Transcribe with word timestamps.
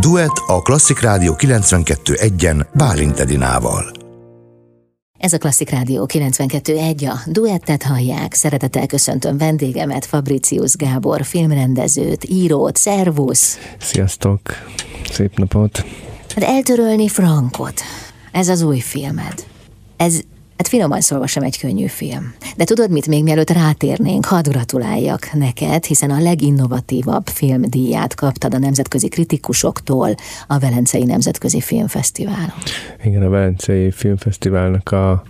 Duett 0.00 0.42
a 0.46 0.62
Klasszik 0.62 1.00
Rádió 1.00 1.34
92.1-en 1.38 2.66
Bálint 2.74 3.18
Edinával. 3.18 3.92
Ez 5.18 5.32
a 5.32 5.38
Klasszik 5.38 5.70
Rádió 5.70 6.06
92.1, 6.12 7.08
a 7.08 7.30
duettet 7.30 7.82
hallják. 7.82 8.34
Szeretettel 8.34 8.86
köszöntöm 8.86 9.38
vendégemet, 9.38 10.04
Fabricius 10.04 10.72
Gábor, 10.76 11.24
filmrendezőt, 11.24 12.24
írót, 12.24 12.76
szervusz! 12.76 13.58
Sziasztok! 13.78 14.40
Szép 15.10 15.38
napot! 15.38 15.84
Hát 16.34 16.44
eltörölni 16.44 17.08
Frankot. 17.08 17.80
Ez 18.32 18.48
az 18.48 18.62
új 18.62 18.78
filmed. 18.78 19.46
Ez 19.96 20.20
Hát 20.58 20.68
finoman 20.68 21.00
szólva 21.00 21.26
sem 21.26 21.42
egy 21.42 21.58
könnyű 21.58 21.86
film. 21.86 22.34
De 22.56 22.64
tudod 22.64 22.90
mit, 22.90 23.06
még 23.06 23.22
mielőtt 23.22 23.50
rátérnénk, 23.50 24.24
hadd 24.24 24.48
gratuláljak 24.48 25.32
neked, 25.32 25.84
hiszen 25.84 26.10
a 26.10 26.20
leginnovatívabb 26.20 27.26
filmdíját 27.26 28.14
kaptad 28.14 28.54
a 28.54 28.58
nemzetközi 28.58 29.08
kritikusoktól 29.08 30.14
a 30.46 30.58
Velencei 30.58 31.04
Nemzetközi 31.04 31.60
Filmfesztiválon. 31.60 32.52
Igen, 33.04 33.22
a 33.22 33.28
Velencei 33.28 33.90
Filmfesztiválnak 33.90 34.92
a, 34.92 35.10
a 35.10 35.22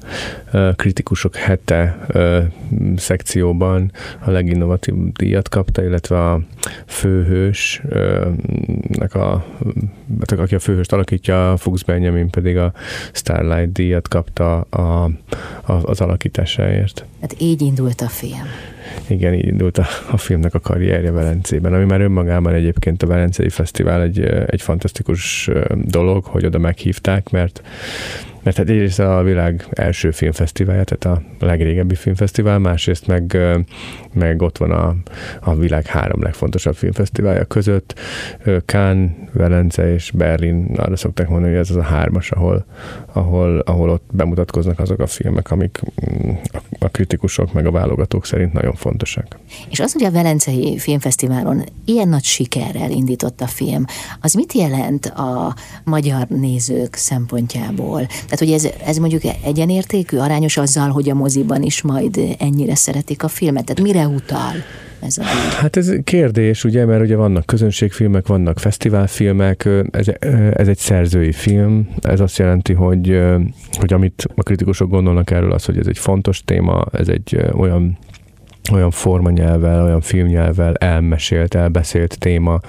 kritikusok 0.76 1.36
hete 1.36 1.82
a, 1.82 2.18
szekcióban 2.96 3.92
a 4.24 4.30
leginnovatív 4.30 4.94
díjat 5.12 5.48
kapta, 5.48 5.84
illetve 5.84 6.30
a 6.30 6.40
főhős, 6.86 7.82
a, 8.98 9.18
a, 9.18 9.44
aki 10.36 10.54
a 10.54 10.58
főhőst 10.58 10.92
alakítja, 10.92 11.56
Fuchs 11.56 11.84
Benjamin 11.84 12.30
pedig 12.30 12.56
a 12.56 12.72
Starlight 13.12 13.72
díjat 13.72 14.08
kapta 14.08 14.60
a 14.60 15.10
az 15.62 16.00
alakításáért. 16.00 17.04
Hát 17.20 17.34
így 17.38 17.60
indult 17.62 18.00
a 18.00 18.08
film. 18.08 18.46
Igen, 19.06 19.34
így 19.34 19.46
indult 19.46 19.78
a, 19.78 19.86
a 20.10 20.16
filmnek 20.16 20.54
a 20.54 20.60
karrierje 20.60 21.10
Velencében, 21.10 21.74
ami 21.74 21.84
már 21.84 22.00
önmagában 22.00 22.54
egyébként 22.54 23.02
a 23.02 23.06
Velencei 23.06 23.48
Fesztivál 23.48 24.02
egy, 24.02 24.20
egy 24.46 24.62
fantasztikus 24.62 25.50
dolog, 25.74 26.24
hogy 26.24 26.46
oda 26.46 26.58
meghívták, 26.58 27.30
mert 27.30 27.62
mert 28.48 28.60
hát 28.60 28.68
egyrészt 28.68 28.98
a 28.98 29.22
világ 29.22 29.66
első 29.70 30.10
filmfesztiválja, 30.10 30.84
tehát 30.84 31.18
a 31.18 31.44
legrégebbi 31.44 31.94
filmfesztivál, 31.94 32.58
másrészt 32.58 33.06
meg, 33.06 33.38
meg 34.12 34.42
ott 34.42 34.58
van 34.58 34.70
a, 34.70 34.94
a 35.40 35.54
világ 35.54 35.86
három 35.86 36.22
legfontosabb 36.22 36.74
filmfesztiválja 36.74 37.44
között. 37.44 37.98
Cannes, 38.64 39.10
Velence 39.32 39.92
és 39.92 40.10
Berlin, 40.10 40.74
arra 40.76 40.96
szokták 40.96 41.28
mondani, 41.28 41.52
hogy 41.52 41.60
ez 41.60 41.70
az 41.70 41.76
a 41.76 41.82
hármas, 41.82 42.30
ahol, 42.30 42.64
ahol, 43.12 43.58
ahol 43.58 43.90
ott 43.90 44.04
bemutatkoznak 44.12 44.78
azok 44.78 45.00
a 45.00 45.06
filmek, 45.06 45.50
amik 45.50 45.80
mm, 46.10 46.30
a 46.78 46.88
kritikusok 46.88 47.52
meg 47.52 47.66
a 47.66 47.70
válogatók 47.70 48.26
szerint 48.26 48.52
nagyon 48.52 48.74
fontosak. 48.74 49.38
És 49.70 49.80
az, 49.80 49.92
hogy 49.92 50.04
a 50.04 50.10
Velencei 50.10 50.78
Filmfesztiválon 50.78 51.64
ilyen 51.84 52.08
nagy 52.08 52.24
sikerrel 52.24 52.90
indított 52.90 53.40
a 53.40 53.46
film, 53.46 53.84
az 54.20 54.34
mit 54.34 54.52
jelent 54.52 55.06
a 55.06 55.54
magyar 55.84 56.26
nézők 56.28 56.94
szempontjából? 56.94 58.06
Tehát, 58.06 58.37
hogy 58.38 58.50
ez, 58.50 58.68
ez 58.86 58.96
mondjuk 58.96 59.22
egyenértékű, 59.44 60.16
arányos 60.16 60.56
azzal, 60.56 60.88
hogy 60.88 61.10
a 61.10 61.14
moziban 61.14 61.62
is 61.62 61.82
majd 61.82 62.20
ennyire 62.38 62.74
szeretik 62.74 63.22
a 63.22 63.28
filmet? 63.28 63.64
Tehát 63.64 63.82
mire 63.82 64.06
utal? 64.06 64.52
Ez 65.00 65.18
a 65.18 65.22
hát 65.60 65.76
ez 65.76 65.92
kérdés, 66.04 66.64
ugye, 66.64 66.84
mert 66.84 67.02
ugye 67.02 67.16
vannak 67.16 67.46
közönségfilmek, 67.46 68.26
vannak 68.26 68.58
fesztiválfilmek, 68.58 69.68
ez, 69.90 70.06
ez 70.52 70.68
egy 70.68 70.78
szerzői 70.78 71.32
film, 71.32 71.88
ez 72.00 72.20
azt 72.20 72.38
jelenti, 72.38 72.72
hogy, 72.72 73.20
hogy 73.72 73.92
amit 73.92 74.26
a 74.34 74.42
kritikusok 74.42 74.90
gondolnak 74.90 75.30
erről 75.30 75.52
az, 75.52 75.64
hogy 75.64 75.78
ez 75.78 75.86
egy 75.86 75.98
fontos 75.98 76.42
téma, 76.44 76.84
ez 76.92 77.08
egy 77.08 77.40
olyan 77.52 77.98
olyan 78.72 78.90
formanyelvvel, 78.90 79.84
olyan 79.84 80.00
filmnyelvvel 80.00 80.74
elmesélt, 80.74 81.54
elbeszélt 81.54 82.18
téma, 82.18 82.60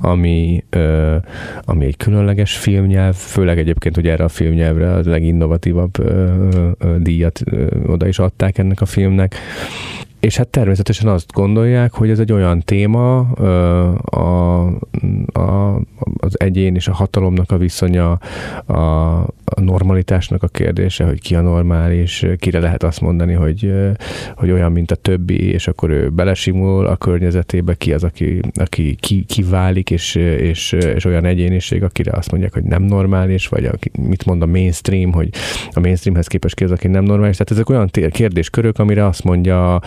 ami, 0.00 0.64
ö, 0.70 1.16
ami 1.64 1.84
egy 1.84 1.96
különleges 1.96 2.56
filmnyelv, 2.56 3.14
főleg 3.14 3.58
egyébként, 3.58 3.94
hogy 3.94 4.08
erre 4.08 4.24
a 4.24 4.28
filmnyelvre 4.28 4.92
a 4.92 5.00
leginnovatívabb 5.04 5.98
ö, 5.98 6.48
ö, 6.78 6.98
díjat 6.98 7.40
ö, 7.44 7.66
oda 7.86 8.06
is 8.06 8.18
adták 8.18 8.58
ennek 8.58 8.80
a 8.80 8.86
filmnek. 8.86 9.34
És 10.20 10.36
hát 10.36 10.48
természetesen 10.48 11.08
azt 11.08 11.32
gondolják, 11.32 11.92
hogy 11.92 12.10
ez 12.10 12.18
egy 12.18 12.32
olyan 12.32 12.60
téma, 12.60 13.18
a, 14.00 14.66
a, 15.32 15.74
az 16.16 16.40
egyén 16.40 16.74
és 16.74 16.88
a 16.88 16.92
hatalomnak 16.92 17.50
a 17.50 17.56
viszonya, 17.56 18.18
a, 18.66 19.24
a 19.54 19.60
normalitásnak 19.60 20.42
a 20.42 20.48
kérdése, 20.48 21.04
hogy 21.04 21.20
ki 21.20 21.34
a 21.34 21.40
normális, 21.40 22.26
kire 22.38 22.60
lehet 22.60 22.82
azt 22.82 23.00
mondani, 23.00 23.32
hogy, 23.32 23.72
hogy 24.34 24.50
olyan, 24.50 24.72
mint 24.72 24.90
a 24.90 24.94
többi, 24.94 25.50
és 25.52 25.68
akkor 25.68 25.90
ő 25.90 26.08
belesimul 26.08 26.86
a 26.86 26.96
környezetébe, 26.96 27.74
ki 27.74 27.92
az, 27.92 28.04
aki, 28.04 28.40
aki 28.54 28.96
ki, 29.00 29.24
kiválik, 29.24 29.90
és, 29.90 30.14
és, 30.14 30.72
és 30.72 31.04
olyan 31.04 31.24
egyéniség, 31.24 31.82
akire 31.82 32.12
azt 32.12 32.30
mondják, 32.30 32.52
hogy 32.52 32.62
nem 32.62 32.82
normális, 32.82 33.48
vagy 33.48 33.64
a, 33.64 33.72
mit 34.00 34.24
mond 34.24 34.42
a 34.42 34.46
mainstream, 34.46 35.12
hogy 35.12 35.28
a 35.72 35.80
mainstreamhez 35.80 36.26
képest 36.26 36.54
ki 36.54 36.64
az, 36.64 36.70
aki 36.70 36.88
nem 36.88 37.04
normális. 37.04 37.36
Tehát 37.36 37.52
ezek 37.52 37.68
olyan 37.68 37.90
kérdéskörök, 38.10 38.78
amire 38.78 39.06
azt 39.06 39.24
mondja 39.24 39.80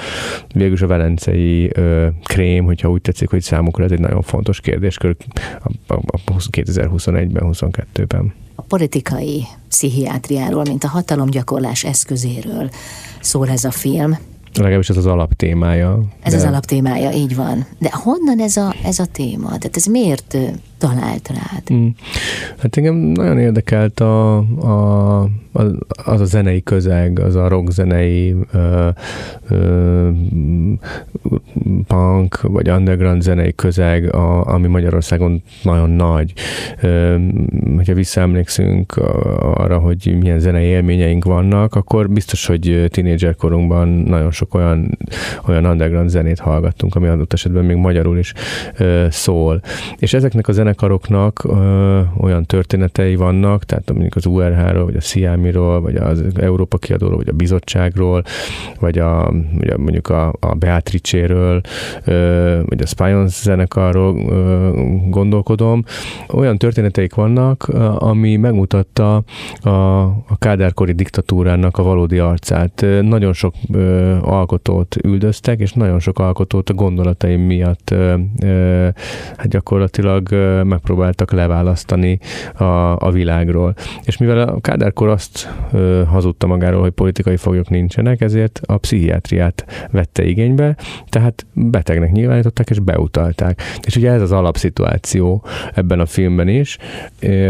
végülis 0.54 0.82
a 0.82 0.88
velencei 0.88 1.70
ö, 1.74 2.08
krém, 2.24 2.66
hogyha 2.66 2.90
úgy 2.90 3.02
tetszik, 3.02 3.30
hogy 3.30 3.42
számukra 3.42 3.84
ez 3.84 3.92
egy 3.92 4.00
nagyon 4.00 4.22
fontos 4.22 4.60
kérdéskör 4.60 5.16
a, 5.64 5.94
a, 5.94 6.00
a 6.08 6.20
2021-ben, 6.52 7.44
22-ben. 7.52 8.34
Politikai 8.68 9.46
pszichiátriáról, 9.70 10.64
mint 10.64 10.84
a 10.84 10.88
hatalomgyakorlás 10.88 11.84
eszközéről 11.84 12.70
szól 13.20 13.50
ez 13.50 13.64
a 13.64 13.72
film. 13.72 14.18
Legalábbis 14.54 14.90
ez 14.90 14.98
az 14.98 15.06
alaptémája. 15.06 16.00
Ez 16.22 16.32
de... 16.32 16.38
az 16.38 16.44
alaptémája, 16.44 17.12
így 17.12 17.36
van. 17.36 17.66
De 17.80 17.90
honnan 17.94 18.40
ez 18.40 18.58
a, 18.58 18.76
ez 18.84 19.00
a 19.00 19.06
téma? 19.06 19.48
Tehát 19.48 19.76
ez 19.76 19.86
miért 19.86 20.38
talált 20.88 21.28
rád? 21.28 21.68
Hmm. 21.68 21.96
Hát 22.58 22.78
engem 22.78 22.96
nagyon 22.96 23.40
érdekelt 23.40 24.00
a, 24.00 24.38
a 24.38 25.28
az 26.06 26.22
a 26.22 26.26
zenei 26.26 26.64
közeg, 26.64 27.20
az 27.20 27.36
a 27.36 27.48
rock 27.48 27.72
zenei 27.72 28.36
ö, 28.52 28.90
ö, 29.50 30.10
punk 31.88 32.42
vagy 32.42 32.70
underground 32.70 33.22
zenei 33.22 33.56
közeg, 33.56 34.16
a, 34.16 34.46
ami 34.46 34.68
Magyarországon 34.68 35.44
nagyon 35.64 35.90
nagy. 35.90 36.34
Ö, 36.82 37.16
hogyha 37.76 37.94
visszaemlékszünk 37.94 38.96
arra, 39.40 39.78
hogy 39.78 40.16
milyen 40.20 40.40
zenei 40.40 40.66
élményeink 40.66 41.24
vannak, 41.24 41.76
akkor 41.76 42.10
biztos, 42.10 42.46
hogy 42.46 42.86
tínédzser 42.90 43.36
korunkban 43.36 43.88
nagyon 43.88 44.32
sok 44.32 44.54
olyan, 44.54 44.98
olyan 45.48 45.66
underground 45.66 46.10
zenét 46.10 46.40
hallgattunk, 46.40 46.96
ami 46.96 47.08
adott 47.08 47.34
esetben 47.34 47.66
még 47.66 47.76
magyarul 47.76 48.18
is 48.18 48.34
ö, 48.78 49.06
szól. 49.10 49.62
És 49.98 50.14
ezeknek 50.14 50.48
a 50.48 50.52
zenekaroknak 50.74 51.44
ö, 51.44 52.02
olyan 52.18 52.46
történetei 52.46 53.16
vannak, 53.16 53.64
tehát 53.64 53.92
mondjuk 53.92 54.16
az 54.16 54.26
URH-ról, 54.26 54.86
vagy 54.86 54.96
a 54.96 55.02
Siam 55.02 55.40
Miról, 55.40 55.82
vagy 55.82 55.96
az 55.96 56.24
Európa 56.36 56.78
kiadóról, 56.78 57.18
vagy 57.18 57.30
a 57.30 57.34
bizottságról, 57.34 58.24
vagy 58.80 58.98
a, 58.98 59.32
vagy 59.58 59.78
mondjuk 59.78 60.10
a, 60.10 60.34
a 60.40 60.54
Beatrice-ről, 60.56 61.62
vagy 62.66 62.82
a 62.82 62.86
Spions 62.86 63.42
zenekarról 63.42 64.14
gondolkodom. 65.10 65.84
Olyan 66.28 66.58
történeteik 66.58 67.14
vannak, 67.14 67.68
ami 67.98 68.36
megmutatta 68.36 69.24
a, 69.62 69.70
a 70.04 70.38
kádárkori 70.40 70.92
diktatúrának 70.92 71.78
a 71.78 71.84
valódi 71.84 72.20
arcát. 72.20 72.86
Nagyon 73.02 73.34
sok 73.34 73.54
alkotót 74.22 74.96
üldöztek, 75.04 75.60
és 75.60 75.74
nagyon 75.74 76.00
sok 76.00 76.20
alkotót 76.20 76.70
a 76.70 76.74
gondolataim 76.74 77.42
miatt 77.42 77.94
hát 79.38 79.48
gyakorlatilag 79.48 80.30
megpróbáltak 80.68 81.32
leválasztani 81.32 82.20
a, 82.54 82.64
a 82.98 83.12
világról. 83.12 83.74
És 84.04 84.18
mivel 84.18 84.40
a 84.40 84.62
kádárkor 84.62 85.08
azt 85.10 85.50
hazudta 86.08 86.48
magáról, 86.48 86.82
hogy 86.82 86.92
politikai 86.92 87.38
foglyok 87.38 87.70
nincsenek, 87.70 88.22
ezért 88.22 88.62
a 88.66 88.78
pszichiátriát 88.78 89.88
vette 89.92 90.24
igénybe, 90.26 90.76
tehát 91.10 91.46
betegnek 91.54 92.12
nyilvánították 92.12 92.70
és 92.70 92.80
beutalták. 92.80 93.62
És 93.86 93.96
ugye 93.96 94.12
ez 94.12 94.22
az 94.22 94.32
alapszituáció 94.32 95.46
ebben 95.74 96.00
a 96.00 96.06
filmben 96.06 96.48
is. 96.48 96.78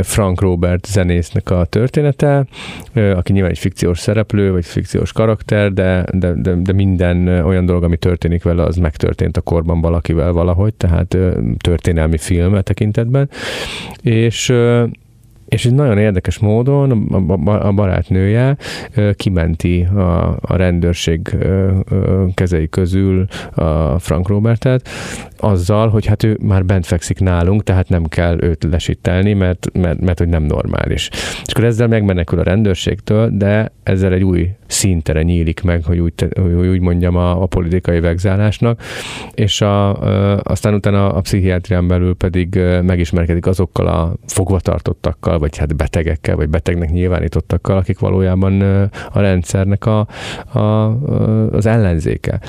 Frank 0.01 0.41
Robert 0.41 0.85
zenésznek 0.85 1.49
a 1.51 1.65
története, 1.65 2.45
aki 2.93 3.31
nyilván 3.31 3.51
egy 3.51 3.59
fikciós 3.59 3.99
szereplő, 3.99 4.51
vagy 4.51 4.65
fikciós 4.65 5.11
karakter, 5.11 5.73
de, 5.73 6.05
de, 6.11 6.33
de, 6.33 6.53
de 6.55 6.73
minden 6.73 7.27
olyan 7.27 7.65
dolog, 7.65 7.83
ami 7.83 7.97
történik 7.97 8.43
vele, 8.43 8.63
az 8.63 8.75
megtörtént 8.75 9.37
a 9.37 9.41
korban 9.41 9.81
valakivel 9.81 10.31
valahogy, 10.31 10.73
tehát 10.73 11.17
történelmi 11.57 12.17
film 12.17 12.53
tekintetben. 13.03 13.29
És 14.01 14.53
és 15.47 15.65
egy 15.65 15.73
nagyon 15.73 15.97
érdekes 15.97 16.39
módon 16.39 16.91
a 17.45 17.71
barátnője 17.71 18.57
kimenti 19.15 19.81
a, 19.81 20.37
a 20.41 20.55
rendőrség 20.55 21.37
kezei 22.33 22.69
közül 22.69 23.25
a 23.53 23.99
Frank 23.99 24.27
Robertet, 24.27 24.89
azzal, 25.37 25.89
hogy 25.89 26.05
hát 26.05 26.23
ő 26.23 26.37
már 26.41 26.65
bent 26.65 26.85
fekszik 26.85 27.19
nálunk, 27.19 27.63
tehát 27.63 27.89
nem 27.89 28.05
kell 28.05 28.37
őt 28.41 28.63
lesítelni, 28.71 29.33
mert, 29.33 29.69
mert, 29.73 29.99
mert 29.99 30.19
hogy 30.19 30.27
nem 30.27 30.43
normális. 30.43 31.09
És 31.45 31.53
akkor 31.53 31.63
ezzel 31.63 31.87
megmenekül 31.87 32.39
a 32.39 32.43
rendőrségtől, 32.43 33.29
de 33.33 33.71
ezzel 33.83 34.13
egy 34.13 34.23
új 34.23 34.49
szintere 34.73 35.23
nyílik 35.23 35.61
meg, 35.61 35.83
hogy 35.83 35.99
úgy, 35.99 36.13
hogy 36.35 36.67
úgy 36.67 36.79
mondjam, 36.79 37.15
a, 37.15 37.41
a 37.41 37.45
politikai 37.45 37.99
vegzálásnak, 37.99 38.81
és 39.33 39.61
a, 39.61 39.97
aztán 40.41 40.73
utána 40.73 41.13
a 41.13 41.21
pszichiátrián 41.21 41.87
belül 41.87 42.15
pedig 42.15 42.59
megismerkedik 42.81 43.45
azokkal 43.45 43.87
a 43.87 44.13
fogvatartottakkal, 44.27 45.39
vagy 45.39 45.57
hát 45.57 45.75
betegekkel, 45.75 46.35
vagy 46.35 46.49
betegnek 46.49 46.91
nyilvánítottakkal, 46.91 47.77
akik 47.77 47.99
valójában 47.99 48.61
a 49.11 49.19
rendszernek 49.19 49.85
a, 49.85 50.07
a, 50.53 50.59
az 51.51 51.65
ellenzéke. 51.65 52.39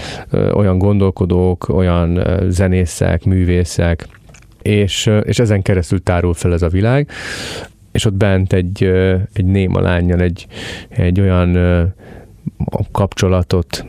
Olyan 0.53 0.79
gondolkodók, 0.79 1.69
olyan 1.69 2.21
zenészek, 2.49 3.25
művészek, 3.25 4.09
és, 4.63 5.11
és 5.23 5.39
ezen 5.39 5.63
keresztül 5.63 6.03
tárul 6.03 6.35
fel 6.35 6.53
ez 6.53 6.63
a 6.63 6.69
világ, 6.69 7.09
és 7.95 8.05
ott 8.05 8.15
bent 8.15 8.53
egy, 8.53 8.83
egy 9.33 9.45
néma 9.45 9.81
lányjal 9.81 10.21
egy, 10.21 10.47
egy 10.89 11.21
olyan 11.21 11.57
kapcsolatot 12.93 13.85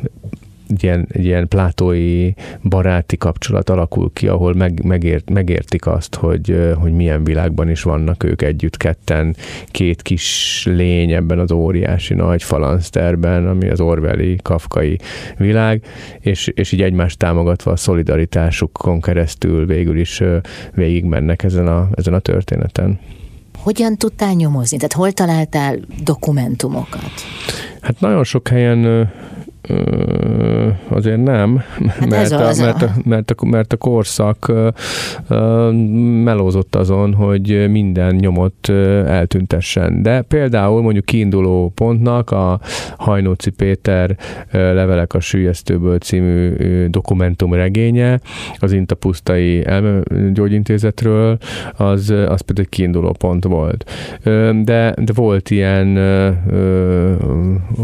egy 0.69 0.83
ilyen, 0.83 1.07
egy 1.11 1.25
ilyen 1.25 1.47
plátói 1.47 2.31
baráti 2.63 3.17
kapcsolat 3.17 3.69
alakul 3.69 4.11
ki, 4.13 4.27
ahol 4.27 4.53
meg, 4.53 4.83
megért, 4.83 5.29
megértik 5.29 5.87
azt, 5.87 6.15
hogy, 6.15 6.73
hogy 6.79 6.91
milyen 6.91 7.23
világban 7.23 7.69
is 7.69 7.83
vannak 7.83 8.23
ők 8.23 8.41
együtt 8.41 8.77
ketten, 8.77 9.35
két 9.67 10.01
kis 10.01 10.63
lény 10.69 11.11
ebben 11.11 11.39
az 11.39 11.51
óriási 11.51 12.13
nagy 12.13 12.43
falanszterben, 12.43 13.47
ami 13.47 13.69
az 13.69 13.79
Orwelli, 13.79 14.35
kafkai 14.41 14.99
világ, 15.37 15.83
és, 16.19 16.47
és 16.47 16.71
így 16.71 16.81
egymást 16.81 17.17
támogatva 17.17 17.71
a 17.71 17.75
szolidaritásukon 17.75 19.01
keresztül 19.01 19.65
végül 19.65 19.99
is 19.99 20.23
végigmennek 20.73 21.43
ezen 21.43 21.67
a, 21.67 21.89
ezen 21.95 22.13
a 22.13 22.19
történeten. 22.19 22.99
Hogyan 23.65 23.97
tudtál 23.97 24.33
nyomozni? 24.33 24.77
Tehát 24.77 24.93
hol 24.93 25.11
találtál 25.11 25.79
dokumentumokat? 26.03 27.11
Hát 27.81 27.99
nagyon 27.99 28.23
sok 28.23 28.47
helyen 28.47 29.11
azért 30.87 31.23
nem, 31.23 31.57
hát 31.87 32.09
mert, 32.09 32.31
a, 32.31 32.53
mert, 32.57 32.81
a, 32.81 32.91
mert, 33.03 33.31
a, 33.31 33.45
mert 33.45 33.73
a 33.73 33.77
korszak 33.77 34.51
melózott 36.23 36.75
azon, 36.75 37.13
hogy 37.13 37.69
minden 37.69 38.15
nyomot 38.15 38.69
eltüntessen. 39.05 40.01
De 40.01 40.21
például 40.21 40.81
mondjuk 40.81 41.05
kiinduló 41.05 41.71
pontnak 41.75 42.31
a 42.31 42.59
Hajnóci 42.97 43.49
Péter 43.49 44.17
Levelek 44.51 45.13
a 45.13 45.19
sűjesztőből 45.19 45.97
című 45.97 46.55
dokumentum 46.87 47.53
regénye, 47.53 48.19
az 48.57 48.71
Intapusztai 48.71 49.65
gyógyintézetről, 50.33 51.37
az, 51.77 52.09
az 52.27 52.41
pedig 52.41 52.69
kiinduló 52.69 53.11
pont 53.11 53.43
volt. 53.43 53.91
De, 54.63 54.93
de 54.97 55.13
volt 55.13 55.49
ilyen, 55.49 55.97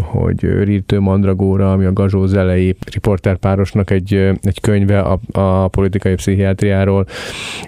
hogy 0.01 0.63
Rítő 0.63 0.99
Mandragóra 0.99 1.70
ami 1.71 1.85
a 1.85 1.93
Gazsó 1.93 2.25
Zelei 2.25 2.75
riporterpárosnak 2.91 3.89
egy, 3.89 4.13
egy 4.41 4.59
könyve 4.61 4.99
a, 4.99 5.19
a 5.31 5.67
politikai 5.67 6.15
pszichiátriáról, 6.15 7.05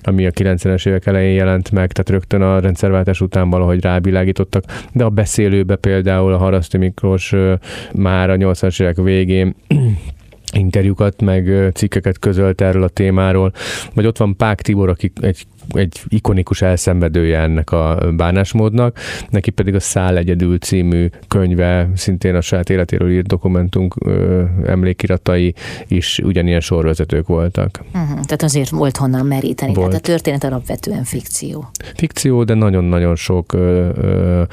ami 0.01 0.25
a 0.25 0.31
90-es 0.31 0.87
évek 0.87 1.05
elején 1.05 1.33
jelent 1.33 1.71
meg, 1.71 1.91
tehát 1.91 2.09
rögtön 2.09 2.41
a 2.41 2.59
rendszerváltás 2.59 3.21
után 3.21 3.49
valahogy 3.49 3.81
rávilágítottak, 3.81 4.63
de 4.91 5.03
a 5.03 5.09
beszélőbe 5.09 5.75
például 5.75 6.33
a 6.33 6.37
Haraszti 6.37 6.77
Miklós 6.77 7.33
már 7.93 8.29
a 8.29 8.35
80-as 8.35 8.81
évek 8.81 8.97
végén 8.97 9.55
interjúkat, 10.53 11.21
meg 11.21 11.71
cikkeket 11.73 12.19
közölt 12.19 12.61
erről 12.61 12.83
a 12.83 12.87
témáról, 12.87 13.53
vagy 13.93 14.05
ott 14.05 14.17
van 14.17 14.35
Pák 14.35 14.61
Tibor, 14.61 14.89
aki 14.89 15.11
egy 15.21 15.45
egy 15.69 16.01
ikonikus 16.07 16.61
elszenvedője 16.61 17.39
ennek 17.39 17.71
a 17.71 18.11
bánásmódnak, 18.15 18.99
neki 19.29 19.49
pedig 19.49 19.75
a 19.75 19.79
Szál 19.79 20.17
Egyedül 20.17 20.57
című 20.57 21.09
könyve, 21.27 21.89
szintén 21.95 22.35
a 22.35 22.41
saját 22.41 22.69
életéről 22.69 23.11
írt 23.11 23.27
dokumentunk 23.27 23.95
ö, 24.05 24.43
emlékiratai 24.65 25.53
is 25.87 26.19
ugyanilyen 26.23 26.59
sorvezetők 26.59 27.27
voltak. 27.27 27.83
Uh-huh. 27.93 28.09
Tehát 28.09 28.41
azért 28.43 28.69
volt 28.69 28.97
honnan 28.97 29.25
meríteni. 29.25 29.73
Volt. 29.73 29.87
Tehát 29.87 30.03
a 30.03 30.07
történet 30.07 30.43
alapvetően 30.43 31.03
fikció. 31.03 31.69
Fikció, 31.95 32.43
de 32.43 32.53
nagyon-nagyon 32.53 33.15
sok 33.15 33.53
ö, 33.53 33.89
ö, 33.95 34.43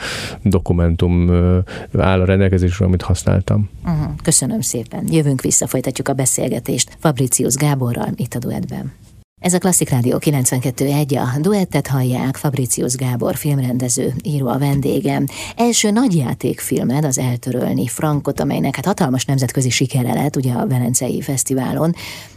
dokumentum 0.42 1.28
ö, 1.28 1.58
áll 1.98 2.20
a 2.20 2.24
rendelkezésre, 2.24 2.84
amit 2.84 3.02
használtam. 3.02 3.70
Uh-huh. 3.84 4.10
Köszönöm 4.22 4.60
szépen. 4.60 5.04
Jövünk 5.10 5.40
vissza, 5.40 5.66
folytatjuk 5.66 6.08
a 6.08 6.12
beszélgetést 6.12 6.96
Fabricius 6.98 7.54
Gáborral 7.54 8.08
itt 8.16 8.34
a 8.34 8.38
duetben. 8.38 8.92
Ez 9.40 9.54
a 9.54 9.58
Klasszik 9.58 9.88
Rádió 9.88 10.18
92.1, 10.18 11.34
a 11.36 11.40
duettet 11.40 11.86
hallják, 11.86 12.36
Fabricius 12.36 12.94
Gábor 12.94 13.36
filmrendező, 13.36 14.14
író 14.22 14.48
a 14.48 14.58
vendégem. 14.58 15.26
Első 15.56 15.90
nagyjátékfilmed 15.90 17.04
az 17.04 17.18
Eltörölni 17.18 17.86
Frankot, 17.86 18.40
amelynek 18.40 18.76
hát 18.76 18.86
hatalmas 18.86 19.24
nemzetközi 19.24 19.70
sikere 19.70 20.12
lett, 20.12 20.36
ugye 20.36 20.52
a 20.52 20.66
Velencei 20.66 21.20
Fesztiválon 21.20 21.94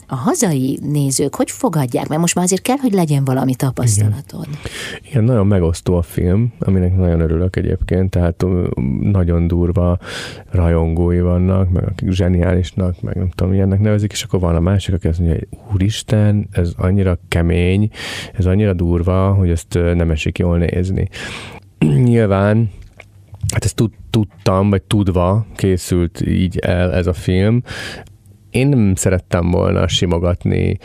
a 0.07 0.15
hazai 0.15 0.79
nézők 0.81 1.35
hogy 1.35 1.51
fogadják? 1.51 2.07
Mert 2.07 2.21
most 2.21 2.35
már 2.35 2.43
azért 2.43 2.61
kell, 2.61 2.77
hogy 2.77 2.93
legyen 2.93 3.25
valami 3.25 3.55
tapasztalatod. 3.55 4.47
Igen, 4.47 5.01
Igen 5.09 5.23
nagyon 5.23 5.47
megosztó 5.47 5.95
a 5.95 6.01
film, 6.01 6.53
aminek 6.59 6.95
nagyon 6.95 7.19
örülök 7.19 7.55
egyébként, 7.55 8.09
tehát 8.09 8.45
nagyon 9.01 9.47
durva 9.47 9.97
rajongói 10.51 11.19
vannak, 11.19 11.69
meg 11.69 11.83
akik 11.83 12.11
zseniálisnak, 12.11 13.01
meg 13.01 13.15
nem 13.15 13.29
tudom, 13.29 13.53
ilyennek 13.53 13.79
nevezik, 13.79 14.11
és 14.11 14.23
akkor 14.23 14.39
van 14.39 14.55
a 14.55 14.59
másik, 14.59 14.93
aki 14.93 15.07
azt 15.07 15.19
mondja, 15.19 15.37
hogy 15.37 15.59
úristen, 15.73 16.47
ez 16.51 16.71
annyira 16.77 17.17
kemény, 17.27 17.89
ez 18.33 18.45
annyira 18.45 18.73
durva, 18.73 19.33
hogy 19.33 19.49
ezt 19.49 19.73
nem 19.73 20.11
esik 20.11 20.37
jól 20.37 20.57
nézni. 20.57 21.09
Nyilván 22.03 22.69
Hát 23.53 23.63
ezt 23.63 23.75
tud, 23.75 23.91
tudtam, 24.09 24.69
vagy 24.69 24.81
tudva 24.81 25.45
készült 25.55 26.21
így 26.27 26.57
el 26.57 26.93
ez 26.93 27.07
a 27.07 27.13
film 27.13 27.63
én 28.53 28.67
nem 28.67 28.95
szerettem 28.95 29.51
volna 29.51 29.87
simogatni 29.87 30.77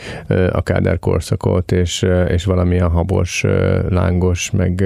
a 0.51 0.61
Kádár 0.61 0.99
korszakot, 0.99 1.71
és, 1.71 2.05
és 2.27 2.45
valamilyen 2.45 2.89
habos, 2.89 3.45
lángos, 3.89 4.51
meg 4.51 4.83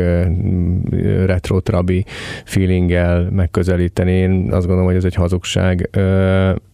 retro 1.25 1.59
trabi 1.59 2.05
feelinggel 2.45 3.29
megközelíteni. 3.31 4.11
Én 4.11 4.47
azt 4.51 4.65
gondolom, 4.65 4.85
hogy 4.85 4.95
ez 4.95 5.03
egy 5.03 5.15
hazugság. 5.15 5.89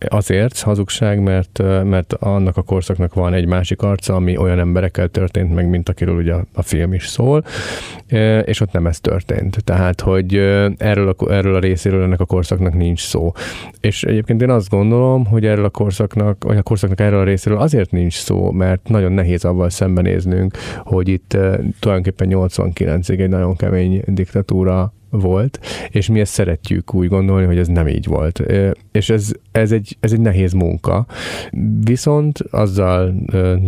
Azért 0.07 0.59
hazugság, 0.59 1.21
mert, 1.21 1.63
mert 1.83 2.13
annak 2.13 2.57
a 2.57 2.61
korszaknak 2.61 3.13
van 3.13 3.33
egy 3.33 3.45
másik 3.47 3.81
arca, 3.81 4.15
ami 4.15 4.37
olyan 4.37 4.59
emberekkel 4.59 5.07
történt 5.07 5.55
meg, 5.55 5.69
mint 5.69 5.89
akiről 5.89 6.15
ugye 6.15 6.33
a 6.53 6.61
film 6.61 6.93
is 6.93 7.07
szól, 7.07 7.43
és 8.43 8.61
ott 8.61 8.71
nem 8.71 8.87
ez 8.87 8.99
történt. 8.99 9.63
Tehát, 9.63 10.01
hogy 10.01 10.35
erről 10.77 11.15
a, 11.17 11.31
erről 11.31 11.55
a 11.55 11.59
részéről 11.59 12.03
ennek 12.03 12.19
a 12.19 12.25
korszaknak 12.25 12.73
nincs 12.73 12.99
szó. 12.99 13.31
És 13.79 14.03
egyébként 14.03 14.41
én 14.41 14.49
azt 14.49 14.69
gondolom, 14.69 15.25
hogy 15.25 15.45
erről 15.45 15.65
a 15.65 15.69
korszak 15.69 15.98
korszaknak, 15.99 16.43
vagy 16.43 16.57
a 16.57 16.63
korszaknak 16.63 16.99
erről 16.99 17.19
a 17.19 17.23
részéről 17.23 17.59
azért 17.59 17.91
nincs 17.91 18.13
szó, 18.13 18.51
mert 18.51 18.89
nagyon 18.89 19.11
nehéz 19.11 19.45
avval 19.45 19.69
szembenéznünk, 19.69 20.57
hogy 20.83 21.07
itt 21.07 21.33
uh, 21.35 21.59
tulajdonképpen 21.79 22.27
89-ig 22.31 23.19
egy 23.19 23.29
nagyon 23.29 23.55
kemény 23.55 24.01
diktatúra 24.05 24.93
volt, 25.09 25.59
és 25.89 26.07
mi 26.07 26.19
ezt 26.19 26.33
szeretjük 26.33 26.93
úgy 26.93 27.07
gondolni, 27.07 27.45
hogy 27.45 27.57
ez 27.57 27.67
nem 27.67 27.87
így 27.87 28.05
volt. 28.05 28.43
És 28.91 29.09
ez, 29.09 29.31
ez, 29.51 29.71
egy, 29.71 29.97
ez 29.99 30.11
egy 30.11 30.21
nehéz 30.21 30.53
munka. 30.53 31.05
Viszont 31.83 32.39
azzal 32.39 33.15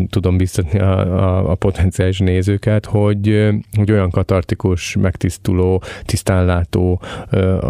tudom 0.09 0.37
biztatni 0.37 0.79
a, 0.79 0.99
a, 0.99 1.51
a 1.51 1.55
potenciális 1.55 2.19
nézőket, 2.19 2.85
hogy, 2.85 3.49
hogy 3.77 3.91
olyan 3.91 4.09
katartikus, 4.09 4.95
megtisztuló, 4.95 5.83
tisztánlátó 6.05 7.01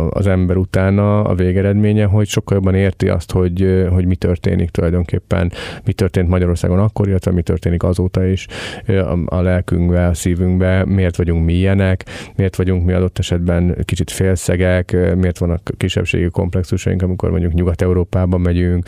az 0.10 0.28
ember 0.28 0.58
utána 0.58 1.22
a 1.22 1.36
végeredménye, 1.36 2.06
hogy 2.06 2.28
sokkal 2.28 2.58
jobban 2.58 2.76
érti 2.76 3.10
azt, 3.10 3.32
hogy, 3.32 3.86
hogy 3.90 4.06
mi 4.06 4.16
történik 4.16 4.70
tulajdonképpen, 4.70 5.52
mi 5.86 5.94
történt 5.94 6.28
Magyarországon 6.28 6.80
akkor, 6.80 7.08
illetve 7.08 7.32
mi 7.32 7.42
történik 7.42 7.84
azóta 7.84 8.26
is 8.26 8.48
a, 8.88 9.18
a 9.26 9.42
lelkünkbe, 9.42 10.08
a 10.08 10.14
szívünkbe, 10.14 10.86
miért 10.86 11.16
vagyunk 11.16 11.46
mi 11.46 11.54
ilyenek, 11.54 12.06
miért 12.36 12.56
vagyunk 12.56 12.86
mi 12.86 12.94
adott 12.94 13.20
esetben 13.20 13.61
ilyen 13.62 13.84
kicsit 13.86 14.12
félszegek, 14.12 14.92
miért 15.16 15.38
vannak 15.38 15.70
kisebbségi 15.78 16.30
komplexusaink, 16.30 17.02
amikor 17.02 17.30
mondjuk 17.30 17.54
Nyugat-Európába 17.54 18.38
megyünk, 18.38 18.86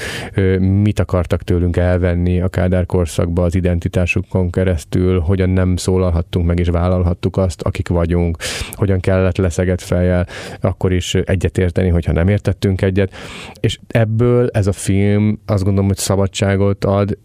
mit 0.59 0.99
akartak 0.99 1.41
tőlünk 1.43 1.77
elvenni 1.77 2.41
a 2.41 2.47
Kádár 2.47 2.85
korszakba 2.85 3.43
az 3.43 3.55
identitásukon 3.55 4.49
keresztül, 4.49 5.19
hogyan 5.19 5.49
nem 5.49 5.75
szólalhattunk 5.75 6.45
meg 6.45 6.59
és 6.59 6.67
vállalhattuk 6.67 7.37
azt, 7.37 7.61
akik 7.61 7.87
vagyunk, 7.87 8.37
hogyan 8.71 8.99
kellett 8.99 9.37
leszegett 9.37 9.81
fejjel 9.81 10.27
akkor 10.61 10.93
is 10.93 11.15
egyetérteni, 11.15 11.89
hogyha 11.89 12.11
nem 12.11 12.27
értettünk 12.27 12.81
egyet. 12.81 13.13
És 13.59 13.79
ebből 13.87 14.49
ez 14.53 14.67
a 14.67 14.71
film 14.71 15.39
azt 15.45 15.63
gondolom, 15.63 15.87
hogy 15.87 15.97
szabadságot 15.97 16.85
ad, 16.85 17.17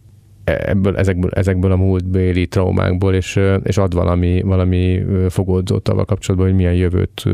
ebből, 0.56 0.96
ezekből, 0.96 1.30
ezekből 1.30 1.72
a 1.72 1.76
múltbéli 1.76 2.46
traumákból, 2.46 3.14
és, 3.14 3.40
és 3.62 3.76
ad 3.76 3.94
valami, 3.94 4.42
valami 4.42 5.00
fogódzót 5.28 5.88
avval 5.88 6.04
kapcsolatban, 6.04 6.48
hogy 6.48 6.56
milyen 6.56 6.74
jövőt 6.74 7.24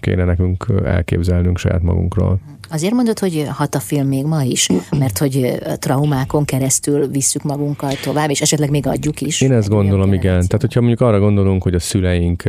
kéne 0.00 0.24
nekünk 0.24 0.66
elképzelnünk 0.84 1.58
saját 1.58 1.82
magunkról. 1.82 2.40
Azért 2.70 2.92
mondod, 2.92 3.18
hogy 3.18 3.44
hat 3.48 3.74
a 3.74 3.80
film 3.80 4.06
még 4.06 4.24
ma 4.24 4.42
is, 4.42 4.68
mert 4.98 5.18
hogy 5.18 5.58
traumákon 5.78 6.44
keresztül 6.44 7.08
visszük 7.08 7.42
magunkkal 7.42 7.92
tovább, 8.02 8.30
és 8.30 8.40
esetleg 8.40 8.70
még 8.70 8.86
adjuk 8.86 9.20
is. 9.20 9.40
Én 9.40 9.52
ezt 9.52 9.68
gondolom, 9.68 10.12
igen. 10.12 10.46
Tehát, 10.46 10.60
hogyha 10.60 10.80
mondjuk 10.80 11.00
arra 11.00 11.18
gondolunk, 11.20 11.62
hogy 11.62 11.74
a 11.74 11.80
szüleink 11.80 12.42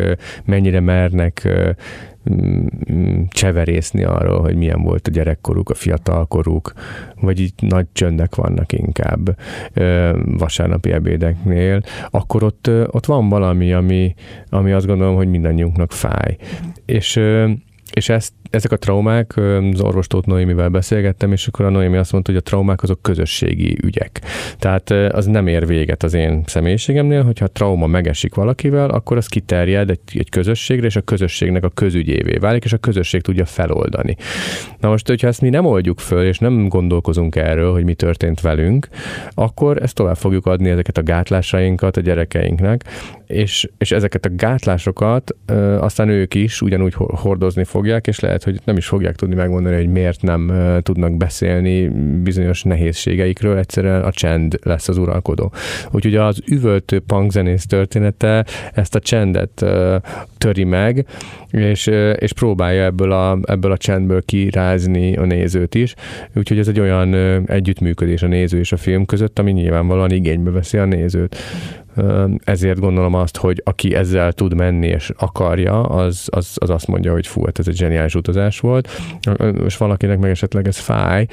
mennyire 0.46 0.80
mernek 0.80 1.48
cseverészni 3.30 4.04
arról, 4.04 4.42
hogy 4.42 4.56
milyen 4.56 4.82
volt 4.82 5.08
a 5.08 5.12
gyerekkoruk, 5.12 5.70
a 5.70 5.74
fiatalkoruk, 5.74 6.74
vagy 7.22 7.40
így 7.40 7.54
nagy 7.62 7.86
csöndek 7.94 8.36
vannak 8.36 8.74
inkább 8.74 9.38
vasárnapi 10.26 10.92
ebédeknél, 10.92 11.82
akkor 12.10 12.44
ott, 12.44 12.70
ott 12.88 13.06
van 13.06 13.30
valami, 13.30 13.74
ami, 13.74 14.16
ami 14.50 14.72
azt 14.72 14.86
gondolom, 14.86 15.16
hogy 15.16 15.30
mindannyiunknak 15.30 15.92
fáj. 15.92 16.38
És 16.86 17.20
és 17.96 18.10
ezt, 18.10 18.34
ezek 18.56 18.72
a 18.72 18.78
traumák, 18.78 19.38
az 19.74 19.82
orvostót 19.82 20.26
Noémivel 20.26 20.70
beszélgettem, 20.70 21.32
és 21.32 21.48
akkor 21.48 21.66
a 21.66 21.70
Noémi 21.70 21.98
azt 21.98 22.12
mondta, 22.12 22.32
hogy 22.32 22.40
a 22.40 22.44
traumák 22.44 22.84
azok 22.84 23.02
közösségi 23.02 23.78
ügyek. 23.84 24.22
Tehát 24.60 24.90
az 24.90 25.26
nem 25.26 25.48
ér 25.48 25.68
véget 25.68 26.04
az 26.04 26.14
én 26.14 26.44
személyiségemnél, 26.46 27.24
hogyha 27.24 27.46
a 27.46 27.48
trauma 27.48 27.88
megesik 27.88 28.36
valakivel, 28.36 28.90
akkor 28.90 29.18
az 29.18 29.28
kiterjed 29.28 29.90
egy, 29.90 30.00
egy 30.14 30.30
közösségre, 30.30 30.86
és 30.86 30.96
a 30.96 31.02
közösségnek 31.02 31.64
a 31.64 31.70
közügyévé 31.70 32.38
válik, 32.38 32.64
és 32.64 32.74
a 32.74 32.78
közösség 32.78 33.22
tudja 33.22 33.46
feloldani. 33.46 34.16
Na 34.80 34.90
most, 34.90 35.08
hogyha 35.08 35.28
ezt 35.28 35.42
mi 35.42 35.50
nem 35.50 35.66
oldjuk 35.66 36.00
föl, 36.00 36.26
és 36.26 36.40
nem 36.40 36.68
gondolkozunk 36.68 37.36
erről, 37.36 37.72
hogy 37.72 37.84
mi 37.84 37.94
történt 37.94 38.42
velünk, 38.42 38.88
akkor 39.34 39.82
ezt 39.82 39.96
tovább 39.96 40.18
fogjuk 40.18 40.46
adni 40.46 40.70
ezeket 40.70 40.98
a 40.98 41.04
gátlásainkat 41.04 41.98
a 41.98 42.02
gyerekeinknek, 42.02 42.84
és, 43.28 43.70
és 43.78 43.92
ezeket 43.92 44.26
a 44.26 44.30
gátlásokat 44.36 45.36
ö, 45.46 45.78
aztán 45.80 46.10
ők 46.10 46.34
is 46.34 46.62
ugyanúgy 46.62 46.94
hordozni 46.98 47.64
fogják, 47.64 48.08
és 48.08 48.20
lehet, 48.20 48.44
hogy 48.46 48.60
nem 48.64 48.78
is 48.78 48.88
fogják 48.88 49.16
tudni 49.16 49.36
megmondani, 49.36 49.76
hogy 49.76 49.88
miért 49.88 50.22
nem 50.22 50.52
tudnak 50.82 51.18
beszélni 51.18 51.88
bizonyos 52.24 52.64
nehézségeikről, 52.64 53.58
egyszerűen 53.58 54.04
a 54.04 54.12
csend 54.12 54.60
lesz 54.64 54.88
az 54.88 54.98
uralkodó. 54.98 55.52
Úgyhogy 55.92 56.16
az 56.16 56.42
üvöltő 56.48 57.00
punkzenész 57.00 57.66
története 57.66 58.46
ezt 58.74 58.96
a 58.96 59.00
csendet 59.00 59.66
töri 60.38 60.64
meg, 60.64 61.06
és, 61.52 61.88
és 62.16 62.34
próbálja 62.34 62.84
ebből 62.84 63.12
a, 63.12 63.38
ebből 63.44 63.72
a 63.72 63.78
csendből 63.78 64.22
kirázni 64.26 65.16
a 65.18 65.26
nézőt 65.26 65.76
is. 65.76 65.96
Úgyhogy 66.36 66.60
ez 66.60 66.68
egy 66.68 66.80
olyan 66.80 67.14
együttműködés 67.48 68.22
a 68.24 68.28
néző 68.28 68.60
és 68.60 68.72
a 68.72 68.78
film 68.78 69.06
között, 69.06 69.40
ami 69.40 69.52
nyilvánvalóan 69.52 70.12
igénybe 70.12 70.52
veszi 70.52 70.78
a 70.78 70.86
nézőt. 70.86 71.38
Ezért 72.44 72.80
gondolom 72.80 73.14
azt, 73.14 73.38
hogy 73.38 73.62
aki 73.66 73.96
ezzel 73.96 74.34
tud 74.34 74.56
menni 74.56 74.88
és 74.88 75.12
akarja, 75.18 75.84
az, 75.84 76.28
az, 76.32 76.52
az 76.56 76.70
azt 76.70 76.88
mondja, 76.88 77.12
hogy 77.12 77.28
fú, 77.28 77.46
hát 77.46 77.60
ez 77.60 77.68
egy 77.68 77.76
zseniális 77.76 78.16
utazás 78.16 78.60
volt, 78.60 78.90
és 79.66 79.78
valakinek 79.78 80.20
meg 80.20 80.30
esetleg 80.30 80.68
ez 80.68 80.78
fáj, 80.78 81.28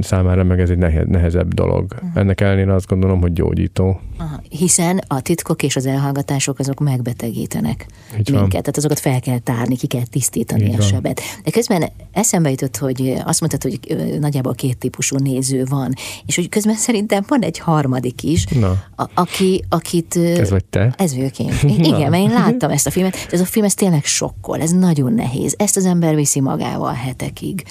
számára 0.00 0.44
meg 0.44 0.60
ez 0.60 0.70
egy 0.70 1.06
nehezebb 1.06 1.54
dolog. 1.54 1.94
Mhm. 2.02 2.18
Ennek 2.18 2.40
ellenére 2.40 2.74
azt 2.74 2.86
gondolom, 2.86 3.20
hogy 3.20 3.32
gyógyító. 3.32 4.00
Aha, 4.18 4.40
hiszen 4.48 5.00
a 5.06 5.20
titkok 5.20 5.62
és 5.62 5.76
az 5.76 5.86
elhallgatások 5.86 6.58
azok 6.58 6.80
megbetegítenek 6.80 7.86
Így 8.18 8.30
minket, 8.30 8.40
van. 8.40 8.48
tehát 8.48 8.76
azokat 8.76 8.98
fel 8.98 9.20
kell 9.20 9.38
tárni, 9.38 9.76
ki 9.76 9.86
kell 9.86 10.06
tisztítani 10.10 10.64
Így 10.64 10.78
a 10.78 10.82
sebet. 10.82 11.20
De 11.44 11.50
közben 11.50 11.84
eszembe 12.12 12.50
jutott, 12.50 12.76
hogy 12.76 13.14
azt 13.24 13.40
mondtad, 13.40 13.62
hogy 13.62 13.96
nagyjából 14.20 14.54
két 14.54 14.78
típusú 14.78 15.16
néző 15.16 15.64
van, 15.68 15.92
és 16.26 16.36
hogy 16.36 16.48
közben 16.48 16.74
szerintem 16.74 17.24
van 17.28 17.42
egy 17.42 17.58
harmadik 17.58 18.22
is, 18.22 18.44
Na. 18.44 18.82
A, 18.96 19.10
aki, 19.14 19.43
akit... 19.68 20.16
Ez 20.16 20.50
vagy 20.50 20.64
te? 20.64 20.94
Ez 20.98 21.16
vagyok 21.16 21.38
én. 21.38 21.52
Igen, 21.90 22.10
mert 22.10 22.22
én 22.22 22.30
láttam 22.30 22.70
ezt 22.70 22.86
a 22.86 22.90
filmet, 22.90 23.28
ez 23.30 23.40
a 23.40 23.44
film 23.44 23.64
ez 23.64 23.74
tényleg 23.74 24.04
sokkol, 24.04 24.60
ez 24.60 24.70
nagyon 24.70 25.12
nehéz. 25.12 25.54
Ezt 25.58 25.76
az 25.76 25.84
ember 25.84 26.14
viszi 26.14 26.40
magával 26.40 26.92
hetekig. 26.92 27.64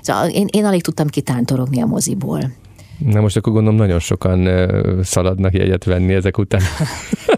Szóval 0.00 0.28
én, 0.28 0.46
én 0.50 0.64
alig 0.64 0.82
tudtam 0.82 1.06
kitántorogni 1.06 1.80
a 1.80 1.86
moziból. 1.86 2.52
Na 2.98 3.20
most 3.20 3.36
akkor 3.36 3.52
gondolom 3.52 3.78
nagyon 3.78 3.98
sokan 3.98 4.48
szaladnak 5.02 5.54
jegyet 5.54 5.84
venni 5.84 6.14
ezek 6.14 6.38
után. 6.38 6.60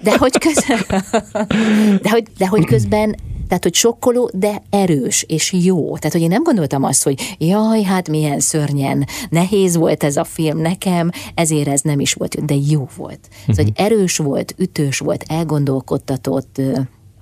De 0.03 0.17
hogy 0.19 0.39
közben, 0.39 1.03
de 2.03 2.11
hogy, 2.11 2.25
de 2.39 2.47
hogy 2.47 2.65
közben 2.65 3.17
tehát, 3.51 3.65
hogy 3.65 3.75
sokkoló, 3.75 4.31
de 4.35 4.63
erős 4.71 5.25
és 5.29 5.53
jó. 5.53 5.97
Tehát, 5.97 6.13
hogy 6.13 6.21
én 6.21 6.29
nem 6.29 6.43
gondoltam 6.43 6.83
azt, 6.83 7.03
hogy 7.03 7.37
jaj, 7.39 7.83
hát 7.83 8.09
milyen 8.09 8.41
szörnyen 8.41 9.07
nehéz 9.31 9.77
volt 9.77 10.05
ez 10.05 10.17
a 10.17 10.25
film 10.25 10.59
nekem, 10.59 11.11
ezért 11.35 11.69
ez 11.69 11.81
nem 11.81 12.01
is 12.01 12.13
volt 12.13 12.35
jó, 12.35 12.45
de 12.45 12.55
jó 12.55 12.89
volt. 12.97 13.29
Uh-huh. 13.31 13.55
Szóval, 13.55 13.65
hogy 13.65 13.73
erős 13.75 14.17
volt, 14.17 14.55
ütős 14.59 14.99
volt, 14.99 15.25
elgondolkodtatott, 15.29 16.61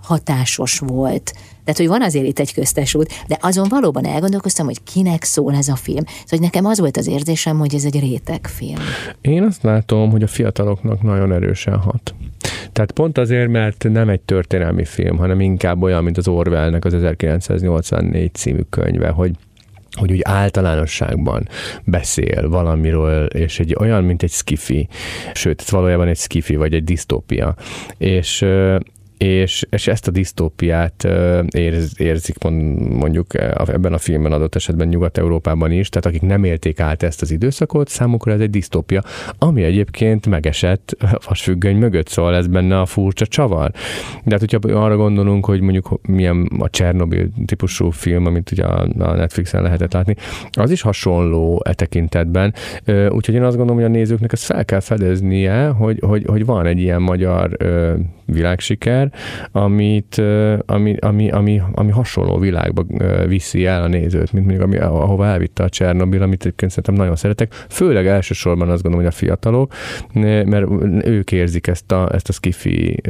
hatásos 0.02 0.78
volt. 0.78 1.32
Tehát, 1.64 1.76
hogy 1.76 1.88
van 1.88 2.02
azért 2.02 2.26
itt 2.26 2.38
egy 2.38 2.54
köztes 2.54 2.94
út, 2.94 3.12
de 3.26 3.38
azon 3.40 3.66
valóban 3.68 4.04
elgondolkoztam, 4.04 4.66
hogy 4.66 4.82
kinek 4.82 5.24
szól 5.24 5.54
ez 5.54 5.68
a 5.68 5.76
film. 5.76 6.04
Szóval, 6.06 6.24
hogy 6.28 6.40
nekem 6.40 6.64
az 6.64 6.78
volt 6.78 6.96
az 6.96 7.06
érzésem, 7.06 7.58
hogy 7.58 7.74
ez 7.74 7.84
egy 7.84 8.00
rétegfilm. 8.00 8.78
Én 9.20 9.42
azt 9.42 9.62
látom, 9.62 10.10
hogy 10.10 10.22
a 10.22 10.26
fiataloknak 10.26 11.02
nagyon 11.02 11.32
erősen 11.32 11.78
hat. 11.78 12.14
Tehát 12.78 12.92
pont 12.92 13.18
azért, 13.18 13.48
mert 13.48 13.86
nem 13.90 14.08
egy 14.08 14.20
történelmi 14.20 14.84
film, 14.84 15.16
hanem 15.16 15.40
inkább 15.40 15.82
olyan, 15.82 16.04
mint 16.04 16.16
az 16.16 16.28
Orwellnek 16.28 16.84
az 16.84 16.94
1984 16.94 18.34
című 18.34 18.60
könyve, 18.70 19.08
hogy 19.08 19.30
hogy 19.92 20.12
úgy 20.12 20.20
általánosságban 20.22 21.48
beszél 21.84 22.48
valamiről, 22.48 23.26
és 23.26 23.60
egy 23.60 23.76
olyan, 23.80 24.04
mint 24.04 24.22
egy 24.22 24.30
skifi, 24.30 24.88
sőt, 25.32 25.70
valójában 25.70 26.08
egy 26.08 26.16
skifi, 26.16 26.56
vagy 26.56 26.74
egy 26.74 26.84
disztópia. 26.84 27.54
És 27.96 28.46
és, 29.18 29.66
és 29.70 29.86
ezt 29.86 30.08
a 30.08 30.10
disztópiát 30.10 31.08
érz, 31.48 31.92
érzik 31.96 32.36
mondjuk 32.78 33.34
ebben 33.66 33.92
a 33.92 33.98
filmben 33.98 34.32
adott 34.32 34.54
esetben 34.54 34.88
Nyugat-Európában 34.88 35.72
is, 35.72 35.88
tehát 35.88 36.06
akik 36.06 36.22
nem 36.28 36.44
élték 36.44 36.80
át 36.80 37.02
ezt 37.02 37.22
az 37.22 37.30
időszakot, 37.30 37.88
számukra 37.88 38.32
ez 38.32 38.40
egy 38.40 38.50
disztópia, 38.50 39.02
ami 39.38 39.62
egyébként 39.62 40.26
megesett 40.26 40.96
vasfüggöny 41.26 41.76
mögött, 41.76 42.08
szóval 42.08 42.34
ez 42.34 42.46
benne 42.46 42.80
a 42.80 42.86
furcsa 42.86 43.26
csavar. 43.26 43.70
De 44.24 44.36
hát, 44.38 44.40
hogyha 44.50 44.80
arra 44.80 44.96
gondolunk, 44.96 45.44
hogy 45.44 45.60
mondjuk 45.60 46.00
milyen 46.02 46.50
a 46.58 46.70
Csernobil 46.70 47.28
típusú 47.46 47.90
film, 47.90 48.26
amit 48.26 48.50
ugye 48.50 48.64
a 48.64 48.86
Netflixen 48.96 49.62
lehetett 49.62 49.92
látni, 49.92 50.14
az 50.50 50.70
is 50.70 50.80
hasonló 50.80 51.62
e 51.64 51.74
tekintetben, 51.74 52.54
úgyhogy 53.08 53.34
én 53.34 53.42
azt 53.42 53.56
gondolom, 53.56 53.82
hogy 53.82 53.90
a 53.90 53.96
nézőknek 53.96 54.32
ezt 54.32 54.44
fel 54.44 54.64
kell 54.64 54.80
fedeznie, 54.80 55.66
hogy, 55.66 55.98
hogy, 56.00 56.24
hogy 56.26 56.44
van 56.44 56.66
egy 56.66 56.78
ilyen 56.78 57.02
magyar 57.02 57.56
világsiker, 58.24 59.07
amit, 59.52 60.22
ami, 60.66 60.96
ami, 60.96 61.30
ami, 61.30 61.62
ami 61.72 61.90
hasonló 61.90 62.38
világba 62.38 62.84
viszi 63.26 63.66
el 63.66 63.82
a 63.82 63.88
nézőt, 63.88 64.32
mint 64.32 64.46
mondjuk 64.46 64.66
ami, 64.66 64.78
ahova 64.78 65.26
elvitte 65.26 65.62
a 65.62 65.68
Csernobil, 65.68 66.22
amit 66.22 66.40
egyébként 66.40 66.70
szerintem 66.70 66.94
nagyon 66.94 67.16
szeretek. 67.16 67.52
Főleg 67.68 68.06
elsősorban 68.06 68.70
azt 68.70 68.82
gondolom, 68.82 69.06
hogy 69.06 69.14
a 69.14 69.18
fiatalok, 69.18 69.72
mert 70.12 70.66
ők 71.04 71.32
érzik 71.32 71.66
ezt 71.66 71.92
a, 71.92 72.14
ezt 72.14 72.28
a 72.28 72.32
skifi 72.32 73.02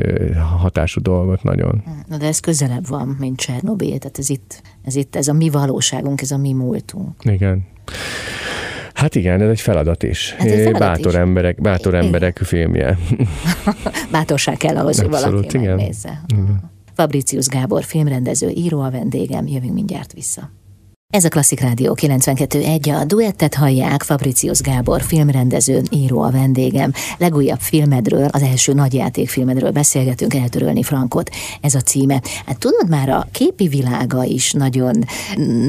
hatású 0.58 1.00
dolgot 1.00 1.42
nagyon. 1.42 1.82
Na 2.08 2.16
de 2.16 2.26
ez 2.26 2.40
közelebb 2.40 2.86
van, 2.88 3.16
mint 3.18 3.38
Csernobil, 3.38 3.98
tehát 3.98 4.18
ez 4.18 4.30
itt, 4.30 4.62
ez 4.84 4.94
itt, 4.94 5.16
ez 5.16 5.28
a 5.28 5.32
mi 5.32 5.48
valóságunk, 5.50 6.20
ez 6.20 6.30
a 6.30 6.38
mi 6.38 6.52
múltunk. 6.52 7.10
Igen. 7.22 7.66
Hát 8.98 9.14
igen, 9.14 9.40
ez 9.40 9.48
egy 9.48 9.60
feladat 9.60 10.02
is. 10.02 10.32
Hát 10.32 10.46
egy 10.46 10.56
feladat 10.62 10.78
bátor 10.78 11.12
is. 11.12 11.18
emberek, 11.18 11.60
bátor 11.60 11.92
igen. 11.92 12.04
emberek 12.04 12.38
filmje. 12.38 12.98
Bátorság 14.10 14.56
kell 14.56 14.76
ahhoz, 14.76 15.00
hogy 15.00 15.10
valaki 15.10 15.56
igen. 15.56 15.76
megnézze. 15.76 16.22
Igen. 16.26 16.70
Fabricius 16.94 17.46
Gábor 17.46 17.84
filmrendező, 17.84 18.48
író 18.48 18.80
a 18.80 18.90
vendégem, 18.90 19.46
jövünk 19.46 19.72
mindjárt 19.72 20.12
vissza. 20.12 20.50
Ez 21.14 21.24
a 21.24 21.28
Klasszik 21.28 21.60
Rádió 21.60 21.96
92.1, 22.00 23.00
a 23.00 23.04
duettet 23.04 23.54
hallják, 23.54 24.02
Fabricius 24.02 24.60
Gábor, 24.60 25.02
filmrendező, 25.02 25.82
író 25.90 26.22
a 26.22 26.30
vendégem. 26.30 26.92
Legújabb 27.18 27.60
filmedről, 27.60 28.24
az 28.24 28.42
első 28.42 28.72
nagyjátékfilmedről 28.72 29.70
beszélgetünk, 29.70 30.34
eltörölni 30.34 30.82
Frankot. 30.82 31.30
Ez 31.60 31.74
a 31.74 31.80
címe. 31.80 32.22
Hát 32.46 32.58
tudod 32.58 32.88
már, 32.88 33.08
a 33.08 33.26
képi 33.32 33.68
világa 33.68 34.24
is 34.24 34.52
nagyon, 34.52 35.04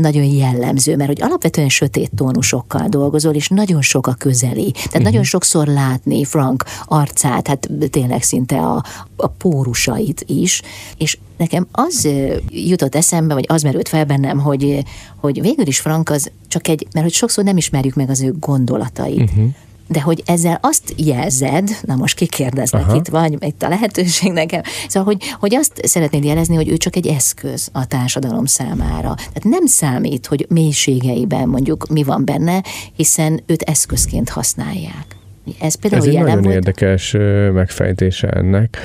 nagyon 0.02 0.24
jellemző, 0.24 0.96
mert 0.96 1.10
hogy 1.10 1.22
alapvetően 1.22 1.70
sötét 1.70 2.12
tónusokkal 2.16 2.88
dolgozol, 2.88 3.34
és 3.34 3.48
nagyon 3.48 3.82
sok 3.82 4.08
a 4.08 4.14
közeli. 4.14 4.72
Tehát 4.72 4.86
uh-huh. 4.86 5.04
nagyon 5.04 5.24
sokszor 5.24 5.68
látni 5.68 6.26
Frank 6.26 6.64
arcát, 6.86 7.48
hát 7.48 7.70
tényleg 7.90 8.24
szinte 8.24 8.58
a, 8.58 8.84
a 9.22 9.28
pórusait 9.28 10.24
is, 10.28 10.62
és 10.98 11.18
nekem 11.38 11.68
az 11.72 12.08
jutott 12.50 12.96
eszembe, 12.96 13.34
vagy 13.34 13.46
az 13.48 13.62
merült 13.62 13.90
fel 13.90 14.06
bennem, 14.06 14.40
hogy, 14.40 14.84
hogy 15.16 15.42
végül 15.42 15.68
is 15.68 15.80
Frank 15.80 16.10
az 16.10 16.32
csak 16.48 16.68
egy, 16.68 16.88
mert 16.94 17.06
hogy 17.06 17.16
sokszor 17.16 17.44
nem 17.44 17.58
ismerjük 17.58 17.96
meg 17.96 18.10
az 18.10 18.22
ő 18.22 18.34
gondolatait. 18.40 19.30
Uh-huh 19.32 19.54
de 19.90 20.02
hogy 20.02 20.24
ezzel 20.26 20.60
azt 20.62 20.94
jelzed, 20.96 21.70
na 21.82 21.96
most 21.96 22.16
kikérdeznek 22.16 22.88
Aha. 22.88 22.96
itt 22.96 23.08
vagy, 23.08 23.38
itt 23.40 23.64
a 23.64 23.70
lehetőség 23.70 24.32
nekem, 24.32 24.62
szóval, 24.88 25.14
hogy, 25.14 25.30
hogy 25.40 25.56
azt 25.56 25.82
szeretnéd 25.84 26.24
jelezni, 26.24 26.56
hogy 26.56 26.68
ő 26.68 26.78
csak 26.78 26.96
egy 26.96 27.08
eszköz 27.08 27.70
a 27.72 27.86
társadalom 27.86 28.46
számára. 28.46 29.16
Tehát 29.16 29.44
nem 29.44 29.66
számít, 29.66 30.26
hogy 30.26 30.46
mélységeiben 30.50 31.48
mondjuk 31.48 31.88
mi 31.88 32.04
van 32.04 32.26
benne, 32.26 32.64
hiszen 32.96 33.44
őt 33.46 33.62
eszközként 33.62 34.30
használják. 34.30 35.19
Ez 35.60 35.76
például 35.76 36.02
Ez 36.02 36.08
egy 36.08 36.20
nagyon 36.20 36.42
volt? 36.42 36.54
érdekes 36.54 37.16
megfejtése 37.54 38.30
ennek. 38.30 38.78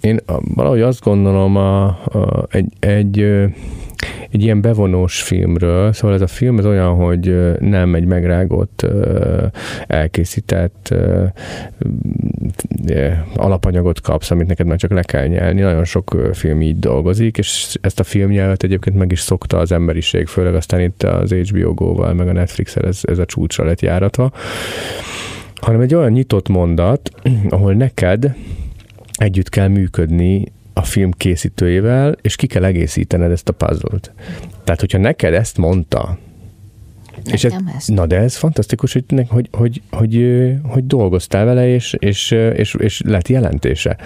Én 0.00 0.20
valahogy 0.54 0.80
azt 0.80 1.00
gondolom, 1.00 1.56
a, 1.56 1.84
a, 1.86 2.46
egy, 2.50 2.72
egy 2.78 3.46
egy 4.30 4.42
ilyen 4.42 4.60
bevonós 4.60 5.22
filmről, 5.22 5.92
szóval 5.92 6.16
ez 6.16 6.22
a 6.22 6.26
film 6.26 6.58
ez 6.58 6.66
olyan, 6.66 6.94
hogy 6.94 7.56
nem 7.60 7.94
egy 7.94 8.04
megrágott, 8.04 8.86
elkészített 9.86 10.94
alapanyagot 13.34 14.00
kapsz, 14.00 14.30
amit 14.30 14.46
neked 14.46 14.66
már 14.66 14.78
csak 14.78 14.90
le 14.90 15.02
kell 15.02 15.26
nyelni. 15.26 15.60
Nagyon 15.60 15.84
sok 15.84 16.30
film 16.32 16.62
így 16.62 16.78
dolgozik, 16.78 17.38
és 17.38 17.76
ezt 17.80 18.00
a 18.00 18.04
filmnyelvet 18.04 18.62
egyébként 18.62 18.96
meg 18.96 19.12
is 19.12 19.20
szokta 19.20 19.58
az 19.58 19.72
emberiség, 19.72 20.26
főleg 20.26 20.54
aztán 20.54 20.80
itt 20.80 21.02
az 21.02 21.32
HBO 21.32 21.74
Go-val, 21.74 22.14
meg 22.14 22.28
a 22.28 22.32
netflix 22.32 22.76
ez, 22.76 23.00
ez 23.02 23.18
a 23.18 23.24
csúcsra 23.24 23.64
lett 23.64 23.80
járatva 23.80 24.32
hanem 25.60 25.80
egy 25.80 25.94
olyan 25.94 26.10
nyitott 26.10 26.48
mondat, 26.48 27.10
ahol 27.48 27.74
neked 27.74 28.34
együtt 29.12 29.48
kell 29.48 29.68
működni 29.68 30.44
a 30.72 30.82
film 30.82 31.10
készítőjével, 31.10 32.16
és 32.20 32.36
ki 32.36 32.46
kell 32.46 32.64
egészítened 32.64 33.30
ezt 33.30 33.48
a 33.48 33.52
puzzle-t. 33.52 34.12
Tehát, 34.64 34.80
hogyha 34.80 34.98
neked 34.98 35.34
ezt 35.34 35.58
mondta, 35.58 36.18
és 37.32 37.44
ez, 37.44 37.54
na 37.86 38.06
de 38.06 38.16
ez 38.16 38.36
fantasztikus, 38.36 38.92
hogy, 38.92 39.04
hogy, 39.28 39.48
hogy, 39.52 39.82
hogy, 39.90 40.52
hogy 40.62 40.86
dolgoztál 40.86 41.44
vele, 41.44 41.68
és, 41.68 41.96
és, 41.98 42.30
és, 42.30 42.74
és 42.78 43.02
lett 43.04 43.28
jelentése. 43.28 43.96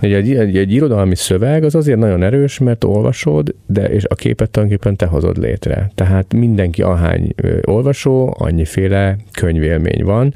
Egy, 0.00 0.12
egy, 0.12 0.34
egy, 0.34 0.56
egy 0.56 0.72
irodalmi 0.72 1.16
szöveg 1.16 1.64
az 1.64 1.74
azért 1.74 1.98
nagyon 1.98 2.22
erős, 2.22 2.58
mert 2.58 2.84
olvasod, 2.84 3.54
de 3.66 3.88
és 3.88 4.04
a 4.04 4.14
képet 4.14 4.50
tulajdonképpen 4.50 4.96
te 4.96 5.06
hozod 5.06 5.38
létre. 5.38 5.90
Tehát 5.94 6.34
mindenki 6.34 6.82
ahány 6.82 7.34
olvasó, 7.62 8.34
annyiféle 8.38 9.16
könyvélmény 9.32 10.04
van. 10.04 10.34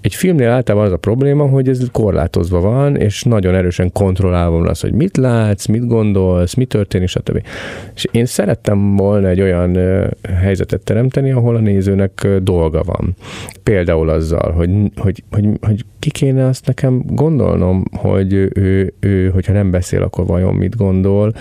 Egy 0.00 0.14
filmnél 0.14 0.50
általában 0.50 0.86
az 0.86 0.92
a 0.92 0.96
probléma, 0.96 1.46
hogy 1.46 1.68
ez 1.68 1.80
korlátozva 1.92 2.60
van, 2.60 2.96
és 2.96 3.22
nagyon 3.22 3.54
erősen 3.54 3.92
kontrollálva 3.92 4.58
van 4.58 4.68
az, 4.68 4.80
hogy 4.80 4.92
mit 4.92 5.16
látsz, 5.16 5.66
mit 5.66 5.86
gondolsz, 5.86 6.54
mi 6.54 6.64
történik, 6.64 7.08
stb. 7.08 7.42
És 7.94 8.06
én 8.10 8.26
szerettem 8.26 8.96
volna 8.96 9.28
egy 9.28 9.40
olyan 9.40 9.78
helyzetet 10.40 10.80
teremteni, 10.80 11.30
ahol 11.30 11.55
a 11.56 11.60
nézőnek 11.60 12.28
dolga 12.42 12.82
van. 12.82 13.14
Például 13.62 14.08
azzal, 14.08 14.52
hogy, 14.52 14.70
hogy, 14.96 15.22
hogy, 15.30 15.48
hogy 15.60 15.84
ki 15.98 16.12
kéne 16.12 16.46
azt 16.46 16.66
nekem 16.66 17.02
gondolnom, 17.06 17.84
hogy 17.92 18.32
ő, 18.32 18.94
ő, 19.00 19.28
hogyha 19.28 19.52
nem 19.52 19.70
beszél, 19.70 20.02
akkor 20.02 20.26
vajon 20.26 20.54
mit 20.54 20.76
gondol, 20.76 21.32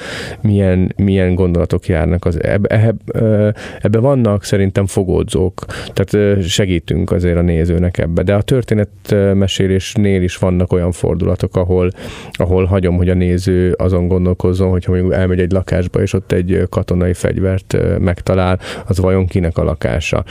milyen, 0.41 0.93
milyen 0.98 1.36
gondolatok 1.36 1.86
járnak. 1.88 2.25
Az, 2.25 2.43
ebbe, 2.43 2.67
ebbe, 2.67 3.53
ebbe 3.81 4.00
vannak 4.00 4.43
szerintem 4.43 4.86
fogódzók, 4.86 5.65
tehát 5.93 6.43
segítünk 6.43 7.12
azért 7.12 7.38
a 7.38 7.41
nézőnek 7.41 7.98
ebbe, 7.98 8.24
de 8.24 8.34
a 8.34 8.41
történetmesélésnél 8.41 10.22
is 10.22 10.38
vannak 10.38 10.74
olyan 10.74 10.91
fordulatok, 10.91 11.55
ahol, 11.55 11.89
ahol 12.31 12.65
hagyom, 12.65 12.98
hogy 12.98 13.10
a 13.10 13.13
néző 13.13 13.72
azon 13.72 14.07
gondolkozzon, 14.07 14.69
hogyha 14.69 14.91
mondjuk 14.91 15.13
elmegy 15.13 15.39
egy 15.39 15.51
lakásba, 15.51 16.01
és 16.01 16.13
ott 16.13 16.31
egy 16.31 16.63
katonai 16.69 17.13
fegyvert 17.13 17.77
megtalál, 18.00 18.60
az 18.88 19.00
vajon 19.00 19.25
kinek 19.25 19.57
a 19.57 19.63
lakása. 20.12 20.24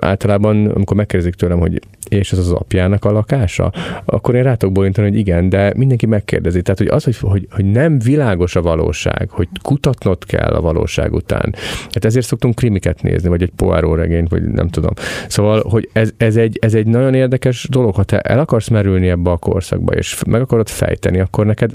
Általában, 0.00 0.66
amikor 0.66 0.96
megkérdezik 0.96 1.34
tőlem, 1.34 1.58
hogy 1.58 1.80
és 2.08 2.32
ez 2.32 2.38
az 2.38 2.52
apjának 2.52 3.04
a 3.04 3.10
lakása, 3.10 3.72
akkor 4.04 4.34
én 4.34 4.42
rátok 4.42 4.72
bolintani, 4.72 5.08
hogy 5.08 5.18
igen, 5.18 5.48
de 5.48 5.72
mindenki 5.76 6.06
megkérdezi. 6.06 6.62
Tehát, 6.62 6.78
hogy 6.78 6.88
az, 6.88 7.04
hogy, 7.04 7.16
hogy, 7.16 7.46
hogy 7.50 7.64
nem 7.64 7.98
világos 7.98 8.56
a 8.56 8.62
valóság, 8.62 9.28
hogy 9.30 9.48
kutatnod 9.62 10.24
kell 10.24 10.52
a 10.52 10.60
valóság 10.60 11.12
után. 11.12 11.54
Hát 11.92 12.04
ezért 12.04 12.26
szoktunk 12.26 12.54
krimiket 12.54 13.02
nézni, 13.02 13.28
vagy 13.28 13.42
egy 13.42 13.52
Poirot 13.56 13.96
regényt, 13.96 14.28
vagy 14.28 14.42
nem 14.42 14.68
tudom. 14.68 14.92
Szóval, 15.28 15.62
hogy 15.68 15.88
ez, 15.92 16.12
ez, 16.16 16.36
egy, 16.36 16.58
ez 16.60 16.74
egy 16.74 16.86
nagyon 16.86 17.14
érdekes 17.14 17.66
dolog, 17.70 17.94
ha 17.94 18.04
te 18.04 18.20
el 18.20 18.38
akarsz 18.38 18.68
merülni 18.68 19.08
ebbe 19.08 19.30
a 19.30 19.36
korszakba, 19.36 19.92
és 19.92 20.22
meg 20.26 20.40
akarod 20.40 20.68
fejteni, 20.68 21.20
akkor 21.20 21.46
neked 21.46 21.72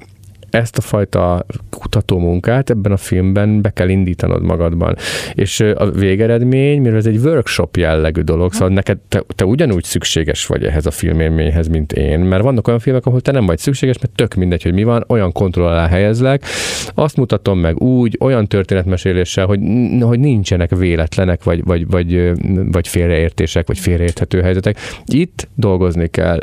ezt 0.56 0.78
a 0.78 0.82
fajta 0.82 1.46
kutató 1.70 2.20
munkát 2.20 2.70
ebben 2.70 2.92
a 2.92 2.98
filmben 2.98 3.62
be 3.62 3.70
kell 3.70 3.90
indítanod 3.90 4.44
magadban. 4.44 4.96
És 5.34 5.60
a 5.60 5.92
végeredmény, 5.92 6.82
mivel 6.82 6.98
ez 6.98 7.06
egy 7.06 7.18
workshop 7.18 7.78
jellegű 7.78 8.22
dolog, 8.22 8.54
szóval 8.54 8.70
neked 8.70 8.98
te, 9.08 9.24
te 9.36 9.46
ugyanúgy 9.46 9.84
szükséges 9.84 10.46
vagy 10.46 10.64
ehhez 10.64 10.86
a 10.86 10.92
filmélményhez, 10.92 11.68
mint 11.68 11.92
én, 11.92 12.20
mert 12.20 12.44
vannak 12.44 12.68
olyan 12.68 12.80
filmek, 12.80 13.06
ahol 13.06 13.22
te 13.22 13.32
nem 13.32 13.46
vagy 13.46 13.58
szükséges, 13.58 13.98
mert 14.00 14.16
tök 14.16 14.34
mindegy, 14.34 14.64
hogy 14.64 14.74
mi 14.74 14.84
van, 14.84 15.04
olyan 15.08 15.32
kontroll 15.32 15.68
alá 15.68 15.88
helyezlek, 15.88 16.46
azt 16.94 17.18
mutatom 17.18 17.60
meg 17.60 17.82
úgy, 17.82 18.18
olyan 18.20 18.48
történetmeséléssel, 18.48 19.46
hogy, 19.46 19.60
hogy 20.00 20.20
nincsenek 20.20 20.76
véletlenek, 20.76 21.44
vagy, 21.44 21.64
vagy, 21.64 21.88
vagy, 21.88 22.32
vagy 22.72 22.88
félreértések, 22.88 23.68
vagy 23.68 23.80
félreérthető 23.80 24.42
helyzetek. 24.42 24.78
Itt 25.06 25.48
dolgozni 25.56 26.08
kell 26.08 26.40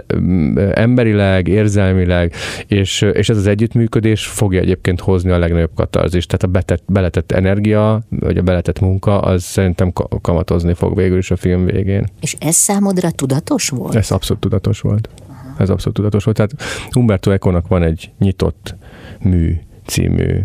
emberileg, 0.74 1.48
érzelmileg, 1.48 2.32
és, 2.66 3.00
és 3.12 3.28
ez 3.28 3.36
az 3.36 3.46
együttműködés 3.46 4.01
működés 4.02 4.26
fogja 4.26 4.60
egyébként 4.60 5.00
hozni 5.00 5.30
a 5.30 5.38
legnagyobb 5.38 5.74
katarzist. 5.74 6.28
Tehát 6.28 6.42
a 6.42 6.46
betett, 6.46 6.82
beletett 6.86 7.32
energia, 7.32 8.02
vagy 8.08 8.36
a 8.36 8.42
beletett 8.42 8.80
munka, 8.80 9.20
az 9.20 9.42
szerintem 9.42 9.92
kamatozni 10.20 10.74
fog 10.74 10.96
végül 10.96 11.18
is 11.18 11.30
a 11.30 11.36
film 11.36 11.64
végén. 11.64 12.06
És 12.20 12.36
ez 12.38 12.54
számodra 12.54 13.10
tudatos 13.10 13.68
volt? 13.68 13.94
Ez 13.94 14.10
abszolút 14.10 14.42
tudatos 14.42 14.80
volt. 14.80 15.08
Ez 15.58 15.70
abszolút 15.70 15.96
tudatos 15.96 16.24
volt. 16.24 16.36
Tehát 16.36 16.52
Umberto 16.96 17.30
Econak 17.30 17.68
van 17.68 17.82
egy 17.82 18.10
nyitott 18.18 18.74
mű 19.20 19.56
című 19.86 20.40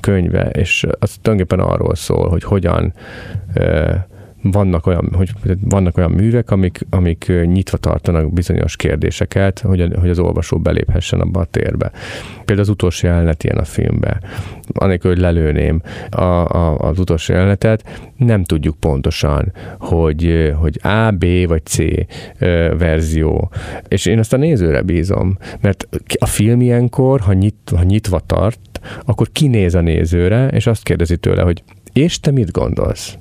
könyve, 0.00 0.50
és 0.50 0.86
az 0.98 1.16
tulajdonképpen 1.22 1.66
arról 1.66 1.94
szól, 1.94 2.28
hogy 2.28 2.42
hogyan 2.42 2.94
vannak 4.42 4.86
olyan, 4.86 5.08
hogy 5.16 5.30
vannak 5.60 5.96
olyan 5.96 6.10
művek, 6.10 6.50
amik, 6.50 6.86
amik 6.90 7.32
nyitva 7.44 7.76
tartanak 7.76 8.32
bizonyos 8.32 8.76
kérdéseket, 8.76 9.58
hogy, 9.58 9.88
hogy 10.00 10.10
az 10.10 10.18
olvasó 10.18 10.58
beléphessen 10.58 11.20
abba 11.20 11.40
a 11.40 11.44
térbe. 11.44 11.90
Például 12.44 12.60
az 12.60 12.68
utolsó 12.68 13.06
jelenet 13.06 13.44
ilyen 13.44 13.58
a 13.58 13.64
filmben. 13.64 14.22
Anélkül, 14.72 15.10
hogy 15.10 15.20
lelőném 15.20 15.82
a, 16.10 16.22
a, 16.22 16.78
az 16.78 16.98
utolsó 16.98 17.32
jelenetet, 17.32 18.10
nem 18.16 18.44
tudjuk 18.44 18.76
pontosan, 18.76 19.52
hogy, 19.78 20.52
hogy 20.56 20.80
A, 20.82 21.10
B 21.10 21.24
vagy 21.46 21.64
C 21.64 21.76
verzió. 22.78 23.50
És 23.88 24.06
én 24.06 24.18
azt 24.18 24.32
a 24.32 24.36
nézőre 24.36 24.82
bízom, 24.82 25.38
mert 25.60 25.88
a 26.18 26.26
film 26.26 26.60
ilyenkor, 26.60 27.20
ha, 27.20 27.32
nyit, 27.32 27.72
ha 27.76 27.82
nyitva 27.82 28.20
tart, 28.26 28.80
akkor 29.04 29.28
kinéz 29.32 29.74
a 29.74 29.80
nézőre, 29.80 30.48
és 30.48 30.66
azt 30.66 30.82
kérdezi 30.82 31.16
tőle, 31.16 31.42
hogy 31.42 31.62
és 31.92 32.20
te 32.20 32.30
mit 32.30 32.50
gondolsz? 32.50 33.16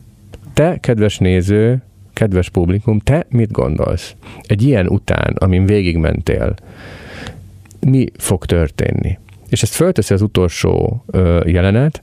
Te, 0.53 0.77
kedves 0.79 1.17
néző, 1.17 1.81
kedves 2.13 2.49
publikum, 2.49 2.99
te 2.99 3.25
mit 3.29 3.51
gondolsz? 3.51 4.15
Egy 4.41 4.63
ilyen 4.63 4.87
után, 4.87 5.35
amin 5.39 5.65
végigmentél, 5.65 6.55
mi 7.79 8.05
fog 8.17 8.45
történni? 8.45 9.19
És 9.49 9.61
ezt 9.61 9.73
fölteszi 9.73 10.13
az 10.13 10.21
utolsó 10.21 11.03
ö, 11.07 11.41
jelenet, 11.45 12.01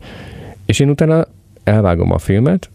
és 0.66 0.78
én 0.78 0.88
utána 0.88 1.26
elvágom 1.64 2.12
a 2.12 2.18
filmet, 2.18 2.70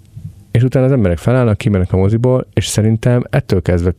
és 0.52 0.64
utána 0.64 0.86
az 0.86 0.92
emberek 0.92 1.18
felállnak, 1.18 1.58
kimennek 1.58 1.94
a 1.94 1.98
moziból, 1.98 2.48
és 2.54 2.66
szerintem 2.66 3.24
ettől 3.30 3.62
kezdve 3.62 3.94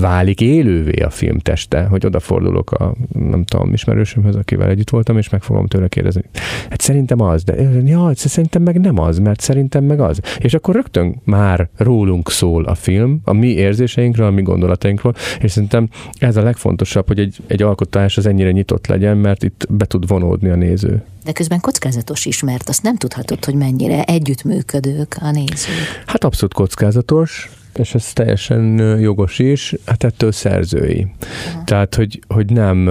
válik 0.00 0.40
élővé 0.40 1.02
a 1.02 1.10
film 1.10 1.38
teste, 1.38 1.82
hogy 1.82 2.06
odafordulok 2.06 2.72
a, 2.72 2.94
nem 3.12 3.44
tudom, 3.44 3.72
ismerősömhöz, 3.72 4.36
akivel 4.36 4.68
együtt 4.68 4.90
voltam, 4.90 5.18
és 5.18 5.28
meg 5.28 5.42
fogom 5.42 5.66
tőle 5.66 5.88
kérdezni. 5.88 6.22
Hát 6.70 6.80
szerintem 6.80 7.20
az, 7.20 7.44
de 7.44 7.54
ja, 7.84 8.10
szerintem 8.14 8.62
meg 8.62 8.80
nem 8.80 8.98
az, 8.98 9.18
mert 9.18 9.40
szerintem 9.40 9.84
meg 9.84 10.00
az. 10.00 10.20
És 10.38 10.54
akkor 10.54 10.74
rögtön 10.74 11.20
már 11.24 11.68
rólunk 11.76 12.30
szól 12.30 12.64
a 12.64 12.74
film, 12.74 13.20
a 13.24 13.32
mi 13.32 13.48
érzéseinkről, 13.48 14.26
a 14.26 14.30
mi 14.30 14.42
gondolatainkról, 14.42 15.14
és 15.40 15.50
szerintem 15.50 15.88
ez 16.18 16.36
a 16.36 16.42
legfontosabb, 16.42 17.06
hogy 17.06 17.18
egy, 17.18 17.36
egy 17.46 17.62
alkotás 17.62 18.16
az 18.16 18.26
ennyire 18.26 18.50
nyitott 18.50 18.86
legyen, 18.86 19.16
mert 19.16 19.42
itt 19.42 19.66
be 19.70 19.84
tud 19.84 20.08
vonódni 20.08 20.48
a 20.48 20.54
néző. 20.56 21.02
De 21.24 21.32
közben 21.32 21.60
kockázatos 21.60 22.24
is, 22.24 22.42
mert 22.42 22.68
azt 22.68 22.82
nem 22.82 22.96
tudhatod, 22.96 23.44
hogy 23.44 23.54
mennyire 23.54 24.04
együttműködők 24.04 25.16
a 25.20 25.30
nézők. 25.30 26.02
Hát 26.06 26.24
abszolút 26.24 26.54
kockázatos, 26.54 27.50
és 27.74 27.94
ez 27.94 28.12
teljesen 28.12 28.78
jogos 28.98 29.38
is, 29.38 29.74
hát 29.86 30.04
ettől 30.04 30.32
szerzői. 30.32 31.06
Uh-huh. 31.46 31.64
Tehát, 31.64 31.94
hogy, 31.94 32.20
hogy 32.28 32.52
nem 32.52 32.88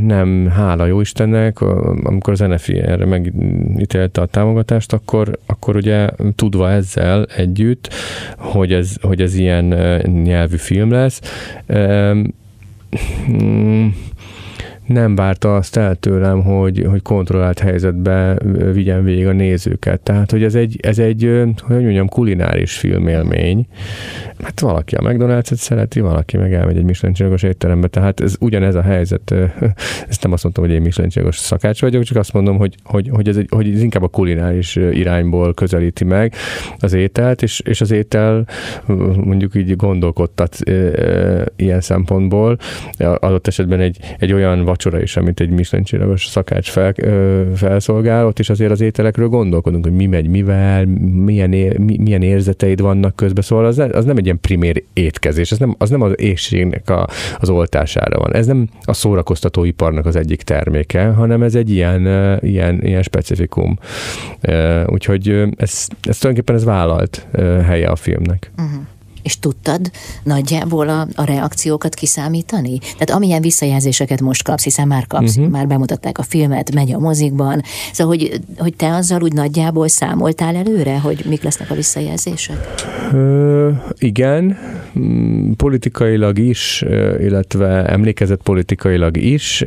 nem 0.00 0.48
hála 0.48 0.86
jó 0.86 1.00
Istennek, 1.00 1.60
amikor 1.60 2.32
az 2.32 2.38
NFI 2.38 2.78
erre 2.78 3.04
megítélte 3.04 4.20
a 4.20 4.26
támogatást, 4.26 4.92
akkor, 4.92 5.38
akkor 5.46 5.76
ugye 5.76 6.08
tudva 6.34 6.70
ezzel 6.70 7.24
együtt, 7.36 7.94
hogy 8.36 8.72
ez, 8.72 8.94
hogy 9.00 9.20
ez 9.20 9.34
ilyen 9.34 9.64
nyelvű 10.22 10.56
film 10.56 10.90
lesz, 10.90 11.20
nem 14.92 15.14
várta 15.14 15.56
azt 15.56 15.76
el 15.76 15.94
tőlem, 15.94 16.42
hogy, 16.42 16.86
hogy 16.88 17.02
kontrollált 17.02 17.58
helyzetbe 17.58 18.38
vigyen 18.72 19.04
végig 19.04 19.26
a 19.26 19.32
nézőket. 19.32 20.00
Tehát, 20.00 20.30
hogy 20.30 20.42
ez 20.42 20.54
egy, 20.54 20.78
ez 20.82 20.98
egy 20.98 21.42
hogy 21.58 21.82
mondjam, 21.82 22.08
kulináris 22.08 22.76
filmélmény. 22.76 23.66
Hát 24.42 24.60
valaki 24.60 24.94
a 24.94 25.00
McDonald's-et 25.02 25.54
szereti, 25.54 26.00
valaki 26.00 26.36
meg 26.36 26.54
elmegy 26.54 26.76
egy 26.76 26.84
michelin 26.84 27.34
étterembe. 27.42 27.88
Tehát 27.88 28.20
ez 28.20 28.34
ugyanez 28.40 28.74
a 28.74 28.82
helyzet. 28.82 29.34
Ezt 30.08 30.22
nem 30.22 30.32
azt 30.32 30.42
mondtam, 30.42 30.64
hogy 30.64 30.72
én 30.72 30.82
michelin 30.82 31.10
szakács 31.30 31.80
vagyok, 31.80 32.02
csak 32.02 32.16
azt 32.16 32.32
mondom, 32.32 32.56
hogy, 32.56 32.74
hogy, 32.84 33.08
hogy, 33.12 33.28
ez, 33.28 33.36
egy, 33.36 33.48
hogy 33.50 33.74
ez 33.74 33.82
inkább 33.82 34.02
a 34.02 34.08
kulináris 34.08 34.76
irányból 34.76 35.54
közelíti 35.54 36.04
meg 36.04 36.34
az 36.78 36.92
ételt, 36.92 37.42
és, 37.42 37.60
és 37.60 37.80
az 37.80 37.90
étel 37.90 38.46
mondjuk 39.16 39.54
így 39.54 39.76
gondolkodtat 39.76 40.56
ilyen 41.56 41.80
szempontból. 41.80 42.56
Adott 42.98 43.46
esetben 43.46 43.80
egy, 43.80 43.98
egy 44.18 44.32
olyan 44.32 44.64
vacsora 44.80 45.02
is, 45.02 45.16
amit 45.16 45.40
egy 45.40 45.50
Michelin 45.50 45.84
csillagos 45.84 46.26
szakács 46.26 46.70
fel, 46.70 46.94
felszolgál, 47.54 48.26
ott 48.26 48.38
is 48.38 48.50
azért 48.50 48.70
az 48.70 48.80
ételekről 48.80 49.28
gondolkodunk, 49.28 49.84
hogy 49.84 49.94
mi 49.94 50.06
megy 50.06 50.28
mivel, 50.28 50.84
milyen, 51.24 51.52
ér, 51.52 51.78
milyen 51.78 52.22
érzeteid 52.22 52.80
vannak 52.80 53.16
közben, 53.16 53.42
szóval 53.42 53.64
az, 53.64 53.78
az 53.78 54.04
nem 54.04 54.16
egy 54.16 54.24
ilyen 54.24 54.40
primér 54.40 54.84
étkezés, 54.92 55.52
az 55.52 55.58
nem, 55.58 55.74
az 55.78 55.90
nem 55.90 56.00
az 56.00 56.12
égségnek 56.16 56.90
a, 56.90 57.08
az 57.38 57.48
oltására 57.48 58.18
van. 58.18 58.34
Ez 58.34 58.46
nem 58.46 58.68
a 58.82 58.92
szórakoztatóiparnak 58.92 60.06
az 60.06 60.16
egyik 60.16 60.42
terméke, 60.42 61.06
hanem 61.06 61.42
ez 61.42 61.54
egy 61.54 61.70
ilyen, 61.70 62.06
ilyen, 62.42 62.82
ilyen 62.82 63.02
specifikum. 63.02 63.78
Úgyhogy 64.86 65.28
ez, 65.56 65.86
ez 66.02 66.18
tulajdonképpen 66.18 66.54
ez 66.54 66.64
vállalt 66.64 67.26
helye 67.64 67.88
a 67.88 67.96
filmnek. 67.96 68.50
Uh-huh. 68.58 68.80
És 69.22 69.38
tudtad 69.38 69.90
nagyjából 70.22 70.88
a, 70.88 71.06
a 71.14 71.24
reakciókat 71.24 71.94
kiszámítani? 71.94 72.78
Tehát 72.78 73.10
amilyen 73.10 73.40
visszajelzéseket 73.40 74.20
most 74.20 74.42
kapsz, 74.42 74.64
hiszen 74.64 74.88
már 74.88 75.06
kapsz, 75.06 75.36
uh-huh. 75.36 75.52
már 75.52 75.66
bemutatták 75.66 76.18
a 76.18 76.22
filmet, 76.22 76.74
megy 76.74 76.92
a 76.92 76.98
mozikban, 76.98 77.62
szóval 77.92 78.16
hogy, 78.16 78.40
hogy 78.58 78.76
te 78.76 78.94
azzal 78.94 79.22
úgy 79.22 79.32
nagyjából 79.32 79.88
számoltál 79.88 80.56
előre, 80.56 80.98
hogy 80.98 81.24
mik 81.28 81.42
lesznek 81.42 81.70
a 81.70 81.74
visszajelzések? 81.74 82.74
Ö, 83.12 83.70
igen, 83.98 84.58
mm, 84.98 85.52
politikailag 85.52 86.38
is, 86.38 86.84
illetve 87.20 87.86
emlékezett 87.86 88.42
politikailag 88.42 89.16
is, 89.16 89.64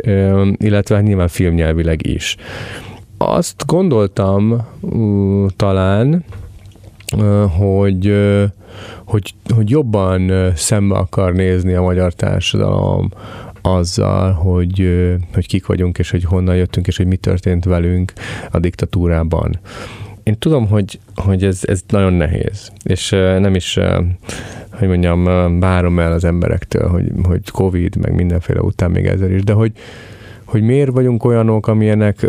illetve 0.58 1.02
nyilván 1.02 1.28
filmnyelvileg 1.28 2.08
is. 2.08 2.36
Azt 3.18 3.63
gondoltam 3.66 4.68
talán, 5.56 6.24
hogy 7.58 8.13
hogy, 9.04 9.34
hogy 9.56 9.69
jobban 9.69 10.52
szembe 10.56 10.95
akar 10.95 11.34
nézni 11.34 11.73
a 11.73 11.82
magyar 11.82 12.13
társadalom 12.13 13.12
azzal, 13.62 14.32
hogy, 14.32 15.06
hogy 15.34 15.47
kik 15.47 15.65
vagyunk, 15.65 15.97
és 15.97 16.12
hogy 16.12 16.23
honnan 16.23 16.56
jöttünk, 16.56 16.88
és 16.88 16.97
hogy 16.97 17.08
mi 17.08 17.15
történt 17.15 17.65
velünk 17.65 18.13
a 18.52 18.60
diktatúrában. 18.60 19.60
Én 20.23 20.38
tudom, 20.38 20.67
hogy, 20.67 20.99
hogy 21.15 21.43
ez, 21.43 21.60
ez 21.63 21.82
nagyon 21.88 22.13
nehéz, 22.13 22.71
és 22.84 23.10
nem 23.10 23.56
is, 23.56 23.80
hogy 24.71 24.88
mondjam, 24.88 25.23
várom 25.60 25.99
el 25.99 26.12
az 26.12 26.23
emberektől, 26.23 26.89
hogy, 26.89 27.12
hogy 27.23 27.49
Covid, 27.52 27.95
meg 27.95 28.15
mindenféle 28.15 28.62
után 28.62 28.91
még 28.91 29.06
ezzel 29.06 29.32
is, 29.32 29.43
de 29.43 29.54
hogy, 29.54 29.71
hogy 30.54 30.62
miért 30.62 30.92
vagyunk 30.92 31.24
olyanok, 31.24 31.68
amilyenek, 31.68 32.26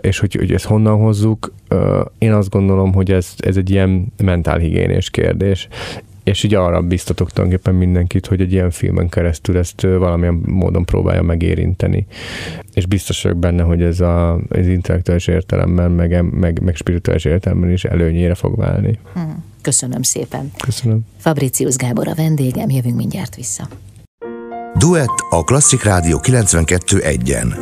és 0.00 0.18
hogy, 0.18 0.34
hogy 0.34 0.52
ezt 0.52 0.64
honnan 0.64 0.98
hozzuk, 0.98 1.52
én 2.18 2.32
azt 2.32 2.50
gondolom, 2.50 2.92
hogy 2.92 3.10
ez, 3.10 3.34
ez 3.38 3.56
egy 3.56 3.70
ilyen 3.70 4.12
mentálhigiénés 4.22 5.10
kérdés, 5.10 5.68
és 6.24 6.42
így 6.42 6.54
arra 6.54 6.82
biztatok 6.82 7.30
tulajdonképpen 7.30 7.74
mindenkit, 7.74 8.26
hogy 8.26 8.40
egy 8.40 8.52
ilyen 8.52 8.70
filmen 8.70 9.08
keresztül 9.08 9.58
ezt 9.58 9.80
valamilyen 9.80 10.42
módon 10.46 10.84
próbálja 10.84 11.22
megérinteni. 11.22 12.06
És 12.74 12.86
biztos 12.86 13.22
vagyok 13.22 13.38
benne, 13.38 13.62
hogy 13.62 13.82
ez 13.82 14.00
a, 14.00 14.34
az 14.34 14.66
intellektuális 14.66 15.26
értelemben, 15.26 15.90
meg, 15.90 16.32
meg, 16.32 16.62
meg 16.62 16.76
spirituális 16.76 17.24
értelemben 17.24 17.70
is 17.70 17.84
előnyére 17.84 18.34
fog 18.34 18.56
válni. 18.56 18.98
Hmm. 19.12 19.44
Köszönöm 19.60 20.02
szépen. 20.02 20.50
Köszönöm. 20.64 21.00
Fabricius 21.16 21.76
Gábor 21.76 22.08
a 22.08 22.14
vendégem, 22.14 22.70
jövünk 22.70 22.96
mindjárt 22.96 23.36
vissza. 23.36 23.68
Duett 24.78 25.26
a 25.30 25.44
Klasszik 25.44 25.82
Rádió 25.82 26.20
92.1-en. 26.22 27.56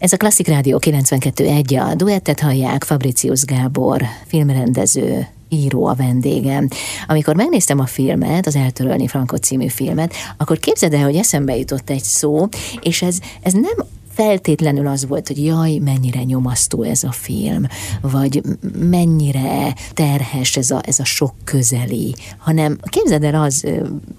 Ez 0.00 0.12
a 0.12 0.16
Klasszik 0.16 0.46
Rádió 0.46 0.78
92.1, 0.80 1.90
a 1.90 1.94
duettet 1.94 2.40
hallják 2.40 2.84
Fabricius 2.84 3.44
Gábor, 3.44 4.02
filmrendező, 4.26 5.26
író 5.48 5.86
a 5.86 5.94
vendégem. 5.94 6.68
Amikor 7.06 7.34
megnéztem 7.34 7.78
a 7.78 7.86
filmet, 7.86 8.46
az 8.46 8.56
Eltörölni 8.56 9.06
Frankot 9.08 9.42
című 9.42 9.68
filmet, 9.68 10.14
akkor 10.36 10.58
képzeld 10.58 10.92
el, 10.92 11.04
hogy 11.04 11.16
eszembe 11.16 11.56
jutott 11.56 11.90
egy 11.90 12.02
szó, 12.02 12.48
és 12.80 13.02
ez, 13.02 13.18
ez 13.42 13.52
nem 13.52 13.86
feltétlenül 14.14 14.86
az 14.86 15.06
volt, 15.06 15.26
hogy 15.26 15.44
jaj, 15.44 15.78
mennyire 15.78 16.22
nyomasztó 16.22 16.82
ez 16.82 17.02
a 17.02 17.12
film, 17.12 17.66
vagy 18.00 18.42
mennyire 18.78 19.74
terhes 19.92 20.56
ez 20.56 20.70
a, 20.70 20.80
ez 20.86 20.98
a 20.98 21.04
sok 21.04 21.34
közeli, 21.44 22.14
hanem 22.38 22.78
képzeld 22.82 23.24
el, 23.24 23.42
az, 23.42 23.66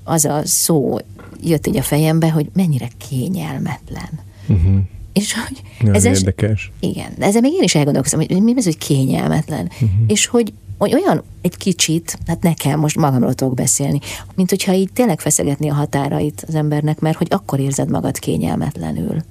az 0.04 0.26
a 0.26 0.42
szó 0.44 0.98
jött 1.44 1.68
így 1.68 1.78
a 1.78 1.82
fejembe, 1.82 2.32
hogy 2.32 2.50
mennyire 2.54 2.88
kényelmetlen. 3.10 4.10
Uh-huh. 4.48 4.78
És 5.14 5.34
hogy 5.34 5.94
ez 5.94 6.06
érdekes. 6.06 6.72
Igen, 6.80 7.12
ezzel 7.20 7.42
még 7.42 7.54
én 7.54 7.64
is 7.64 7.76
elgondolkoztam, 7.76 8.20
hogy 8.20 8.42
mi 8.42 8.54
ez, 8.56 8.64
hogy 8.64 8.78
kényelmetlen. 8.78 9.66
Uh-huh. 9.74 9.90
És 10.08 10.26
hogy 10.26 10.54
hogy 10.78 10.94
olyan 10.94 11.24
egy 11.42 11.58
kicsit, 11.58 12.18
hát 12.28 12.42
nekem 12.42 12.80
most 12.80 12.96
magamról 12.96 13.34
tudok 13.34 13.54
beszélni, 13.54 14.00
mint 14.36 14.50
hogyha 14.50 14.74
így 14.74 14.90
tényleg 14.94 15.20
feszegetni 15.20 15.70
a 15.70 15.74
határait 15.74 16.44
az 16.48 16.56
embernek, 16.56 17.00
mert 17.00 17.18
hogy 17.18 17.28
akkor 17.30 17.60
érzed 17.60 17.90
magad 17.90 18.20
kényelmetlenül. 18.20 19.24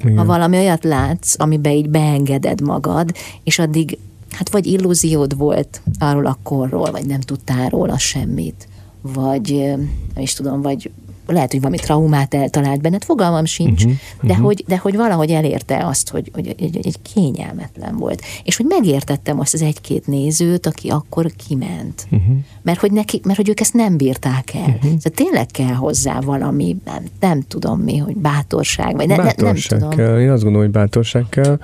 Igen. 0.00 0.16
Ha 0.16 0.24
valami 0.24 0.56
olyat 0.56 0.84
látsz, 0.84 1.40
amiben 1.40 1.72
így 1.72 1.90
beengeded 1.90 2.60
magad, 2.60 3.14
és 3.44 3.58
addig 3.58 3.98
hát 4.30 4.50
vagy 4.50 4.66
illúziód 4.66 5.36
volt 5.36 5.82
arról 5.98 6.26
a 6.26 6.38
korról, 6.42 6.90
vagy 6.90 7.06
nem 7.06 7.20
tudtál 7.20 7.68
róla 7.68 7.98
semmit, 7.98 8.68
vagy 9.00 9.74
nem 10.14 10.22
is 10.22 10.32
tudom, 10.32 10.62
vagy 10.62 10.90
lehet, 11.34 11.50
hogy 11.50 11.60
valami 11.60 11.78
traumát 11.78 12.34
eltalált 12.34 12.80
benned, 12.80 13.04
fogalmam 13.04 13.44
sincs, 13.44 13.84
uh-huh, 13.84 13.98
de, 14.22 14.32
uh-huh. 14.32 14.46
Hogy, 14.46 14.64
de 14.66 14.76
hogy 14.76 14.96
valahogy 14.96 15.30
elérte 15.30 15.86
azt, 15.86 16.10
hogy, 16.10 16.30
hogy 16.34 16.54
egy, 16.58 16.76
egy 16.82 16.96
kényelmetlen 17.14 17.96
volt. 17.96 18.22
És 18.44 18.56
hogy 18.56 18.66
megértettem 18.68 19.40
azt 19.40 19.54
az 19.54 19.62
egy-két 19.62 20.06
nézőt, 20.06 20.66
aki 20.66 20.88
akkor 20.88 21.30
kiment. 21.48 22.06
Uh-huh. 22.10 22.36
Mert, 22.62 22.80
hogy 22.80 22.92
neki, 22.92 23.20
mert 23.24 23.36
hogy 23.36 23.48
ők 23.48 23.60
ezt 23.60 23.74
nem 23.74 23.96
bírták 23.96 24.54
el. 24.54 24.60
Uh-huh. 24.60 24.82
Szóval 24.82 25.12
tényleg 25.14 25.46
kell 25.46 25.74
hozzá 25.74 26.20
valami, 26.20 26.76
nem, 26.84 27.04
nem 27.20 27.42
tudom 27.48 27.80
mi, 27.80 27.96
hogy 27.96 28.16
bátorság, 28.16 28.96
vagy 28.96 29.08
ne, 29.08 29.16
bátorság 29.16 29.80
ne, 29.80 29.86
nem 29.86 29.90
tudom. 29.90 30.06
Kell. 30.06 30.20
Én 30.20 30.30
azt 30.30 30.42
gondolom, 30.42 30.66
hogy 30.66 30.76
bátorság 30.76 31.26
kell, 31.28 31.58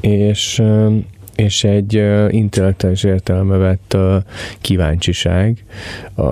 és 0.00 0.62
és 1.40 1.64
egy 1.64 1.96
uh, 1.96 2.34
intellektuális 2.34 3.02
értelme 3.02 3.56
vett 3.56 3.94
uh, 3.94 4.16
kíváncsiság 4.60 5.64
a, 6.14 6.22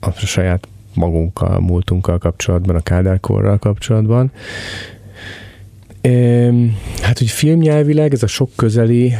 a 0.00 0.10
saját 0.16 0.68
magunkkal, 0.94 1.60
múltunkkal 1.60 2.18
kapcsolatban, 2.18 2.76
a 2.76 2.80
kádárkorral 2.80 3.58
kapcsolatban. 3.58 4.30
Hát, 7.02 7.18
hogy 7.18 7.30
filmnyelvileg 7.30 8.12
ez 8.12 8.22
a 8.22 8.26
sok 8.26 8.50
közeli, 8.56 9.12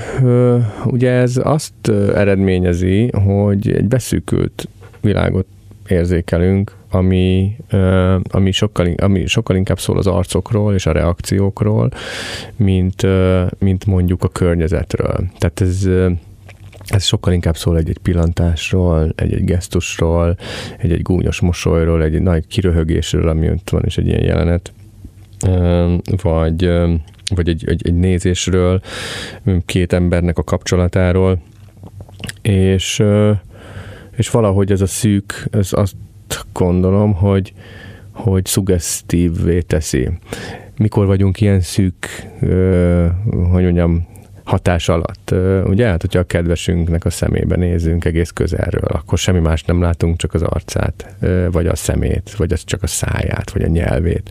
ugye 0.84 1.10
ez 1.10 1.40
azt 1.42 1.88
eredményezi, 2.14 3.10
hogy 3.10 3.70
egy 3.70 3.88
beszűkült 3.88 4.68
világot 5.00 5.46
érzékelünk, 5.88 6.76
ami, 6.90 7.56
ami, 8.22 8.50
sokkal, 8.50 8.94
ami 8.96 9.26
sokkal 9.26 9.56
inkább 9.56 9.80
szól 9.80 9.98
az 9.98 10.06
arcokról 10.06 10.74
és 10.74 10.86
a 10.86 10.92
reakciókról, 10.92 11.90
mint, 12.56 13.06
mint 13.58 13.86
mondjuk 13.86 14.24
a 14.24 14.28
környezetről. 14.28 15.26
Tehát 15.38 15.60
ez 15.60 15.88
ez 16.86 17.04
sokkal 17.04 17.32
inkább 17.32 17.56
szól 17.56 17.76
egy-egy 17.76 17.98
pillantásról, 17.98 19.12
egy-egy 19.16 19.44
gesztusról, 19.44 20.36
egy-egy 20.78 21.02
gúnyos 21.02 21.40
mosolyról, 21.40 22.02
egy, 22.02 22.22
nagy 22.22 22.46
kiröhögésről, 22.46 23.28
ami 23.28 23.50
ott 23.50 23.70
van, 23.70 23.82
és 23.84 23.98
egy 23.98 24.06
ilyen 24.06 24.24
jelenet, 24.24 24.72
vagy, 26.22 26.70
vagy 27.34 27.48
egy, 27.48 27.64
egy, 27.66 27.86
egy 27.86 27.94
nézésről, 27.94 28.80
két 29.64 29.92
embernek 29.92 30.38
a 30.38 30.44
kapcsolatáról, 30.44 31.42
és, 32.42 33.02
és 34.16 34.30
valahogy 34.30 34.72
ez 34.72 34.80
a 34.80 34.86
szűk, 34.86 35.46
ez 35.50 35.68
azt 35.72 35.94
gondolom, 36.52 37.14
hogy, 37.14 37.52
hogy 38.10 38.44
szuggesztívvé 38.44 39.60
teszi. 39.60 40.08
Mikor 40.76 41.06
vagyunk 41.06 41.40
ilyen 41.40 41.60
szűk, 41.60 42.28
hogy 43.50 43.62
mondjam, 43.62 44.06
hatás 44.52 44.88
alatt. 44.88 45.34
Ugye, 45.64 45.86
hát 45.86 46.00
hogyha 46.00 46.18
a 46.18 46.22
kedvesünknek 46.22 47.04
a 47.04 47.10
szemébe 47.10 47.56
nézünk 47.56 48.04
egész 48.04 48.30
közelről, 48.30 48.88
akkor 48.88 49.18
semmi 49.18 49.38
más 49.38 49.62
nem 49.62 49.82
látunk, 49.82 50.16
csak 50.16 50.34
az 50.34 50.42
arcát, 50.42 51.16
vagy 51.50 51.66
a 51.66 51.76
szemét, 51.76 52.34
vagy 52.36 52.52
az 52.52 52.64
csak 52.64 52.82
a 52.82 52.86
száját, 52.86 53.50
vagy 53.52 53.62
a 53.62 53.66
nyelvét, 53.66 54.30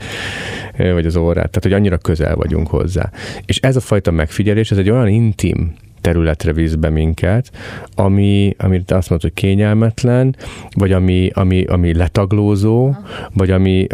vagy 0.77 1.05
az 1.05 1.15
órát. 1.15 1.49
Tehát, 1.49 1.63
hogy 1.63 1.73
annyira 1.73 1.97
közel 1.97 2.35
vagyunk 2.35 2.67
hozzá. 2.67 3.11
És 3.45 3.57
ez 3.57 3.75
a 3.75 3.79
fajta 3.79 4.11
megfigyelés, 4.11 4.71
ez 4.71 4.77
egy 4.77 4.89
olyan 4.89 5.07
intim 5.07 5.73
területre 6.01 6.53
visz 6.53 6.73
be 6.73 6.89
minket, 6.89 7.51
ami, 7.95 8.55
amit 8.57 8.91
azt 8.91 9.09
mondod, 9.09 9.29
hogy 9.31 9.41
kényelmetlen, 9.41 10.35
vagy 10.75 10.91
ami, 10.91 11.29
ami, 11.33 11.63
ami 11.63 11.93
letaglózó, 11.93 12.95
vagy 13.33 13.51
ami 13.51 13.87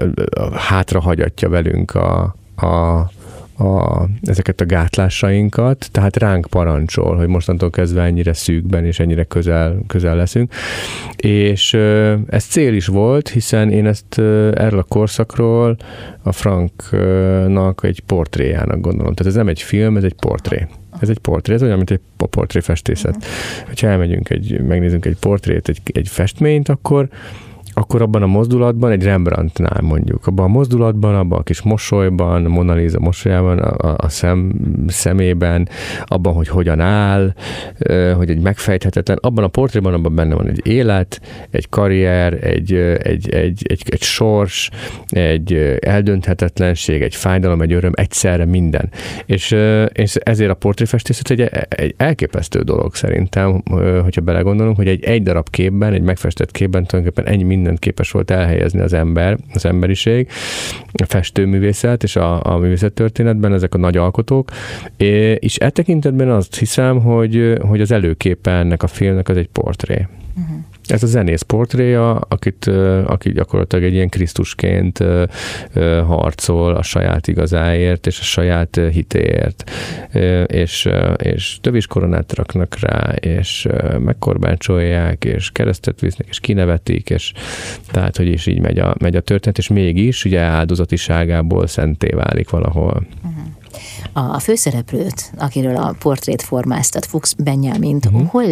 hátra 0.53 0.99
hagyatja 0.99 1.49
velünk 1.49 1.95
a, 1.95 2.35
a, 2.55 3.09
a, 3.57 4.05
ezeket 4.21 4.61
a 4.61 4.65
gátlásainkat, 4.65 5.89
tehát 5.91 6.17
ránk 6.17 6.47
parancsol, 6.49 7.15
hogy 7.15 7.27
mostantól 7.27 7.69
kezdve 7.69 8.01
ennyire 8.01 8.33
szűkben 8.33 8.85
és 8.85 8.99
ennyire 8.99 9.23
közel, 9.23 9.79
közel 9.87 10.15
leszünk. 10.15 10.53
És 11.15 11.73
ez 12.27 12.43
cél 12.43 12.73
is 12.73 12.87
volt, 12.87 13.29
hiszen 13.29 13.71
én 13.71 13.85
ezt 13.85 14.19
erről 14.53 14.79
a 14.79 14.83
korszakról 14.83 15.77
a 16.23 16.31
Franknak 16.31 17.83
egy 17.83 17.99
portréjának 17.99 18.81
gondolom. 18.81 19.13
Tehát 19.13 19.31
ez 19.31 19.37
nem 19.37 19.47
egy 19.47 19.61
film, 19.61 19.97
ez 19.97 20.03
egy 20.03 20.15
portré. 20.15 20.67
Ez 20.99 21.09
egy 21.09 21.19
portré, 21.19 21.53
ez 21.53 21.63
olyan, 21.63 21.77
mint 21.77 21.91
egy 21.91 22.01
portréfestészet. 22.29 23.15
Uh-huh. 23.15 23.79
Ha 23.79 23.87
elmegyünk, 23.87 24.29
egy, 24.29 24.61
megnézünk 24.61 25.05
egy 25.05 25.17
portrét, 25.19 25.69
egy, 25.69 25.81
egy 25.85 26.07
festményt, 26.07 26.69
akkor 26.69 27.09
akkor 27.77 28.01
abban 28.01 28.21
a 28.21 28.27
mozdulatban, 28.27 28.91
egy 28.91 29.03
Rembrandtnál 29.03 29.81
mondjuk, 29.81 30.27
abban 30.27 30.45
a 30.45 30.47
mozdulatban, 30.47 31.15
abban 31.15 31.39
a 31.39 31.43
kis 31.43 31.61
mosolyban, 31.61 32.41
Mona 32.41 32.73
Lisa 32.73 32.99
mosolyában, 32.99 33.59
a, 33.59 33.95
a 33.97 34.09
szem, 34.09 34.53
szemében, 34.87 35.69
abban, 36.05 36.33
hogy 36.33 36.47
hogyan 36.47 36.79
áll, 36.79 37.33
hogy 38.15 38.29
egy 38.29 38.39
megfejthetetlen, 38.39 39.17
abban 39.21 39.43
a 39.43 39.47
portréban 39.47 39.93
abban 39.93 40.15
benne 40.15 40.35
van 40.35 40.47
egy 40.47 40.67
élet, 40.67 41.21
egy 41.49 41.69
karrier, 41.69 42.33
egy, 42.33 42.73
egy, 42.73 43.29
egy, 43.29 43.65
egy, 43.67 43.83
egy 43.89 44.01
sors, 44.01 44.69
egy 45.07 45.77
eldönthetetlenség, 45.79 47.01
egy 47.01 47.15
fájdalom, 47.15 47.61
egy 47.61 47.73
öröm, 47.73 47.93
egyszerre 47.95 48.45
minden. 48.45 48.89
És, 49.25 49.55
és 49.91 50.15
ezért 50.15 50.51
a 50.51 50.53
portréfestészet 50.53 51.29
egy, 51.29 51.41
egy 51.69 51.93
elképesztő 51.97 52.61
dolog 52.61 52.95
szerintem, 52.95 53.63
hogyha 54.03 54.21
belegondolunk, 54.21 54.75
hogy 54.75 54.87
egy 54.87 55.03
egy 55.03 55.23
darab 55.23 55.49
képben, 55.49 55.93
egy 55.93 56.01
megfestett 56.01 56.51
képben 56.51 56.85
tulajdonképpen 56.85 57.33
ennyi 57.33 57.43
mindent 57.67 57.79
képes 57.79 58.11
volt 58.11 58.31
elhelyezni 58.31 58.79
az 58.79 58.93
ember, 58.93 59.37
az 59.53 59.65
emberiség, 59.65 60.29
a 60.93 61.05
festőművészet 61.05 62.03
és 62.03 62.15
a, 62.15 62.43
a 62.43 62.57
művészettörténetben 62.57 63.53
ezek 63.53 63.73
a 63.73 63.77
nagy 63.77 63.97
alkotók, 63.97 64.51
és 65.39 65.57
e 65.57 65.69
tekintetben 65.69 66.29
azt 66.29 66.55
hiszem, 66.55 66.99
hogy, 67.01 67.57
hogy 67.59 67.81
az 67.81 67.91
előképe 67.91 68.51
ennek 68.51 68.83
a 68.83 68.87
filmnek 68.87 69.29
az 69.29 69.37
egy 69.37 69.47
portré. 69.47 70.07
Uh-huh. 70.35 70.57
Ez 70.87 71.03
a 71.03 71.07
zenész 71.07 71.41
portréja, 71.41 72.15
akit, 72.15 72.67
aki 73.05 73.31
gyakorlatilag 73.31 73.85
egy 73.85 73.93
ilyen 73.93 74.09
Krisztusként 74.09 75.03
harcol 76.05 76.75
a 76.75 76.81
saját 76.81 77.27
igazáért 77.27 78.07
és 78.07 78.19
a 78.19 78.23
saját 78.23 78.79
hitéért, 78.91 79.71
és, 80.45 80.89
és 81.17 81.57
tövis 81.61 81.87
koronát 81.87 82.35
raknak 82.35 82.79
rá, 82.79 83.13
és 83.19 83.67
megkorbácsolják, 83.99 85.25
és 85.25 85.49
keresztet 85.51 85.99
visznek, 85.99 86.27
és 86.27 86.39
kinevetik, 86.39 87.09
és 87.09 87.33
tehát, 87.91 88.17
hogy 88.17 88.27
is 88.27 88.45
így 88.45 88.59
megy 88.59 88.79
a, 88.79 88.95
megy 88.99 89.15
a 89.15 89.21
történet, 89.21 89.57
és 89.57 89.67
mégis 89.67 90.25
ugye 90.25 90.39
áldozatiságából 90.39 91.67
szenté 91.67 92.09
válik 92.09 92.49
valahol. 92.49 93.07
Uh-huh. 93.23 93.45
A 94.13 94.39
főszereplőt, 94.39 95.31
akiről 95.37 95.75
a 95.75 95.95
portrét 95.99 96.41
formáztat, 96.41 97.05
Fuchs 97.05 97.33
Benyamint, 97.37 98.05
uh-huh. 98.05 98.29
hol 98.29 98.45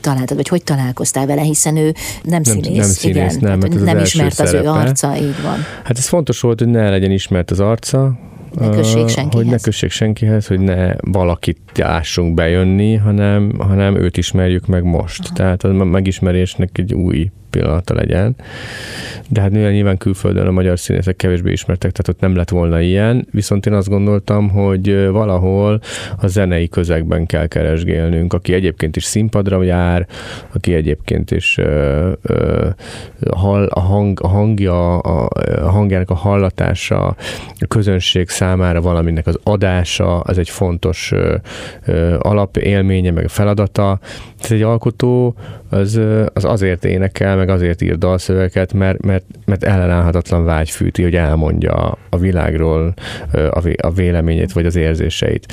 találtad, 0.00 0.36
vagy 0.36 0.48
hogy 0.48 0.62
találkoztál 0.62 1.26
vele, 1.26 1.42
hiszen 1.42 1.76
ő 1.76 1.84
nem, 1.84 1.94
nem 2.22 2.42
színész, 2.42 2.76
nem, 2.76 2.88
színész, 2.88 3.34
igen, 3.36 3.58
nem, 3.58 3.82
nem 3.82 3.98
ismert 3.98 4.40
az, 4.40 4.54
az 4.54 4.62
ő 4.62 4.66
arca, 4.66 5.16
így 5.16 5.42
van. 5.42 5.58
Hát 5.84 5.98
ez 5.98 6.06
fontos 6.06 6.40
volt, 6.40 6.58
hogy 6.58 6.68
ne 6.68 6.90
legyen 6.90 7.10
ismert 7.10 7.50
az 7.50 7.60
arca, 7.60 8.18
ne 8.54 8.68
kössék 8.68 9.08
senkihez. 9.08 9.32
Hogy 9.32 9.46
ne 9.46 9.58
kössék 9.58 9.90
senkihez, 9.90 10.46
hogy 10.46 10.60
ne 10.60 10.94
valakit 11.00 11.58
lássunk 11.74 12.34
bejönni, 12.34 12.94
hanem, 12.94 13.52
hanem 13.58 13.96
őt 13.96 14.16
ismerjük 14.16 14.66
meg 14.66 14.84
most. 14.84 15.20
Aha. 15.24 15.34
Tehát 15.34 15.64
a 15.64 15.68
megismerésnek 15.72 16.78
egy 16.78 16.94
új 16.94 17.30
pillanata 17.50 17.94
legyen. 17.94 18.36
De 19.28 19.40
hát 19.40 19.50
nyilván 19.50 19.96
külföldön 19.96 20.46
a 20.46 20.50
magyar 20.50 20.78
színészek 20.78 21.16
kevésbé 21.16 21.52
ismertek, 21.52 21.92
tehát 21.92 22.08
ott 22.08 22.20
nem 22.20 22.36
lett 22.36 22.48
volna 22.48 22.80
ilyen. 22.80 23.26
Viszont 23.30 23.66
én 23.66 23.72
azt 23.72 23.88
gondoltam, 23.88 24.48
hogy 24.48 25.08
valahol 25.10 25.80
a 26.16 26.26
zenei 26.26 26.68
közegben 26.68 27.26
kell 27.26 27.46
keresgélnünk, 27.46 28.32
aki 28.32 28.52
egyébként 28.52 28.96
is 28.96 29.04
színpadra 29.04 29.62
jár, 29.62 30.06
aki 30.54 30.74
egyébként 30.74 31.30
is 31.30 31.58
ö, 31.58 32.12
ö, 32.22 32.68
hall, 33.30 33.66
a, 33.66 33.80
hang, 33.80 34.20
a 34.22 34.28
hangja, 34.28 34.98
a, 34.98 35.28
a 35.62 35.70
hangjának 35.70 36.10
a 36.10 36.14
hallatása, 36.14 37.06
a 37.58 37.66
közönség 37.68 38.28
számára 38.28 38.80
valaminek 38.80 39.26
az 39.26 39.38
adása, 39.42 40.20
az 40.20 40.38
egy 40.38 40.48
fontos 40.50 41.12
ö, 41.12 41.34
ö, 41.84 42.16
alapélménye, 42.18 43.10
meg 43.10 43.28
feladata. 43.28 43.98
Ez 44.42 44.52
egy 44.52 44.62
alkotó 44.62 45.34
az, 45.70 46.00
az 46.32 46.44
azért 46.44 46.84
énekel, 46.84 47.37
meg 47.38 47.48
azért 47.48 47.82
ír 47.82 47.98
dalszöveket, 47.98 48.72
mert, 48.72 49.04
mert, 49.04 49.24
mert 49.44 49.64
ellenállhatatlan 49.64 50.44
vágy 50.44 50.70
fűti, 50.70 51.02
hogy 51.02 51.14
elmondja 51.14 51.98
a 52.08 52.18
világról 52.18 52.94
a 53.76 53.90
véleményét, 53.90 54.52
vagy 54.52 54.66
az 54.66 54.76
érzéseit, 54.76 55.52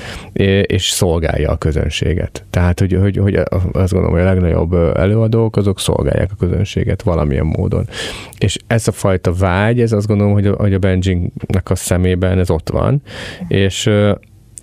és 0.63 0.89
szolgálja 0.89 1.51
a 1.51 1.57
közönséget. 1.57 2.45
Tehát, 2.49 2.79
hogy, 2.79 2.93
hogy, 2.93 3.17
hogy 3.17 3.35
azt 3.71 3.91
gondolom, 3.91 4.11
hogy 4.11 4.21
a 4.21 4.31
legnagyobb 4.33 4.73
előadók, 4.73 5.57
azok 5.57 5.79
szolgálják 5.79 6.29
a 6.31 6.45
közönséget 6.45 7.01
valamilyen 7.01 7.45
módon. 7.45 7.87
És 8.37 8.57
ez 8.67 8.87
a 8.87 8.91
fajta 8.91 9.33
vágy, 9.33 9.81
ez 9.81 9.91
azt 9.91 10.07
gondolom, 10.07 10.33
hogy 10.33 10.47
a, 10.47 10.55
hogy 10.55 10.73
a 10.73 10.79
Benjingnek 10.79 11.69
a 11.69 11.75
szemében 11.75 12.39
ez 12.39 12.49
ott 12.49 12.69
van, 12.69 13.01
és 13.47 13.89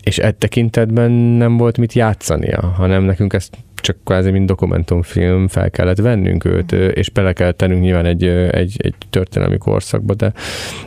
és 0.02 0.18
egy 0.18 0.34
tekintetben 0.34 1.10
nem 1.10 1.56
volt 1.56 1.78
mit 1.78 1.92
játszania, 1.92 2.60
hanem 2.60 3.02
nekünk 3.02 3.32
ezt 3.32 3.56
csak 3.82 3.96
kvázi 4.04 4.30
mint 4.30 4.46
dokumentumfilm 4.46 5.48
fel 5.48 5.70
kellett 5.70 5.98
vennünk 5.98 6.44
őt, 6.44 6.72
és 6.72 7.10
bele 7.10 7.32
kellett 7.32 7.56
tennünk 7.56 7.82
nyilván 7.82 8.06
egy, 8.06 8.24
egy, 8.24 8.76
egy 8.78 8.94
történelmi 9.10 9.58
korszakba, 9.58 10.14
de, 10.14 10.32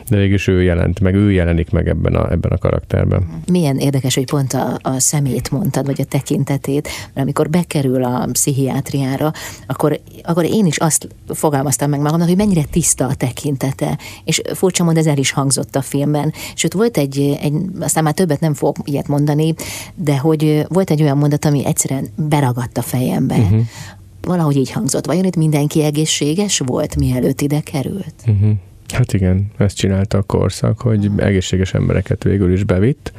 de 0.08 0.16
végülis 0.16 0.46
ő 0.46 0.62
jelent 0.62 1.00
meg, 1.00 1.14
ő 1.14 1.32
jelenik 1.32 1.70
meg 1.70 1.88
ebben 1.88 2.14
a, 2.14 2.30
ebben 2.30 2.50
a 2.50 2.58
karakterben. 2.58 3.42
Milyen 3.50 3.78
érdekes, 3.78 4.14
hogy 4.14 4.26
pont 4.26 4.52
a, 4.52 4.78
a 4.82 4.98
szemét 4.98 5.50
mondtad, 5.50 5.86
vagy 5.86 6.00
a 6.00 6.04
tekintetét, 6.04 6.82
mert 6.82 7.26
amikor 7.26 7.50
bekerül 7.50 8.04
a 8.04 8.28
pszichiátriára, 8.32 9.32
akkor, 9.66 10.00
akkor 10.22 10.44
én 10.44 10.66
is 10.66 10.76
azt 10.76 11.08
fogalmaztam 11.28 11.90
meg 11.90 12.00
magamnak, 12.00 12.28
hogy 12.28 12.36
mennyire 12.36 12.62
tiszta 12.70 13.06
a 13.06 13.14
tekintete, 13.14 13.98
és 14.24 14.42
furcsa 14.54 14.84
mond, 14.84 14.96
ez 14.96 15.06
el 15.06 15.18
is 15.18 15.30
hangzott 15.30 15.76
a 15.76 15.82
filmben. 15.82 16.32
Sőt, 16.54 16.72
volt 16.72 16.96
egy, 16.96 17.38
egy 17.40 17.52
aztán 17.80 18.04
már 18.04 18.14
többet 18.14 18.40
nem 18.40 18.54
fogok 18.54 18.76
ilyet 18.84 19.08
mondani, 19.08 19.54
de 19.94 20.18
hogy 20.18 20.64
volt 20.68 20.90
egy 20.90 21.02
olyan 21.02 21.18
mondat, 21.18 21.44
ami 21.44 21.66
egyszerűen 21.66 22.08
beragadt 22.14 22.78
a 22.78 22.82
fejembe. 22.86 23.36
Uh-huh. 23.36 23.60
Valahogy 24.22 24.56
így 24.56 24.70
hangzott. 24.70 25.06
Vajon 25.06 25.24
itt 25.24 25.36
mindenki 25.36 25.82
egészséges 25.82 26.58
volt, 26.58 26.96
mielőtt 26.96 27.40
ide 27.40 27.60
került? 27.60 28.14
Uh-huh. 28.26 28.50
Hát 28.92 29.12
igen, 29.12 29.50
ezt 29.56 29.76
csinálta 29.76 30.18
a 30.18 30.22
korszak, 30.22 30.80
hogy 30.80 31.10
egészséges 31.16 31.74
embereket 31.74 32.22
végül 32.22 32.52
is 32.52 32.64
bevitt, 32.64 33.12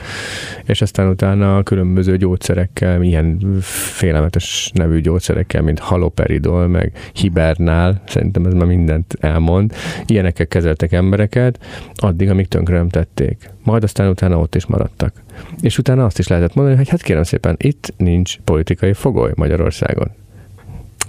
és 0.65 0.81
aztán 0.81 1.07
utána 1.07 1.57
a 1.57 1.63
különböző 1.63 2.17
gyógyszerekkel, 2.17 3.03
ilyen 3.03 3.57
félelmetes 3.61 4.71
nevű 4.73 5.01
gyógyszerekkel, 5.01 5.61
mint 5.61 5.79
haloperidol, 5.79 6.67
meg 6.67 6.91
hibernál, 7.13 8.01
szerintem 8.05 8.45
ez 8.45 8.53
már 8.53 8.65
mindent 8.65 9.17
elmond, 9.19 9.73
ilyenekkel 10.05 10.47
kezeltek 10.47 10.91
embereket, 10.91 11.59
addig, 11.95 12.29
amíg 12.29 12.47
tönkre 12.47 12.75
nem 12.75 12.89
tették. 12.89 13.49
Majd 13.63 13.83
aztán 13.83 14.09
utána 14.09 14.39
ott 14.39 14.55
is 14.55 14.65
maradtak. 14.65 15.21
És 15.61 15.77
utána 15.77 16.05
azt 16.05 16.19
is 16.19 16.27
lehetett 16.27 16.53
mondani, 16.53 16.77
hogy 16.77 16.89
hát 16.89 17.01
kérem 17.01 17.23
szépen, 17.23 17.55
itt 17.57 17.93
nincs 17.97 18.37
politikai 18.43 18.93
fogoly 18.93 19.31
Magyarországon. 19.35 20.11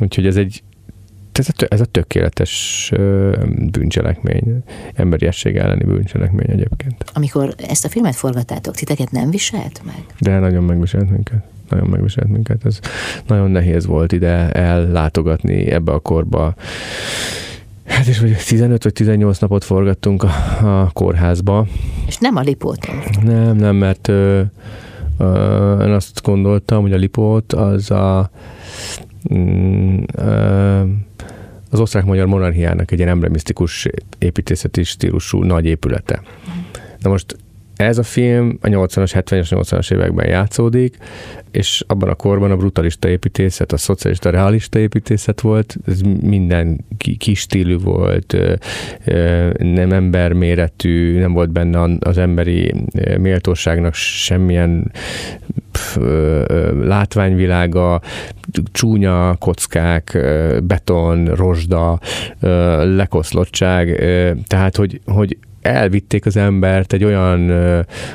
Úgyhogy 0.01 0.27
ez 0.27 0.37
egy 0.37 0.63
ez 1.39 1.49
a, 1.49 1.67
ez 1.69 1.81
a 1.81 1.85
tökéletes 1.85 2.93
bűncselekmény, 3.71 4.63
emberiesség 4.95 5.57
elleni 5.57 5.85
bűncselekmény 5.85 6.51
egyébként. 6.51 7.05
Amikor 7.13 7.55
ezt 7.69 7.85
a 7.85 7.89
filmet 7.89 8.15
forgattátok, 8.15 8.75
titeket 8.75 9.11
nem 9.11 9.31
viselt 9.31 9.81
meg? 9.85 10.05
De 10.19 10.39
nagyon 10.39 10.65
megviselt 10.65 11.11
minket. 11.11 11.43
Nagyon 11.69 11.89
megviselt 11.89 12.29
minket. 12.29 12.65
Ez 12.65 12.79
nagyon 13.27 13.51
nehéz 13.51 13.87
volt 13.87 14.13
ide 14.13 14.51
ellátogatni 14.51 15.71
ebbe 15.71 15.93
a 15.93 15.99
korba. 15.99 16.55
Hát 17.87 18.07
és 18.07 18.19
hogy 18.19 18.37
15 18.47 18.83
vagy 18.83 18.93
18 18.93 19.39
napot 19.39 19.65
forgattunk 19.65 20.23
a, 20.23 20.29
a 20.83 20.91
kórházba. 20.93 21.67
És 22.07 22.17
nem 22.17 22.37
a 22.37 22.41
Lipóton? 22.41 22.95
Nem, 23.23 23.57
nem, 23.57 23.77
mert 23.77 24.09
ö, 24.09 24.43
ö, 25.19 25.85
én 25.85 25.93
azt 25.93 26.23
gondoltam, 26.23 26.83
hogy 26.83 26.93
a 26.93 26.97
Lipót 26.97 27.53
az 27.53 27.91
a 27.91 28.31
az 31.71 31.81
osztrák-magyar 31.81 32.27
monarchiának 32.27 32.91
egy 32.91 32.99
ilyen 32.99 33.11
emblemisztikus 33.11 33.89
építészeti 34.19 34.83
stílusú 34.83 35.43
nagy 35.43 35.65
épülete. 35.65 36.23
Na 36.99 37.11
most 37.11 37.37
ez 37.77 37.99
a 37.99 38.03
film 38.03 38.59
a 38.61 38.67
80-as, 38.67 39.11
70-es, 39.15 39.47
80-as 39.51 39.93
években 39.93 40.29
játszódik, 40.29 40.97
és 41.51 41.85
abban 41.87 42.09
a 42.09 42.15
korban 42.15 42.51
a 42.51 42.57
brutalista 42.57 43.09
építészet, 43.09 43.73
a 43.73 43.77
szocialista 43.77 44.31
realista 44.31 44.79
építészet 44.79 45.41
volt, 45.41 45.77
ez 45.87 46.01
minden 46.23 46.85
kis 47.19 47.39
stílű 47.41 47.79
volt, 47.79 48.37
nem 49.59 49.93
emberméretű, 49.93 51.19
nem 51.19 51.33
volt 51.33 51.51
benne 51.51 51.97
az 52.01 52.19
emberi 52.19 52.75
méltóságnak 53.19 53.95
semmilyen 53.95 54.93
látványvilága, 56.83 58.01
csúnya 58.73 59.35
kockák, 59.35 60.19
beton, 60.63 61.25
rozsda, 61.25 61.99
lekoszlottság, 62.83 63.97
tehát 64.47 64.77
hogy, 64.77 65.01
hogy 65.07 65.39
elvitték 65.63 66.27
az 66.27 66.37
embert 66.37 66.93
egy 66.93 67.05
olyan 67.05 67.53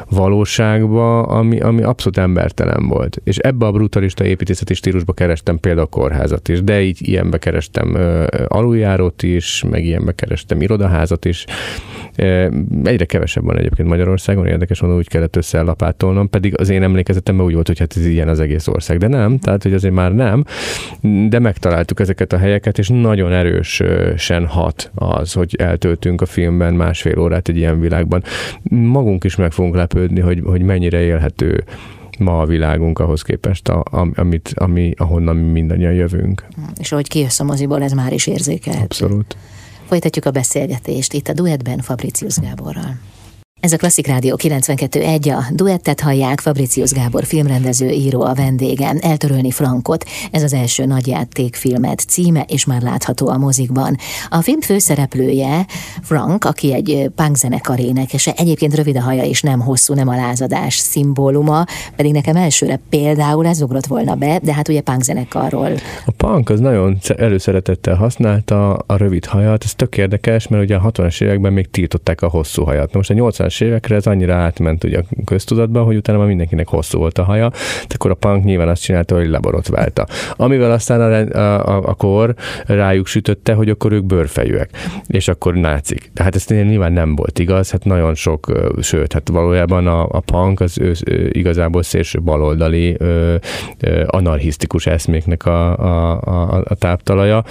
valóságba, 0.10 1.21
ami, 1.23 1.60
ami 1.60 1.82
abszolút 1.82 2.17
embertelen 2.17 2.88
volt. 2.88 3.21
És 3.23 3.38
ebbe 3.38 3.65
a 3.65 3.71
brutalista 3.71 4.25
építészeti 4.25 4.73
stílusba 4.73 5.13
kerestem 5.13 5.60
például 5.60 5.86
a 5.86 5.89
kórházat 5.89 6.47
is, 6.47 6.63
de 6.63 6.82
így 6.82 7.08
ilyenbe 7.08 7.38
kerestem 7.38 7.97
aluljárót 8.47 9.23
is, 9.23 9.63
meg 9.69 9.86
ilyenbe 9.86 10.12
kerestem 10.12 10.62
irodaházat 10.62 11.25
is. 11.25 11.45
Egyre 12.84 13.06
kevesebb 13.06 13.43
van 13.43 13.58
egyébként 13.58 13.89
Magyarországon, 13.89 14.45
érdekes 14.45 14.82
mondom, 14.82 14.99
úgy 14.99 15.08
kellett 15.08 15.36
összelapátolnom, 15.36 16.29
pedig 16.29 16.60
az 16.60 16.69
én 16.69 16.84
emlékezetemben 16.84 17.45
úgy 17.45 17.53
volt, 17.53 17.67
hogy 17.67 17.79
hát 17.79 17.93
ez 17.97 18.06
ilyen 18.06 18.27
az 18.27 18.39
egész 18.39 18.67
ország, 18.67 18.97
de 18.97 19.08
nem, 19.08 19.39
tehát 19.39 19.63
hogy 19.63 19.73
azért 19.73 19.93
már 19.93 20.13
nem, 20.13 20.43
de 21.29 21.39
megtaláltuk 21.39 21.99
ezeket 21.99 22.34
a 22.34 22.38
helyeket, 22.38 22.77
és 22.77 22.89
nagyon 22.89 23.32
erősen 23.32 24.45
hat 24.45 24.91
az, 24.95 25.34
hogy 25.34 25.56
eltöltünk 25.56 26.21
a 26.21 26.25
filmben 26.25 26.73
másfél 26.73 27.19
órát 27.34 27.48
egy 27.48 27.58
ilyen 27.58 27.80
világban. 27.80 28.24
Magunk 28.69 29.24
is 29.24 29.36
meg 29.36 29.52
fogunk 29.52 29.76
lepődni, 29.76 30.19
hogy, 30.19 30.41
hogy 30.46 30.62
mennyire 30.62 31.02
élhető 31.02 31.63
ma 32.19 32.39
a 32.39 32.46
világunk 32.46 33.00
ahhoz 33.00 33.22
képest, 33.22 33.67
a, 33.67 33.84
amit, 34.15 34.52
ami, 34.56 34.93
ahonnan 34.98 35.36
mi 35.36 35.52
mindannyian 35.52 35.93
jövünk. 35.93 36.46
És 36.80 36.91
ahogy 36.91 37.08
kijössz 37.08 37.39
a 37.39 37.43
moziból, 37.43 37.84
ez 37.84 37.91
már 37.91 38.13
is 38.13 38.28
érzékelhető. 38.28 38.84
Abszolút. 38.84 39.38
Folytatjuk 39.86 40.26
a 40.26 40.32
beszélgetést 40.32 41.13
itt 41.13 41.28
a 41.28 41.34
duettben 41.34 41.80
Fabricius 41.80 42.38
Gáborral. 42.38 42.98
Ez 43.63 43.71
a 43.71 43.78
Klasszik 43.78 44.08
Rádió 44.08 44.38
92.1, 44.41 45.38
a 45.38 45.43
duettet 45.52 45.99
hallják, 45.99 46.39
Fabricius 46.39 46.91
Gábor 46.91 47.26
filmrendező, 47.26 47.89
író 47.89 48.21
a 48.21 48.34
vendégem, 48.34 48.97
Eltörölni 49.02 49.52
Frankot, 49.52 50.06
ez 50.32 50.43
az 50.43 50.54
első 50.54 50.86
nagyjátékfilmet 50.86 51.99
címe, 51.99 52.45
és 52.47 52.65
már 52.65 52.82
látható 52.82 53.28
a 53.28 53.38
mozikban. 53.38 53.95
A 54.30 54.41
film 54.41 54.62
főszereplője 54.62 55.65
Frank, 56.02 56.45
aki 56.45 56.73
egy 56.73 57.10
punk 57.15 57.36
zenekar 57.36 57.80
énekese, 57.80 58.34
egyébként 58.38 58.76
rövid 58.76 58.97
a 58.97 59.02
haja 59.02 59.23
és 59.23 59.41
nem 59.41 59.60
hosszú, 59.60 59.93
nem 59.93 60.08
a 60.08 60.15
lázadás 60.15 60.76
szimbóluma, 60.76 61.65
pedig 61.95 62.12
nekem 62.12 62.36
elsőre 62.36 62.80
például 62.89 63.47
ez 63.47 63.62
ugrott 63.62 63.86
volna 63.86 64.15
be, 64.15 64.39
de 64.43 64.54
hát 64.54 64.67
ugye 64.67 64.82
punk 64.82 65.04
zenekarról. 65.04 65.71
A 66.06 66.12
punk 66.12 66.49
az 66.49 66.60
nagyon 66.60 66.97
előszeretettel 67.17 67.95
használta 67.95 68.73
a 68.73 68.97
rövid 68.97 69.26
hajat, 69.26 69.63
ez 69.63 69.73
tök 69.73 69.97
érdekes, 69.97 70.47
mert 70.47 70.63
ugye 70.63 70.76
a 70.76 70.91
60-as 70.91 71.21
években 71.21 71.54
még 71.54 71.71
tiltották 71.71 72.21
a 72.21 72.30
hosszú 72.30 72.63
hajat. 72.63 72.91
Na 72.91 72.97
most 72.97 73.10
a 73.10 73.13
80 73.13 73.52
80-as 73.53 73.61
évekre 73.61 73.95
ez 73.95 74.07
annyira 74.07 74.33
átment 74.33 74.83
ugye 74.83 74.97
a 74.97 75.03
köztudatba, 75.25 75.83
hogy 75.83 75.95
utána 75.95 76.17
már 76.17 76.27
mindenkinek 76.27 76.67
hosszú 76.67 76.97
volt 76.97 77.17
a 77.17 77.23
haja, 77.23 77.49
de 77.87 77.95
akkor 77.95 78.11
a 78.11 78.13
punk 78.13 78.43
nyilván 78.43 78.67
azt 78.67 78.81
csinálta, 78.81 79.15
hogy 79.15 79.27
leborotválta. 79.27 80.07
Amivel 80.35 80.71
aztán 80.71 81.01
a, 81.01 81.37
a, 81.37 81.75
a, 81.75 81.87
a 81.87 81.93
kor 81.93 82.35
rájuk 82.65 83.07
sütötte, 83.07 83.53
hogy 83.53 83.69
akkor 83.69 83.91
ők 83.91 84.03
bőrfejűek, 84.03 84.69
és 85.07 85.27
akkor 85.27 85.53
nácik. 85.53 86.11
De 86.13 86.23
hát 86.23 86.35
ez 86.35 86.45
nyilván 86.45 86.93
nem 86.93 87.15
volt 87.15 87.39
igaz, 87.39 87.71
hát 87.71 87.83
nagyon 87.85 88.15
sok, 88.15 88.51
sőt, 88.81 89.13
hát 89.13 89.29
valójában 89.29 89.87
a, 89.87 90.03
a 90.03 90.19
punk 90.19 90.59
az 90.59 90.77
ő, 90.79 90.93
igazából 91.31 91.83
szélső 91.83 92.21
baloldali 92.21 92.95
ö, 92.97 93.35
ö, 93.79 94.03
anarchisztikus 94.07 94.85
eszméknek 94.85 95.45
a, 95.45 95.77
a, 95.77 96.21
a, 96.21 96.63
a 96.65 96.75
táptalaja, 96.75 97.43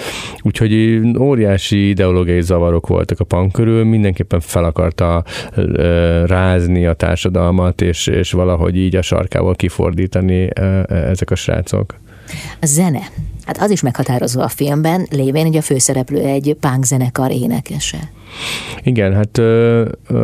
úgyhogy 0.43 1.01
óriási 1.19 1.89
ideológiai 1.89 2.43
zavarok 2.43 2.87
voltak 2.87 3.21
a 3.21 3.25
punk 3.25 3.53
körül, 3.53 3.85
mindenképpen 3.85 4.41
fel 4.41 4.65
akarta 4.65 5.25
rázni 6.27 6.87
a 6.87 6.93
társadalmat, 6.93 7.81
és, 7.81 8.07
és 8.07 8.33
valahogy 8.33 8.77
így 8.77 8.97
a 8.97 9.03
sarkával 9.03 9.55
kifordítani 9.55 10.49
ezek 10.89 11.31
a 11.31 11.35
srácok. 11.35 11.95
A 12.61 12.67
zene. 12.67 13.01
Hát 13.47 13.59
az 13.59 13.71
is 13.71 13.81
meghatározó 13.81 14.41
a 14.41 14.49
filmben, 14.49 15.07
lévén, 15.11 15.47
hogy 15.47 15.57
a 15.57 15.63
főszereplő 15.63 16.25
egy 16.25 16.57
punk 16.61 16.85
zenekar 16.85 17.31
énekese. 17.31 17.99
Igen, 18.83 19.15
hát 19.15 19.39
ö, 19.39 19.89
ö, 20.09 20.17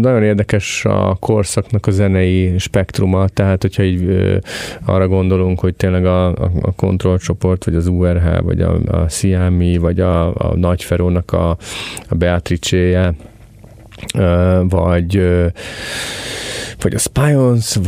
nagyon 0.00 0.22
érdekes 0.22 0.84
a 0.84 1.16
korszaknak 1.20 1.86
a 1.86 1.90
zenei 1.90 2.58
spektruma, 2.58 3.28
tehát 3.28 3.62
hogyha 3.62 3.82
így 3.82 4.04
ö, 4.04 4.36
arra 4.84 5.08
gondolunk, 5.08 5.60
hogy 5.60 5.74
tényleg 5.74 6.06
a, 6.06 6.26
a, 6.26 6.50
a 6.62 6.72
kontrollcsoport, 6.72 7.64
vagy 7.64 7.74
az 7.74 7.86
URH, 7.86 8.42
vagy 8.42 8.60
a, 8.60 8.78
a 8.86 9.08
Siami, 9.08 9.76
vagy 9.76 10.00
a, 10.00 10.34
a 10.34 10.56
Nagyferónak 10.56 11.32
a, 11.32 11.50
a 12.08 12.14
Beatrice-je, 12.14 13.14
vagy 14.68 15.22
vagy 16.84 16.94
a 16.94 16.98
Spions, 16.98 17.78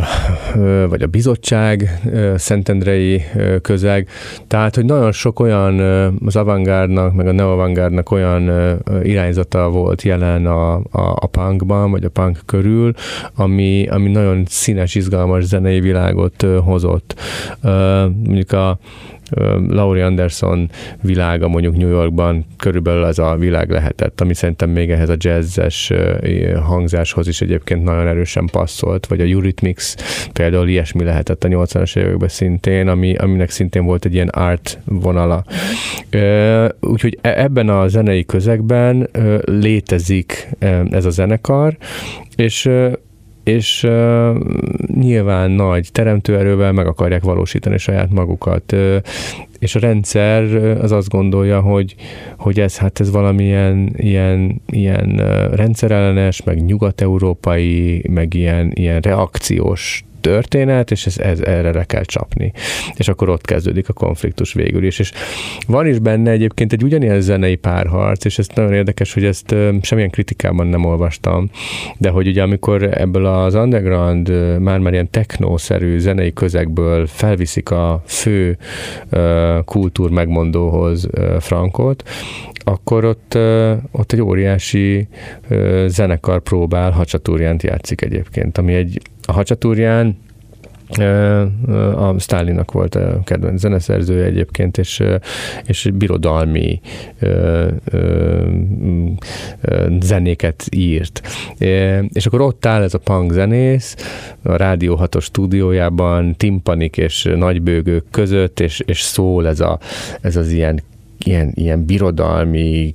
vagy 0.88 1.02
a 1.02 1.06
bizottság, 1.06 2.00
Szentendrei 2.36 3.24
közeg. 3.62 4.08
Tehát, 4.46 4.74
hogy 4.74 4.84
nagyon 4.84 5.12
sok 5.12 5.40
olyan 5.40 5.78
az 6.26 6.36
avantgárdnak, 6.36 7.14
meg 7.14 7.26
a 7.26 7.32
neoavantgárdnak 7.32 8.10
olyan 8.10 8.50
irányzata 9.02 9.70
volt 9.70 10.02
jelen 10.02 10.46
a, 10.46 10.74
a, 10.74 10.80
a 10.92 11.26
punkban, 11.26 11.90
vagy 11.90 12.04
a 12.04 12.08
punk 12.08 12.40
körül, 12.46 12.92
ami, 13.34 13.86
ami 13.88 14.10
nagyon 14.10 14.42
színes, 14.46 14.94
izgalmas 14.94 15.44
zenei 15.44 15.80
világot 15.80 16.46
hozott. 16.64 17.14
Mondjuk 18.24 18.52
a 18.52 18.78
Laurie 19.68 20.04
Anderson 20.04 20.70
világa 21.02 21.48
mondjuk 21.48 21.76
New 21.76 21.88
Yorkban 21.88 22.46
körülbelül 22.56 23.02
az 23.02 23.18
a 23.18 23.36
világ 23.36 23.70
lehetett, 23.70 24.20
ami 24.20 24.34
szerintem 24.34 24.70
még 24.70 24.90
ehhez 24.90 25.08
a 25.08 25.16
jazzes 25.18 25.92
hangzáshoz 26.62 27.28
is 27.28 27.40
egyébként 27.40 27.84
nagyon 27.84 28.06
erősen 28.06 28.48
passzolt, 28.52 29.06
vagy 29.06 29.20
a 29.20 29.24
Eurythmics 29.24 29.94
például 30.32 30.68
ilyesmi 30.68 31.04
lehetett 31.04 31.44
a 31.44 31.48
80-as 31.48 31.96
években 31.96 32.28
szintén, 32.28 32.88
ami, 32.88 33.16
aminek 33.16 33.50
szintén 33.50 33.84
volt 33.84 34.04
egy 34.04 34.14
ilyen 34.14 34.28
art 34.28 34.78
vonala. 34.84 35.44
Úgyhogy 36.80 37.18
e, 37.20 37.42
ebben 37.42 37.68
a 37.68 37.88
zenei 37.88 38.24
közegben 38.24 39.08
létezik 39.44 40.48
ez 40.90 41.04
a 41.04 41.10
zenekar, 41.10 41.76
és 42.36 42.70
és 43.46 43.82
uh, 43.82 44.36
nyilván 44.94 45.50
nagy 45.50 45.88
teremtőerővel 45.92 46.72
meg 46.72 46.86
akarják 46.86 47.22
valósítani 47.22 47.78
saját 47.78 48.10
magukat. 48.10 48.72
Uh, 48.72 48.96
és 49.58 49.74
a 49.74 49.78
rendszer 49.78 50.42
az 50.80 50.92
azt 50.92 51.08
gondolja, 51.08 51.60
hogy, 51.60 51.94
hogy 52.38 52.60
ez 52.60 52.76
hát 52.76 53.00
ez 53.00 53.10
valamilyen 53.10 53.92
ilyen, 53.96 54.62
ilyen 54.66 55.16
rendszerellenes, 55.54 56.42
meg 56.42 56.64
nyugat-európai, 56.64 58.02
meg 58.08 58.34
ilyen, 58.34 58.70
ilyen 58.74 59.00
reakciós 59.00 60.05
történet, 60.26 60.90
és 60.90 61.06
ez, 61.06 61.18
ez, 61.18 61.40
erre 61.40 61.72
le 61.72 61.84
kell 61.84 62.04
csapni. 62.04 62.52
És 62.96 63.08
akkor 63.08 63.28
ott 63.28 63.44
kezdődik 63.44 63.88
a 63.88 63.92
konfliktus 63.92 64.52
végül 64.52 64.84
is. 64.84 64.98
És 64.98 65.12
van 65.66 65.86
is 65.86 65.98
benne 65.98 66.30
egyébként 66.30 66.72
egy 66.72 66.82
ugyanilyen 66.82 67.20
zenei 67.20 67.56
párharc, 67.56 68.24
és 68.24 68.38
ez 68.38 68.46
nagyon 68.54 68.72
érdekes, 68.72 69.14
hogy 69.14 69.24
ezt 69.24 69.54
semmilyen 69.82 70.10
kritikában 70.10 70.66
nem 70.66 70.84
olvastam, 70.84 71.50
de 71.98 72.10
hogy 72.10 72.26
ugye 72.26 72.42
amikor 72.42 72.82
ebből 72.82 73.26
az 73.26 73.54
underground, 73.54 74.58
már-már 74.60 74.92
ilyen 74.92 75.10
technószerű 75.10 75.98
zenei 75.98 76.32
közegből 76.32 77.06
felviszik 77.06 77.70
a 77.70 78.02
fő 78.06 78.58
kultúr 79.64 80.10
megmondóhoz 80.10 81.08
Frankot, 81.40 82.02
akkor 82.68 83.04
ott, 83.04 83.38
ott 83.90 84.12
egy 84.12 84.20
óriási 84.20 85.08
zenekar 85.86 86.40
próbál 86.40 86.90
Hacsatúrjánt 86.90 87.62
játszik 87.62 88.00
egyébként, 88.00 88.58
ami 88.58 88.74
egy 88.74 89.00
a 89.26 89.32
Hacsatúrján 89.32 90.16
a 91.96 92.18
Stálinak 92.18 92.72
volt 92.72 92.94
a 92.94 93.20
kedvenc 93.24 93.60
zeneszerzője 93.60 94.24
egyébként, 94.24 94.78
és, 94.78 95.02
és 95.66 95.90
birodalmi 95.94 96.80
zenéket 100.00 100.64
írt. 100.70 101.22
És 102.12 102.26
akkor 102.26 102.40
ott 102.40 102.66
áll 102.66 102.82
ez 102.82 102.94
a 102.94 102.98
punk 102.98 103.32
zenész 103.32 103.96
a 104.42 104.56
Rádió 104.56 104.94
6 104.94 105.20
stúdiójában, 105.20 106.36
timpanik 106.36 106.96
és 106.96 107.28
nagybőgők 107.36 108.04
között, 108.10 108.60
és, 108.60 108.82
és 108.86 109.00
szól 109.00 109.48
ez, 109.48 109.60
a, 109.60 109.78
ez 110.20 110.36
az 110.36 110.50
ilyen 110.50 110.80
ilyen, 111.18 111.52
ilyen 111.54 111.84
birodalmi 111.84 112.94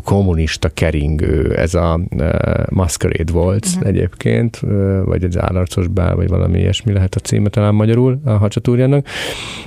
kommunista 0.00 0.68
keringő, 0.68 1.56
ez 1.56 1.74
a 1.74 2.00
uh, 2.10 2.28
Masquerade 2.68 3.32
volt 3.32 3.66
uh-huh. 3.66 3.88
egyébként, 3.88 4.60
uh, 4.62 5.04
vagy 5.04 5.24
egy 5.24 5.38
állarcos 5.38 5.86
bál, 5.86 6.14
vagy 6.14 6.28
valami 6.28 6.58
ilyesmi 6.58 6.92
lehet 6.92 7.14
a 7.14 7.20
címe 7.20 7.48
talán 7.48 7.74
magyarul 7.74 8.20
a 8.24 8.30
hacsatúrjának, 8.30 9.06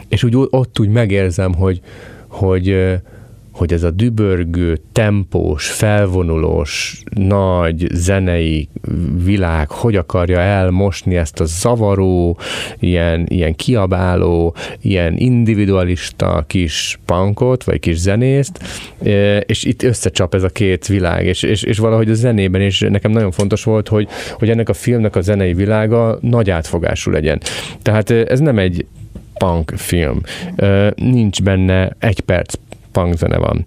és 0.08 0.24
úgy 0.24 0.48
ott 0.50 0.80
úgy 0.80 0.90
megérzem, 0.90 1.54
hogy, 1.54 1.82
hogy 2.28 2.70
uh, 2.70 2.94
hogy 3.58 3.74
ez 3.74 3.84
a 3.84 3.92
dübörgő, 3.92 4.78
tempós, 4.92 5.68
felvonulós, 5.68 7.02
nagy 7.16 7.88
zenei 7.94 8.70
világ 9.24 9.70
hogy 9.70 9.96
akarja 9.96 10.40
elmosni 10.40 11.16
ezt 11.16 11.40
a 11.40 11.46
zavaró, 11.46 12.40
ilyen, 12.80 13.26
ilyen 13.28 13.56
kiabáló, 13.56 14.56
ilyen 14.82 15.18
individualista 15.18 16.44
kis 16.48 17.00
punkot, 17.06 17.64
vagy 17.64 17.80
kis 17.80 17.98
zenészt, 17.98 18.60
e, 19.04 19.38
és 19.38 19.64
itt 19.64 19.84
összecsap 19.84 20.36
ez 20.36 20.44
a 20.44 20.50
két 20.50 20.88
világ, 20.88 21.26
és, 21.26 21.44
és, 21.44 21.64
és 21.64 21.78
valahogy 21.78 22.10
a 22.10 22.14
zenében, 22.14 22.62
és 22.62 22.80
nekem 22.80 23.12
nagyon 23.12 23.32
fontos 23.32 23.64
volt, 23.64 23.88
hogy, 23.88 24.08
hogy 24.32 24.50
ennek 24.50 24.70
a 24.70 24.74
filmnek 24.74 25.16
a 25.16 25.22
zenei 25.22 25.54
világa 25.54 26.18
nagy 26.22 26.50
átfogású 26.50 27.12
legyen. 27.12 27.42
Tehát 27.82 28.10
ez 28.10 28.40
nem 28.40 28.58
egy 28.58 28.86
punk 29.38 29.74
film. 29.76 30.22
E, 30.56 30.94
nincs 30.96 31.42
benne 31.42 31.96
egy 32.00 32.20
perc 32.20 32.54
punk 32.98 33.18
zene 33.18 33.38
van. 33.38 33.66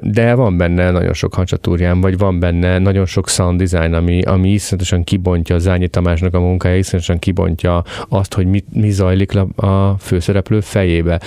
De 0.00 0.34
van 0.34 0.56
benne 0.56 0.90
nagyon 0.90 1.12
sok 1.12 1.34
hacsatúrján, 1.34 2.00
vagy 2.00 2.18
van 2.18 2.38
benne 2.38 2.78
nagyon 2.78 3.06
sok 3.06 3.28
sound 3.28 3.62
design, 3.62 3.92
ami, 3.92 4.22
ami 4.22 4.50
iszonyatosan 4.50 5.04
kibontja 5.04 5.58
Zányi 5.58 5.88
Tamásnak 5.88 6.34
a 6.34 6.40
munkája, 6.40 6.76
iszonyatosan 6.76 7.18
kibontja 7.18 7.84
azt, 8.08 8.34
hogy 8.34 8.46
mi, 8.46 8.64
mi 8.72 8.90
zajlik 8.90 9.34
a 9.56 9.96
főszereplő 9.98 10.60
fejébe. 10.60 11.20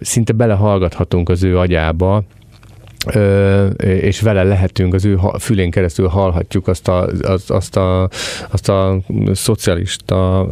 Szinte 0.00 0.32
belehallgathatunk 0.32 1.28
az 1.28 1.42
ő 1.44 1.58
agyába, 1.58 2.22
és 3.78 4.20
vele 4.20 4.42
lehetünk, 4.42 4.94
az 4.94 5.04
ő 5.04 5.18
fülén 5.38 5.70
keresztül 5.70 6.08
hallhatjuk 6.08 6.68
azt 6.68 6.88
a, 6.88 7.06
az, 7.22 7.50
azt 7.50 7.76
a, 7.76 8.08
azt 8.50 8.68
a 8.68 9.00
szocialista 9.32 10.48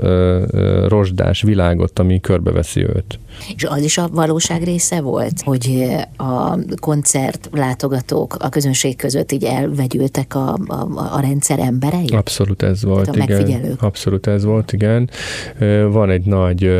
rozsdás 0.89 1.43
világot, 1.43 1.99
ami 1.99 2.21
körbeveszi 2.21 2.83
őt. 2.83 3.19
És 3.57 3.65
az 3.65 3.83
is 3.83 3.99
a 3.99 4.09
valóság 4.13 4.63
része 4.63 5.01
volt, 5.01 5.41
hogy 5.41 5.87
a 6.17 6.59
koncert 6.81 7.49
látogatók 7.53 8.35
a 8.35 8.49
közönség 8.49 8.97
között 8.97 9.33
így 9.33 9.45
elvegyültek 9.45 10.35
a, 10.35 10.59
a, 10.67 10.87
a 11.15 11.21
rendszer 11.21 11.59
emberei? 11.59 12.07
Abszolút 12.07 12.63
ez 12.63 12.85
volt, 12.85 13.09
a 13.09 13.25
igen. 13.39 13.77
Abszolút 13.81 14.27
ez 14.27 14.45
volt, 14.45 14.73
igen. 14.73 15.11
Van 15.91 16.11
egy 16.11 16.25
nagy, 16.25 16.71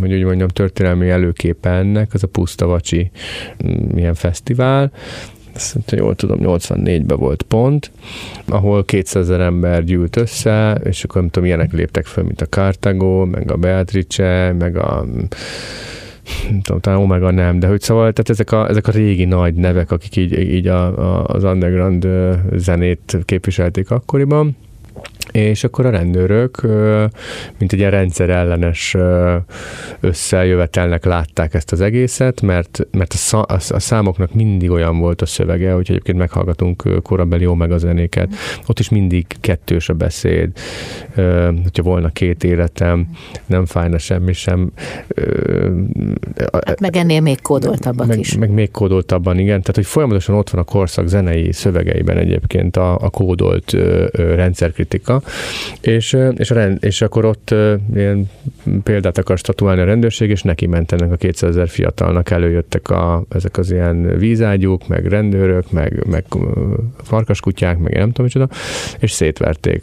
hogy 0.00 0.12
úgy 0.12 0.24
mondjam, 0.24 0.48
történelmi 0.48 1.08
előképe 1.08 1.70
ennek, 1.70 2.14
az 2.14 2.22
a 2.22 2.26
Pusztavacsi 2.26 3.10
milyen 3.94 4.14
fesztivál, 4.14 4.73
szerintem 5.54 5.98
jól 5.98 6.14
tudom, 6.14 6.38
84-ben 6.42 7.18
volt 7.18 7.42
pont, 7.42 7.90
ahol 8.46 8.84
200 8.84 9.22
ezer 9.22 9.40
ember 9.40 9.84
gyűlt 9.84 10.16
össze, 10.16 10.80
és 10.84 11.04
akkor 11.04 11.20
nem 11.20 11.30
tudom, 11.30 11.48
ilyenek 11.48 11.72
léptek 11.72 12.06
föl, 12.06 12.24
mint 12.24 12.40
a 12.40 12.46
Cartago, 12.46 13.24
meg 13.24 13.50
a 13.50 13.56
Beatrice, 13.56 14.54
meg 14.58 14.76
a 14.76 15.04
nem 16.50 16.60
tudom, 16.60 16.80
talán 16.80 16.98
Omega 16.98 17.30
nem, 17.30 17.58
de 17.58 17.66
hogy 17.66 17.80
szóval, 17.80 18.12
tehát 18.12 18.30
ezek 18.30 18.52
a, 18.52 18.68
ezek 18.68 18.86
a 18.86 18.90
régi 18.90 19.24
nagy 19.24 19.54
nevek, 19.54 19.90
akik 19.90 20.16
így, 20.16 20.38
így 20.38 20.66
a, 20.66 20.86
a, 20.86 21.24
az 21.24 21.44
underground 21.44 22.08
zenét 22.52 23.18
képviselték 23.24 23.90
akkoriban, 23.90 24.56
és 25.34 25.64
akkor 25.64 25.86
a 25.86 25.90
rendőrök, 25.90 26.62
mint 27.58 27.72
egy 27.72 27.78
ilyen 27.78 27.90
rendszer 27.90 28.30
ellenes 28.30 28.96
összejövetelnek 30.00 31.04
látták 31.04 31.54
ezt 31.54 31.72
az 31.72 31.80
egészet, 31.80 32.40
mert, 32.40 32.86
mert 32.90 33.12
a, 33.12 33.16
szá, 33.16 33.38
a 33.48 33.78
számoknak 33.78 34.34
mindig 34.34 34.70
olyan 34.70 34.98
volt 34.98 35.22
a 35.22 35.26
szövege, 35.26 35.72
hogy 35.72 35.86
egyébként 35.90 36.18
meghallgatunk 36.18 37.02
korabeli 37.02 37.46
Omega 37.46 37.78
zenéket, 37.78 38.28
ott 38.66 38.78
is 38.78 38.88
mindig 38.88 39.26
kettős 39.40 39.88
a 39.88 39.92
beszéd, 39.94 40.50
hogyha 41.62 41.82
volna 41.82 42.08
két 42.08 42.44
életem, 42.44 43.08
nem 43.46 43.66
fájna 43.66 43.98
semmi 43.98 44.32
sem. 44.32 44.72
Hát 46.66 46.80
meg 46.80 46.96
ennél 46.96 47.20
még 47.20 47.42
kódoltabbak 47.42 48.06
meg, 48.06 48.18
is. 48.18 48.36
Meg 48.36 48.50
még 48.50 48.70
kódoltabban, 48.70 49.38
igen. 49.38 49.60
Tehát, 49.60 49.74
hogy 49.74 49.86
folyamatosan 49.86 50.34
ott 50.34 50.50
van 50.50 50.60
a 50.60 50.64
korszak 50.64 51.06
zenei 51.06 51.52
szövegeiben 51.52 52.16
egyébként 52.16 52.76
a, 52.76 52.94
a 52.94 53.10
kódolt 53.10 53.72
rendszerkritika, 54.12 54.82
és, 55.80 56.16
és, 56.36 56.50
a 56.50 56.54
rend, 56.54 56.84
és 56.84 57.02
akkor 57.02 57.24
ott 57.24 57.54
ilyen 57.94 58.30
példát 58.82 59.18
akar 59.18 59.38
statuálni 59.38 59.80
a 59.80 59.84
rendőrség, 59.84 60.30
és 60.30 60.42
neki 60.42 60.66
ment 60.66 60.92
ennek 60.92 61.12
a 61.12 61.16
200 61.16 61.50
ezer 61.50 61.68
fiatalnak, 61.68 62.30
előjöttek 62.30 62.90
a, 62.90 63.24
ezek 63.28 63.58
az 63.58 63.70
ilyen 63.70 64.18
vízágyúk, 64.18 64.88
meg 64.88 65.06
rendőrök, 65.06 65.70
meg, 65.70 66.06
meg 66.10 66.24
farkaskutyák, 67.02 67.78
meg 67.78 67.92
nem 67.92 68.06
tudom 68.06 68.24
micsoda, 68.24 68.48
és 68.98 69.10
szétverték 69.10 69.82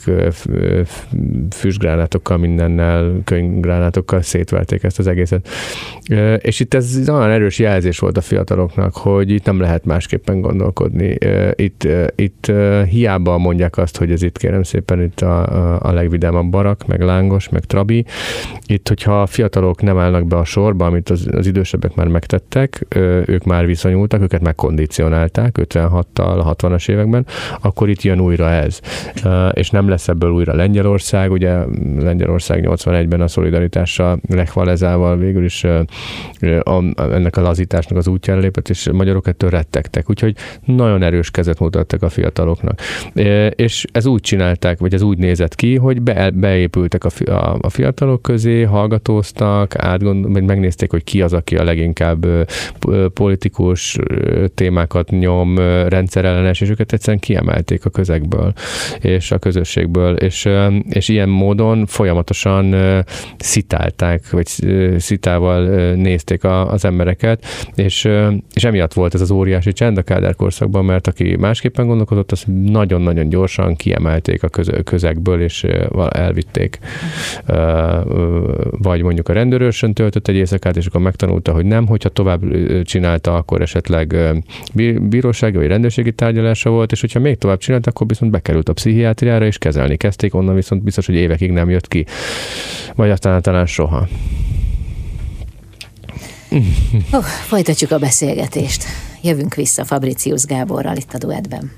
füstgránátokkal, 1.49 2.38
mindennel, 2.38 3.22
könyvgránátokkal 3.24 4.22
szétverték 4.22 4.84
ezt 4.84 4.99
az 4.99 5.08
egészet. 5.08 5.47
És 6.38 6.60
itt 6.60 6.74
ez 6.74 6.95
nagyon 7.06 7.30
erős 7.30 7.60
jelzés 7.60 7.99
volt 7.99 8.18
a 8.18 8.22
fiataloknak, 8.22 8.95
hogy 8.95 9.30
itt 9.30 9.45
nem 9.45 9.60
lehet 9.60 9.86
másképpen 9.86 10.41
gondolkodni. 10.41 11.18
Itt, 11.56 11.88
itt 12.16 12.52
hiába 12.89 13.38
mondják 13.38 13.78
azt, 13.78 13.97
hogy 13.97 14.12
ez 14.12 14.22
itt 14.22 14.38
kérem 14.38 14.64
szépen 14.64 14.91
itt 15.00 15.22
a 15.22 15.32
a, 15.32 15.80
a 15.82 15.92
legvidámabb 15.92 16.50
barak, 16.50 16.88
meg 16.88 17.02
lángos, 17.02 17.50
meg 17.50 17.66
trabi. 17.66 18.06
Itt, 18.66 18.88
hogyha 18.88 19.22
a 19.22 19.26
fiatalok 19.26 19.82
nem 19.82 19.98
állnak 19.98 20.28
be 20.28 20.38
a 20.38 20.44
sorba, 20.44 20.86
amit 20.86 21.10
az, 21.10 21.28
az 21.32 21.48
idősebbek 21.48 21.96
már 21.96 22.08
megtettek, 22.08 22.86
ők 23.26 23.44
már 23.44 23.66
viszonyultak, 23.66 24.22
őket 24.22 24.42
megkondicionálták 24.42 25.58
56-tal, 25.62 26.56
60-as 26.60 26.89
években, 26.89 27.26
akkor 27.62 27.89
itt 27.89 28.02
jön 28.02 28.20
újra 28.20 28.50
ez. 28.50 28.80
És 29.52 29.70
nem 29.70 29.89
lesz 29.89 30.08
ebből 30.08 30.32
újra 30.32 30.56
Lengyelország, 30.56 31.32
ugye 31.32 31.58
Lengyelország 32.00 32.66
81-ben 32.68 33.22
a 33.22 33.28
szolidaritással 33.28 34.20
Lech 34.30 35.18
végül 35.18 35.44
is 35.44 35.66
ennek 36.96 37.38
a 37.38 37.42
lazításnak 37.42 37.98
az 37.98 38.08
útjára 38.08 38.39
lépett, 38.39 38.70
és 38.70 38.89
magyarok 38.92 39.28
ettől 39.28 39.50
rettegtek. 39.50 40.10
Úgyhogy 40.10 40.36
nagyon 40.66 41.04
erős 41.04 41.32
kezet 41.32 41.60
mutattak 41.60 42.04
a 42.04 42.10
fiataloknak. 42.10 42.80
És 43.56 43.86
ez 43.92 44.06
úgy 44.06 44.22
csinálták, 44.22 44.80
vagy 44.82 44.94
ez 44.94 45.02
úgy 45.02 45.18
nézett 45.18 45.56
ki, 45.56 45.76
hogy 45.76 46.02
be, 46.02 46.30
beépültek 46.30 47.04
a, 47.04 47.32
a, 47.32 47.58
a 47.62 47.70
fiatalok 47.70 48.22
közé, 48.22 48.62
hallgatóztak, 48.62 49.76
átgond, 49.76 50.32
vagy 50.32 50.44
megnézték, 50.44 50.92
hogy 50.92 51.04
ki 51.04 51.22
az, 51.22 51.34
aki 51.34 51.56
a 51.56 51.64
leginkább 51.64 52.26
politikus 53.14 53.98
témákat 54.56 55.10
nyom, 55.10 55.58
rendszerellenes, 55.88 56.62
és 56.62 56.70
őket 56.70 56.94
egyszerűen 56.94 57.20
kiemelték 57.20 57.86
a 57.86 57.90
közegből 57.90 58.54
és 59.00 59.32
a 59.32 59.38
közösségből, 59.38 60.16
és, 60.16 60.50
és 60.90 61.10
ilyen 61.10 61.30
módon 61.30 61.86
folyamatosan 61.86 62.76
szitálták, 63.38 64.30
vagy 64.30 64.48
szitával 64.98 65.94
nézték 65.94 66.44
a, 66.44 66.72
az 66.72 66.86
embereket, 66.86 67.46
és, 67.76 68.10
és 68.54 68.64
emiatt 68.64 68.94
volt 68.94 69.14
ez 69.14 69.22
az 69.22 69.32
óriási 69.32 69.74
csend 69.74 69.98
a 69.98 70.02
Kádár 70.02 70.36
korszakban, 70.36 70.86
mert 70.86 71.08
aki 71.08 71.36
másképpen 71.36 71.88
gondolkodott, 71.88 72.32
az 72.32 72.44
nagyon-nagyon 72.64 73.30
gyorsan 73.30 73.76
kiemelték 73.76 74.44
a 74.44 74.48
közö, 74.48 74.70
közegből, 74.84 75.41
és 75.41 75.65
elvitték. 76.09 76.80
Vagy 78.69 79.01
mondjuk 79.01 79.30
a 79.30 79.34
rendőrösön 79.34 79.93
töltött 79.93 80.28
egy 80.28 80.36
éjszakát, 80.36 80.78
és 80.78 80.86
akkor 80.86 81.01
megtanulta, 81.01 81.51
hogy 81.51 81.65
nem, 81.65 81.88
hogyha 81.88 82.09
tovább 82.09 82.41
csinálta, 82.84 83.36
akkor 83.36 83.61
esetleg 83.61 84.15
bírósági 85.01 85.57
vagy 85.57 85.67
rendőrségi 85.67 86.11
tárgyalása 86.11 86.69
volt, 86.69 86.91
és 86.91 87.01
hogyha 87.01 87.19
még 87.19 87.38
tovább 87.38 87.57
csinálta, 87.57 87.89
akkor 87.89 88.07
viszont 88.07 88.32
bekerült 88.32 88.69
a 88.69 88.74
pszichiátriára, 88.74 89.45
és 89.45 89.57
kezelni 89.57 89.95
kezdték, 89.95 90.36
onnan 90.36 90.55
viszont 90.55 90.84
biztos, 90.84 91.05
hogy 91.05 91.15
évekig 91.15 91.51
nem 91.51 91.69
jött 91.69 91.88
ki. 91.88 92.05
Vagy 92.95 93.09
aztán 93.09 93.41
talán 93.41 93.65
soha. 93.65 94.07
Oh, 97.11 97.24
folytatjuk 97.24 97.91
a 97.91 97.97
beszélgetést. 97.97 98.84
Jövünk 99.24 99.55
vissza 99.55 99.86
Fabricius 99.86 100.45
Gáborral 100.45 100.95
itt 100.95 101.13
a 101.13 101.17
duetben. 101.17 101.72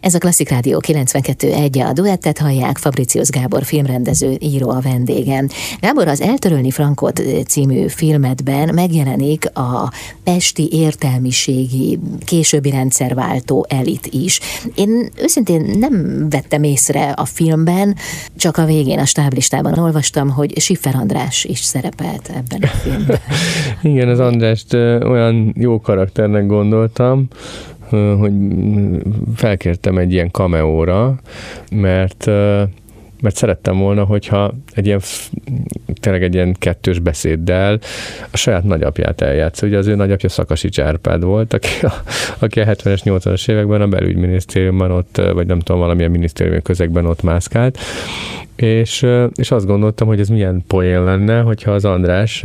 Ez 0.00 0.14
a 0.14 0.18
Klasszik 0.18 0.48
Rádió 0.48 0.82
92.1, 0.86 1.88
a 1.88 1.92
duettet 1.92 2.38
hallják, 2.38 2.78
Fabricius 2.78 3.28
Gábor 3.28 3.64
filmrendező, 3.64 4.36
író 4.38 4.70
a 4.70 4.80
vendégem. 4.80 5.48
Gábor, 5.80 6.08
az 6.08 6.20
Eltörölni 6.20 6.70
Frankot 6.70 7.22
című 7.46 7.88
filmedben 7.88 8.74
megjelenik 8.74 9.58
a 9.58 9.92
pesti 10.24 10.68
értelmiségi, 10.72 11.98
későbbi 12.24 12.70
rendszerváltó 12.70 13.66
elit 13.68 14.06
is. 14.06 14.40
Én 14.74 15.10
őszintén 15.16 15.78
nem 15.78 16.26
vettem 16.30 16.62
észre 16.62 17.10
a 17.10 17.24
filmben, 17.24 17.96
csak 18.36 18.56
a 18.56 18.64
végén 18.64 18.98
a 18.98 19.04
stáblistában 19.04 19.78
olvastam, 19.78 20.30
hogy 20.30 20.60
Siffer 20.60 20.94
András 20.94 21.44
is 21.44 21.58
szerepelt 21.58 22.28
ebben 22.28 22.62
a 22.62 22.66
filmben. 22.66 23.18
Igen, 23.92 24.08
az 24.08 24.18
Andrást 24.18 24.74
olyan 25.02 25.54
jó 25.58 25.80
karakternek 25.80 26.46
gondoltam, 26.46 27.28
hogy 27.90 28.32
felkértem 29.34 29.98
egy 29.98 30.12
ilyen 30.12 30.30
kameóra, 30.30 31.14
mert 31.70 32.30
mert 33.20 33.36
szerettem 33.36 33.78
volna, 33.78 34.04
hogyha 34.04 34.54
egy 34.74 34.86
ilyen, 34.86 35.00
tényleg 36.00 36.22
egy 36.22 36.34
ilyen 36.34 36.56
kettős 36.58 36.98
beszéddel 36.98 37.78
a 38.30 38.36
saját 38.36 38.64
nagyapját 38.64 39.20
eljátsz. 39.20 39.62
Ugye 39.62 39.78
az 39.78 39.86
ő 39.86 39.94
nagyapja 39.94 40.28
Szakasi 40.28 40.68
Csárpád 40.68 41.24
volt, 41.24 41.52
aki 41.52 41.86
a, 41.86 41.92
aki 42.38 42.60
a 42.60 42.64
70-es, 42.64 43.00
80-as 43.04 43.50
években 43.50 43.80
a 43.80 43.86
belügyminisztériumban 43.86 44.90
ott, 44.90 45.20
vagy 45.32 45.46
nem 45.46 45.58
tudom, 45.58 45.80
valamilyen 45.80 46.10
minisztériumi 46.10 46.62
közegben 46.62 47.06
ott 47.06 47.22
mászkált, 47.22 47.78
és, 48.56 49.06
és 49.34 49.50
azt 49.50 49.66
gondoltam, 49.66 50.06
hogy 50.06 50.20
ez 50.20 50.28
milyen 50.28 50.64
poén 50.66 51.04
lenne, 51.04 51.40
hogyha 51.40 51.72
az 51.72 51.84
András 51.84 52.44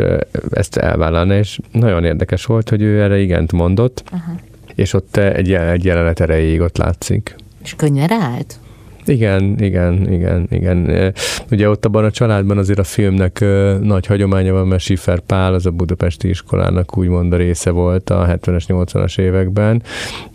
ezt 0.52 0.78
elvállalna, 0.78 1.38
és 1.38 1.60
nagyon 1.72 2.04
érdekes 2.04 2.46
volt, 2.46 2.70
hogy 2.70 2.82
ő 2.82 3.02
erre 3.02 3.20
igent 3.20 3.52
mondott, 3.52 4.04
uh-huh 4.12 4.39
és 4.76 4.93
ott 4.93 5.17
egy, 5.17 5.53
egy 5.53 5.86
jelenet 5.86 6.19
erejéig 6.19 6.61
ott 6.61 6.78
látszik. 6.78 7.36
És 7.63 7.76
könnyen 7.76 8.07
ráállt? 8.07 8.59
Igen, 9.06 9.56
igen, 9.60 10.12
igen, 10.12 10.47
igen. 10.49 11.14
Ugye 11.51 11.70
ott 11.70 11.86
abban 11.86 12.03
a 12.03 12.12
családban 12.12 12.58
azért 12.58 12.80
a 12.80 12.84
filmnek 12.84 13.45
nagy 13.82 14.06
hagyománya 14.06 14.53
van, 14.53 14.68
mert 14.68 14.82
Schiffer 14.82 15.20
Pál, 15.20 15.53
az 15.53 15.66
a 15.66 15.72
budapesti 15.72 16.30
iskolának 16.30 16.97
úgymond 16.97 17.34
a 17.34 17.38
része 17.38 17.70
volt 17.70 18.10
a 18.10 18.28
70-es, 18.28 18.64
80-as 18.68 19.20
években. 19.20 19.84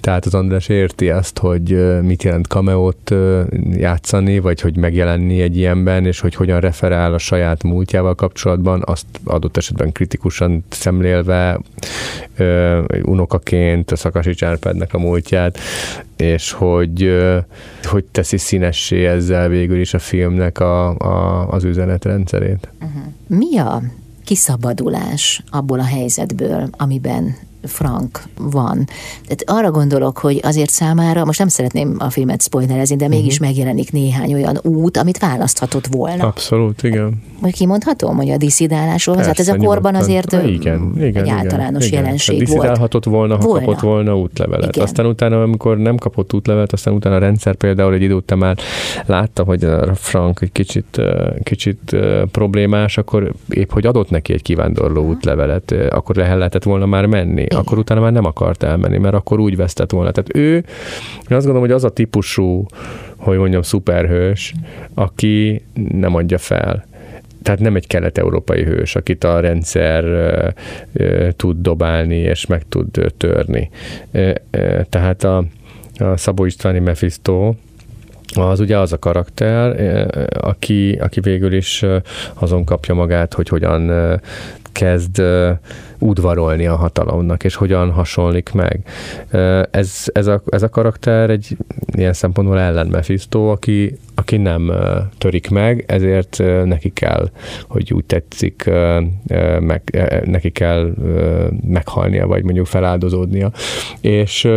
Tehát 0.01 0.27
az 0.27 0.35
András 0.35 0.69
érti 0.69 1.11
azt, 1.11 1.39
hogy 1.39 2.01
mit 2.03 2.23
jelent 2.23 2.47
cameót 2.47 3.15
játszani, 3.73 4.39
vagy 4.39 4.61
hogy 4.61 4.77
megjelenni 4.77 5.41
egy 5.41 5.57
ilyenben, 5.57 6.07
és 6.07 6.21
hogy 6.21 6.35
hogyan 6.35 6.61
referál 6.61 7.15
a 7.15 7.19
saját 7.19 7.63
múltjával 7.63 8.15
kapcsolatban, 8.15 8.83
azt 8.85 9.07
adott 9.25 9.57
esetben 9.57 9.93
kritikusan 9.93 10.65
szemlélve, 10.69 11.61
unokaként 13.03 13.91
a 13.91 13.97
Szakasi 13.97 14.35
Csárpádnak 14.35 14.95
a 14.95 14.99
múltját, 14.99 15.59
és 16.21 16.53
hogy, 16.53 17.19
hogy 17.83 18.05
teszi 18.05 18.39
színessé 18.39 19.07
ezzel 19.07 19.49
végül 19.49 19.81
is 19.81 19.95
a 19.95 19.99
filmnek 19.99 20.59
a, 20.59 20.97
a, 20.97 21.49
az 21.49 21.65
üzenetrendszerét. 21.65 22.69
Uh-huh. 22.81 23.13
Mi 23.27 23.59
a 23.59 23.83
kiszabadulás 24.25 25.43
abból 25.51 25.81
a 25.81 25.85
helyzetből, 25.85 26.69
amiben 26.71 27.37
Frank 27.63 28.23
van. 28.39 28.87
Tehát 29.27 29.43
arra 29.47 29.71
gondolok, 29.71 30.19
hogy 30.19 30.41
azért 30.43 30.71
számára, 30.71 31.25
most 31.25 31.39
nem 31.39 31.49
szeretném 31.49 31.97
a 31.99 32.11
filmet 32.11 32.43
spoilerezni, 32.43 32.97
de 32.97 33.09
mégis 33.09 33.33
uh-huh. 33.33 33.47
megjelenik 33.47 33.93
néhány 33.93 34.35
olyan 34.35 34.59
út, 34.63 34.97
amit 34.97 35.19
választhatott 35.19 35.87
volna. 35.87 36.27
Abszolút, 36.27 36.83
igen. 36.83 37.23
Vagy 37.41 37.53
kimondhatom, 37.53 38.17
hogy 38.17 38.31
a 38.31 38.37
diszidálásról, 38.37 39.17
hát 39.17 39.39
ez 39.39 39.49
a 39.49 39.57
korban 39.57 39.95
azért 39.95 40.33
igen, 40.33 40.93
igen, 40.97 41.25
egy 41.25 41.29
általános 41.29 41.87
igen, 41.87 42.03
jelenség 42.03 42.35
igen. 42.35 42.47
volt. 42.47 42.61
Diszidálhatott 42.61 43.05
volna, 43.05 43.37
ha 43.37 43.41
volna. 43.41 43.65
kapott 43.65 43.81
volna 43.81 44.19
útlevelet. 44.19 44.69
Igen. 44.69 44.85
Aztán 44.85 45.07
utána, 45.07 45.43
amikor 45.43 45.79
nem 45.79 45.97
kapott 45.97 46.33
útlevelet, 46.33 46.73
aztán 46.73 46.95
utána 46.95 47.15
a 47.15 47.19
rendszer 47.19 47.55
például 47.55 47.95
egy 47.95 48.03
idő 48.03 48.15
után 48.15 48.39
már 48.39 48.59
látta, 49.07 49.43
hogy 49.43 49.65
a 49.65 49.95
Frank 49.95 50.41
egy 50.41 50.53
kicsit, 50.53 51.01
kicsit 51.43 51.97
problémás, 52.31 52.99
akkor 52.99 53.33
épp, 53.49 53.71
hogy 53.71 53.87
adott 53.87 54.11
neki 54.11 54.33
egy 54.33 54.43
kivándorló 54.43 55.07
útlevelet, 55.07 55.75
akkor 55.91 56.17
le 56.17 56.35
lehetett 56.35 56.63
volna 56.63 56.87
már 56.87 57.07
menni. 57.07 57.47
Igen. 57.51 57.63
Akkor 57.63 57.79
utána 57.79 58.01
már 58.01 58.13
nem 58.13 58.25
akart 58.25 58.63
elmenni, 58.63 58.99
mert 58.99 59.15
akkor 59.15 59.41
úgy 59.41 59.57
vesztett 59.57 59.91
volna. 59.91 60.11
Tehát 60.11 60.37
ő, 60.37 60.55
én 61.29 61.37
azt 61.37 61.47
gondolom, 61.47 61.61
hogy 61.61 61.71
az 61.71 61.85
a 61.85 61.91
típusú, 61.91 62.67
hogy 63.17 63.39
mondjam, 63.39 63.63
szuperhős, 63.63 64.55
aki 64.95 65.63
nem 65.93 66.15
adja 66.15 66.39
fel 66.39 66.89
tehát 67.43 67.61
nem 67.61 67.77
egy 67.77 67.87
kelet-európai 67.87 68.65
hős, 68.65 68.97
akit 68.97 69.25
a 69.25 69.41
rendszer 69.41 70.05
tud 71.37 71.57
dobálni 71.61 72.17
és 72.17 72.47
meg 72.47 72.63
tud 72.69 73.13
törni. 73.17 73.71
tehát 74.89 75.25
a, 75.25 75.45
a 75.99 76.17
Szabó 76.17 76.45
Istváni 76.45 76.79
Mephisto, 76.79 77.55
az 78.35 78.61
ugye 78.61 78.79
az 78.79 78.93
a 78.93 78.99
karakter, 78.99 79.77
aki, 80.41 80.93
aki 80.93 81.21
végül 81.21 81.53
is 81.53 81.85
azon 82.35 82.65
kapja 82.65 82.95
magát, 82.95 83.35
hogy 83.35 83.49
hogyan 83.49 83.91
kezd 84.73 85.23
udvarolni 85.99 86.67
a 86.67 86.77
hatalomnak, 86.77 87.45
és 87.45 87.55
hogyan 87.55 87.91
hasonlik 87.91 88.53
meg. 88.53 88.81
Ez, 89.71 90.05
ez, 90.13 90.27
a, 90.27 90.43
ez 90.47 90.63
a 90.63 90.69
karakter 90.69 91.31
egy 91.31 91.57
ilyen 91.93 92.13
szempontból 92.13 92.61
ellen 92.61 92.87
Mephisto, 92.87 93.51
aki, 93.51 93.99
aki 94.15 94.37
nem 94.37 94.73
törik 95.19 95.51
meg, 95.51 95.85
ezért 95.87 96.43
neki 96.65 96.93
kell, 96.93 97.31
hogy 97.69 97.93
úgy 97.93 98.05
tetszik, 98.05 98.71
meg, 99.61 99.83
neki 100.25 100.51
kell 100.51 100.95
meghalnia, 101.67 102.27
vagy 102.27 102.43
mondjuk 102.43 102.67
feláldozódnia. 102.67 103.53
És 104.01 104.49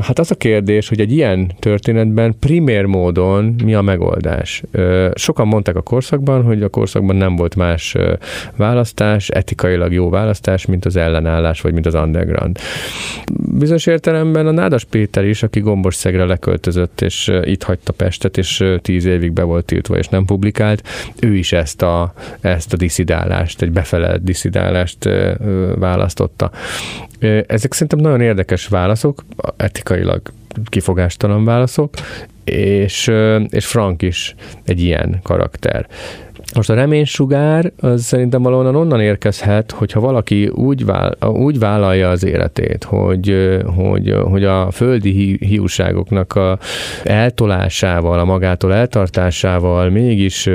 Hát 0.00 0.18
az 0.18 0.30
a 0.30 0.34
kérdés, 0.34 0.88
hogy 0.88 1.00
egy 1.00 1.12
ilyen 1.12 1.52
történetben 1.58 2.34
primér 2.38 2.84
módon 2.84 3.54
mi 3.64 3.74
a 3.74 3.82
megoldás. 3.82 4.62
Sokan 5.14 5.46
mondták 5.46 5.76
a 5.76 5.80
korszakban, 5.80 6.42
hogy 6.42 6.62
a 6.62 6.68
korszakban 6.68 7.16
nem 7.16 7.36
volt 7.36 7.56
más 7.56 7.96
választás, 8.56 9.28
etikailag 9.28 9.92
jó 9.92 10.08
választás, 10.10 10.66
mint 10.66 10.84
az 10.84 10.96
ellenállás, 10.96 11.60
vagy 11.60 11.72
mint 11.72 11.86
az 11.86 11.94
underground. 11.94 12.58
Bizonyos 13.58 13.86
értelemben 13.86 14.46
a 14.46 14.50
Nádas 14.50 14.84
Péter 14.84 15.24
is, 15.24 15.42
aki 15.42 15.60
Gombos 15.60 15.94
Szegre 15.94 16.24
leköltözött, 16.24 17.00
és 17.00 17.32
itt 17.42 17.62
hagyta 17.62 17.92
Pestet, 17.92 18.38
és 18.38 18.64
tíz 18.82 19.04
évig 19.04 19.32
be 19.32 19.42
volt 19.42 19.64
tiltva, 19.64 19.98
és 19.98 20.08
nem 20.08 20.24
publikált, 20.24 20.88
ő 21.20 21.34
is 21.34 21.52
ezt 21.52 21.82
a, 21.82 22.12
ezt 22.40 22.72
a 22.72 22.76
diszidálást, 22.76 23.62
egy 23.62 23.72
befelelt 23.72 24.24
diszidálást 24.24 25.08
választotta. 25.78 26.50
Ezek 27.46 27.72
szerintem 27.72 27.98
nagyon 27.98 28.20
érdekes 28.20 28.66
válaszok, 28.66 29.24
etikailag 29.56 30.20
kifogástalan 30.64 31.44
válaszok, 31.44 31.94
és, 32.44 33.10
és 33.48 33.66
Frank 33.66 34.02
is 34.02 34.34
egy 34.64 34.80
ilyen 34.80 35.20
karakter. 35.22 35.86
Most 36.54 36.70
a 36.70 36.74
reménysugár 36.74 37.72
az 37.80 38.02
szerintem 38.02 38.42
valahonnan 38.42 38.74
onnan 38.74 39.00
érkezhet, 39.00 39.70
hogyha 39.70 40.00
valaki 40.00 40.48
úgy, 40.48 40.84
vál, 40.84 41.16
úgy 41.20 41.58
vállalja 41.58 42.10
az 42.10 42.24
életét, 42.24 42.84
hogy, 42.84 43.58
hogy, 43.76 44.14
hogy 44.24 44.44
a 44.44 44.70
földi 44.70 45.36
hiúságoknak 45.40 46.34
a 46.34 46.58
eltolásával, 47.04 48.18
a 48.18 48.24
magától 48.24 48.74
eltartásával 48.74 49.90
mégis 49.90 50.48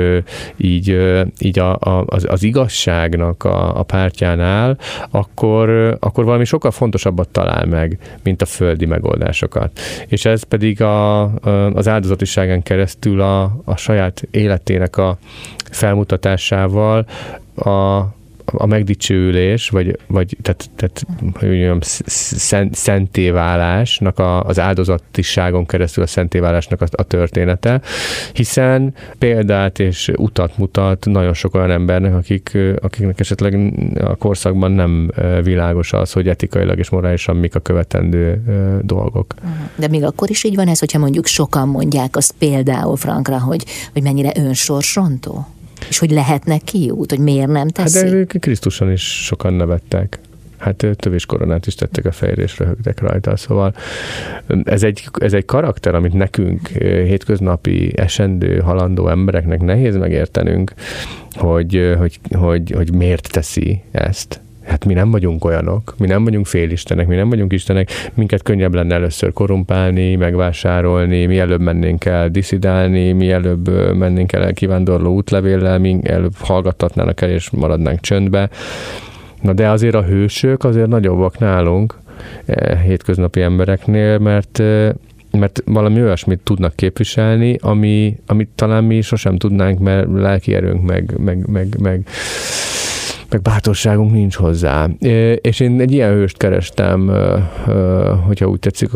így, 0.56 0.98
így 1.38 1.58
a, 1.58 1.72
a, 1.74 2.04
az, 2.06 2.26
az 2.28 2.42
igazságnak 2.42 3.44
a, 3.44 3.78
a 3.78 3.82
pártján 3.82 4.40
áll, 4.40 4.76
akkor, 5.10 5.96
akkor 6.00 6.24
valami 6.24 6.44
sokkal 6.44 6.70
fontosabbat 6.70 7.28
talál 7.28 7.66
meg, 7.66 7.98
mint 8.22 8.42
a 8.42 8.46
földi 8.46 8.86
megoldásokat. 8.86 9.78
És 10.06 10.24
ez 10.24 10.42
pedig 10.42 10.82
a, 10.82 11.22
az 11.78 11.88
áldozatiságán 11.88 12.62
keresztül 12.62 13.20
a, 13.20 13.42
a 13.64 13.76
saját 13.76 14.22
életének 14.30 14.96
a 14.96 15.18
felmutatásával 15.70 17.06
a, 17.54 18.02
a 18.52 18.66
megdicsőülés, 18.66 19.68
vagy, 19.68 19.98
vagy 20.06 20.36
tehát, 20.42 20.70
tehát 20.76 21.06
hogy 21.34 21.48
mondjam, 21.48 21.78
szent, 21.80 22.74
szentéválásnak, 22.74 24.18
a, 24.18 24.42
az 24.42 24.58
áldozatiságon 24.58 25.66
keresztül 25.66 26.04
a 26.04 26.06
szentéválásnak 26.06 26.80
a, 26.80 26.86
a 26.90 27.02
története, 27.02 27.80
hiszen 28.32 28.94
példát 29.18 29.78
és 29.78 30.12
utat 30.16 30.58
mutat 30.58 31.04
nagyon 31.04 31.34
sok 31.34 31.54
olyan 31.54 31.70
embernek, 31.70 32.14
akik, 32.14 32.58
akiknek 32.80 33.20
esetleg 33.20 33.72
a 34.00 34.16
korszakban 34.16 34.70
nem 34.70 35.12
világos 35.42 35.92
az, 35.92 36.12
hogy 36.12 36.28
etikailag 36.28 36.78
és 36.78 36.88
morálisan 36.88 37.36
mik 37.36 37.54
a 37.54 37.60
követendő 37.60 38.42
dolgok. 38.82 39.34
De 39.76 39.88
még 39.88 40.04
akkor 40.04 40.30
is 40.30 40.44
így 40.44 40.54
van 40.54 40.68
ez, 40.68 40.78
hogyha 40.78 40.98
mondjuk 40.98 41.26
sokan 41.26 41.68
mondják 41.68 42.16
azt 42.16 42.34
például 42.38 42.96
Frankra, 42.96 43.40
hogy, 43.40 43.64
hogy 43.92 44.02
mennyire 44.02 44.32
önsorsrontó? 44.36 45.46
És 45.88 45.98
hogy 45.98 46.10
lehetne 46.10 46.58
kiút, 46.58 47.10
hogy 47.10 47.18
miért 47.18 47.48
nem 47.48 47.68
teszi? 47.68 47.98
Hát 47.98 48.26
de 48.26 48.38
Krisztuson 48.38 48.92
is 48.92 49.24
sokan 49.24 49.52
nevettek. 49.52 50.18
Hát 50.58 50.86
tövés 50.96 51.26
koronát 51.26 51.66
is 51.66 51.74
tettek 51.74 52.04
a 52.04 52.12
fejre, 52.12 52.42
és 52.42 52.58
röhögtek 52.58 53.00
rajta. 53.00 53.36
Szóval 53.36 53.74
ez 54.64 54.82
egy, 54.82 55.08
ez 55.20 55.32
egy 55.32 55.44
karakter, 55.44 55.94
amit 55.94 56.12
nekünk 56.12 56.68
hétköznapi 56.78 57.92
esendő, 57.96 58.58
halandó 58.58 59.08
embereknek 59.08 59.60
nehéz 59.60 59.96
megértenünk, 59.96 60.72
hogy, 61.30 61.94
hogy, 61.98 62.18
hogy, 62.32 62.70
hogy 62.70 62.94
miért 62.94 63.32
teszi 63.32 63.82
ezt 63.90 64.40
hát 64.68 64.84
mi 64.84 64.92
nem 64.92 65.10
vagyunk 65.10 65.44
olyanok, 65.44 65.94
mi 65.98 66.06
nem 66.06 66.24
vagyunk 66.24 66.46
félistenek, 66.46 67.06
mi 67.06 67.14
nem 67.14 67.28
vagyunk 67.28 67.52
istenek, 67.52 67.90
minket 68.14 68.42
könnyebb 68.42 68.74
lenne 68.74 68.94
először 68.94 69.32
korumpálni, 69.32 70.16
megvásárolni, 70.16 71.26
mi 71.26 71.38
előbb 71.38 71.60
mennénk 71.60 72.04
el 72.04 72.28
diszidálni, 72.28 73.12
mi 73.12 73.30
előbb 73.30 73.94
mennénk 73.96 74.32
el 74.32 74.52
kivándorló 74.52 75.14
útlevéllel, 75.14 75.78
mi 75.78 75.98
előbb 76.02 76.34
hallgattatnának 76.38 77.20
el, 77.20 77.30
és 77.30 77.50
maradnánk 77.50 78.00
csöndbe. 78.00 78.48
Na 79.42 79.52
de 79.52 79.68
azért 79.68 79.94
a 79.94 80.04
hősök 80.04 80.64
azért 80.64 80.88
nagyobbak 80.88 81.38
nálunk, 81.38 81.98
e, 82.46 82.76
hétköznapi 82.76 83.40
embereknél, 83.40 84.18
mert 84.18 84.62
mert 85.30 85.62
valami 85.64 86.02
olyasmit 86.02 86.40
tudnak 86.42 86.76
képviselni, 86.76 87.56
ami, 87.60 88.16
amit 88.26 88.48
talán 88.54 88.84
mi 88.84 89.00
sosem 89.00 89.36
tudnánk, 89.36 89.78
mert 89.78 90.06
lelki 90.12 90.54
erőnk 90.54 90.82
meg, 90.82 91.14
meg, 91.18 91.46
meg, 91.46 91.80
meg 91.80 92.06
meg 93.30 93.42
bátorságunk 93.42 94.12
nincs 94.12 94.34
hozzá. 94.34 94.88
És 95.40 95.60
én 95.60 95.80
egy 95.80 95.92
ilyen 95.92 96.12
hőst 96.12 96.36
kerestem, 96.36 97.12
hogyha 98.26 98.46
úgy 98.46 98.58
tetszik, 98.58 98.90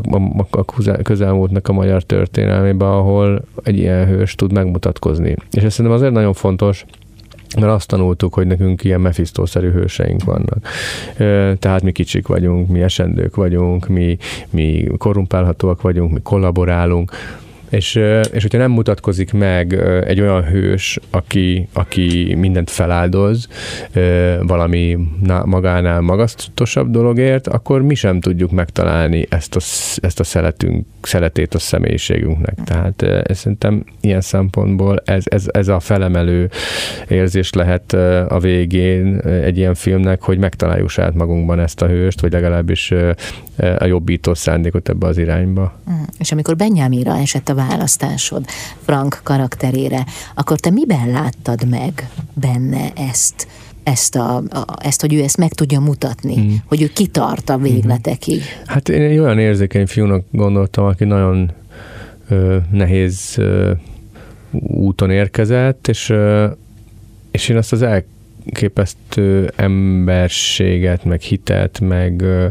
a 0.50 0.64
közelmúltnak 1.02 1.68
a 1.68 1.72
magyar 1.72 2.02
történelmében, 2.02 2.88
ahol 2.88 3.44
egy 3.62 3.78
ilyen 3.78 4.06
hős 4.06 4.34
tud 4.34 4.52
megmutatkozni. 4.52 5.36
És 5.50 5.62
ez 5.62 5.72
szerintem 5.72 6.00
azért 6.00 6.12
nagyon 6.12 6.32
fontos, 6.32 6.84
mert 7.60 7.72
azt 7.72 7.88
tanultuk, 7.88 8.34
hogy 8.34 8.46
nekünk 8.46 8.84
ilyen 8.84 9.00
mefisztószerű 9.00 9.70
hőseink 9.70 10.24
vannak. 10.24 10.58
Tehát 11.58 11.82
mi 11.82 11.92
kicsik 11.92 12.26
vagyunk, 12.26 12.68
mi 12.68 12.82
esendők 12.82 13.36
vagyunk, 13.36 13.88
mi, 13.88 14.16
mi 14.50 14.86
korrumpálhatóak 14.98 15.82
vagyunk, 15.82 16.12
mi 16.12 16.20
kollaborálunk, 16.22 17.10
És, 17.72 17.94
és 18.32 18.42
hogyha 18.42 18.58
nem 18.58 18.70
mutatkozik 18.70 19.32
meg 19.32 19.72
egy 20.06 20.20
olyan 20.20 20.44
hős, 20.44 20.98
aki, 21.10 21.68
aki 21.72 22.34
mindent 22.38 22.70
feláldoz 22.70 23.48
valami 24.42 24.98
magánál 25.44 26.00
magasztosabb 26.00 26.90
dologért, 26.90 27.46
akkor 27.46 27.82
mi 27.82 27.94
sem 27.94 28.20
tudjuk 28.20 28.50
megtalálni 28.50 29.26
ezt 29.28 29.56
a, 29.56 29.60
ezt 30.06 30.20
a 30.20 30.24
szeretünk, 30.24 30.86
szeretét 31.02 31.54
a 31.54 31.58
személyiségünknek. 31.58 32.54
Tehát 32.64 33.02
ez, 33.02 33.38
szerintem 33.38 33.84
ilyen 34.00 34.20
szempontból 34.20 35.02
ez, 35.04 35.24
ez, 35.24 35.44
ez 35.50 35.68
a 35.68 35.80
felemelő 35.80 36.50
érzés 37.08 37.52
lehet 37.52 37.92
a 38.28 38.38
végén 38.40 39.20
egy 39.20 39.58
ilyen 39.58 39.74
filmnek, 39.74 40.22
hogy 40.22 40.38
megtaláljuk 40.38 40.90
saját 40.90 41.14
magunkban 41.14 41.58
ezt 41.58 41.82
a 41.82 41.86
hőst, 41.86 42.20
vagy 42.20 42.32
legalábbis 42.32 42.92
a 43.78 43.84
jobbító 43.84 44.34
szándékot 44.34 44.88
ebbe 44.88 45.06
az 45.06 45.18
irányba. 45.18 45.72
Mm. 45.90 46.02
És 46.18 46.32
amikor 46.32 46.56
Benyámira 46.56 47.16
esett 47.16 47.48
a 47.48 47.54
választásod 47.68 48.44
Frank 48.84 49.20
karakterére, 49.22 50.06
akkor 50.34 50.60
te 50.60 50.70
miben 50.70 51.10
láttad 51.10 51.68
meg 51.68 52.08
benne 52.34 52.92
ezt? 52.94 53.46
ezt, 53.82 54.14
a, 54.14 54.36
a, 54.36 54.64
ezt, 54.78 55.00
hogy 55.00 55.14
ő 55.14 55.22
ezt 55.22 55.36
meg 55.36 55.52
tudja 55.52 55.80
mutatni, 55.80 56.36
mm. 56.36 56.54
hogy 56.66 56.82
ő 56.82 56.86
kitart 56.86 57.50
a 57.50 57.58
végletekig. 57.58 58.42
Hát 58.66 58.88
én 58.88 59.02
egy 59.02 59.18
olyan 59.18 59.38
érzékeny 59.38 59.86
fiúnak 59.86 60.24
gondoltam, 60.30 60.84
aki 60.84 61.04
nagyon 61.04 61.50
ö, 62.28 62.56
nehéz 62.70 63.34
ö, 63.36 63.72
úton 64.60 65.10
érkezett, 65.10 65.88
és, 65.88 66.08
ö, 66.08 66.46
és 67.30 67.48
én 67.48 67.56
azt 67.56 67.72
az 67.72 67.82
elképesztő 67.82 69.52
emberséget, 69.56 71.04
meg 71.04 71.20
hitet, 71.20 71.80
meg, 71.80 72.20
ö, 72.20 72.46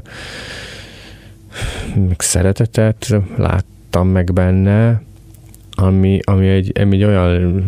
meg 1.96 2.16
szeretetet 2.18 3.14
láttam 3.38 3.70
meg 4.00 4.34
benne, 4.34 5.02
ami, 5.72 6.20
ami, 6.24 6.48
egy, 6.48 6.72
ami 6.82 6.96
egy 6.96 7.04
olyan 7.04 7.64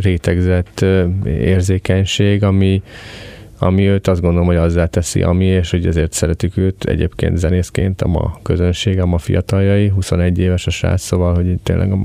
rétegzett 0.00 0.84
érzékenység, 1.24 2.42
ami, 2.42 2.82
ami 3.58 3.88
őt 3.88 4.08
azt 4.08 4.20
gondolom, 4.20 4.46
hogy 4.46 4.56
azzá 4.56 4.86
teszi, 4.86 5.22
ami, 5.22 5.44
és 5.44 5.70
hogy 5.70 5.86
ezért 5.86 6.12
szeretik 6.12 6.56
őt 6.56 6.84
egyébként 6.84 7.36
zenészként, 7.36 8.02
a 8.02 8.08
ma 8.08 8.38
közönség, 8.42 9.00
a 9.00 9.06
ma 9.06 9.18
fiataljai, 9.18 9.88
21 9.88 10.38
éves 10.38 10.66
a 10.66 10.70
srác, 10.70 11.02
szóval, 11.02 11.34
hogy 11.34 11.58
tényleg 11.62 11.92
a, 11.92 11.98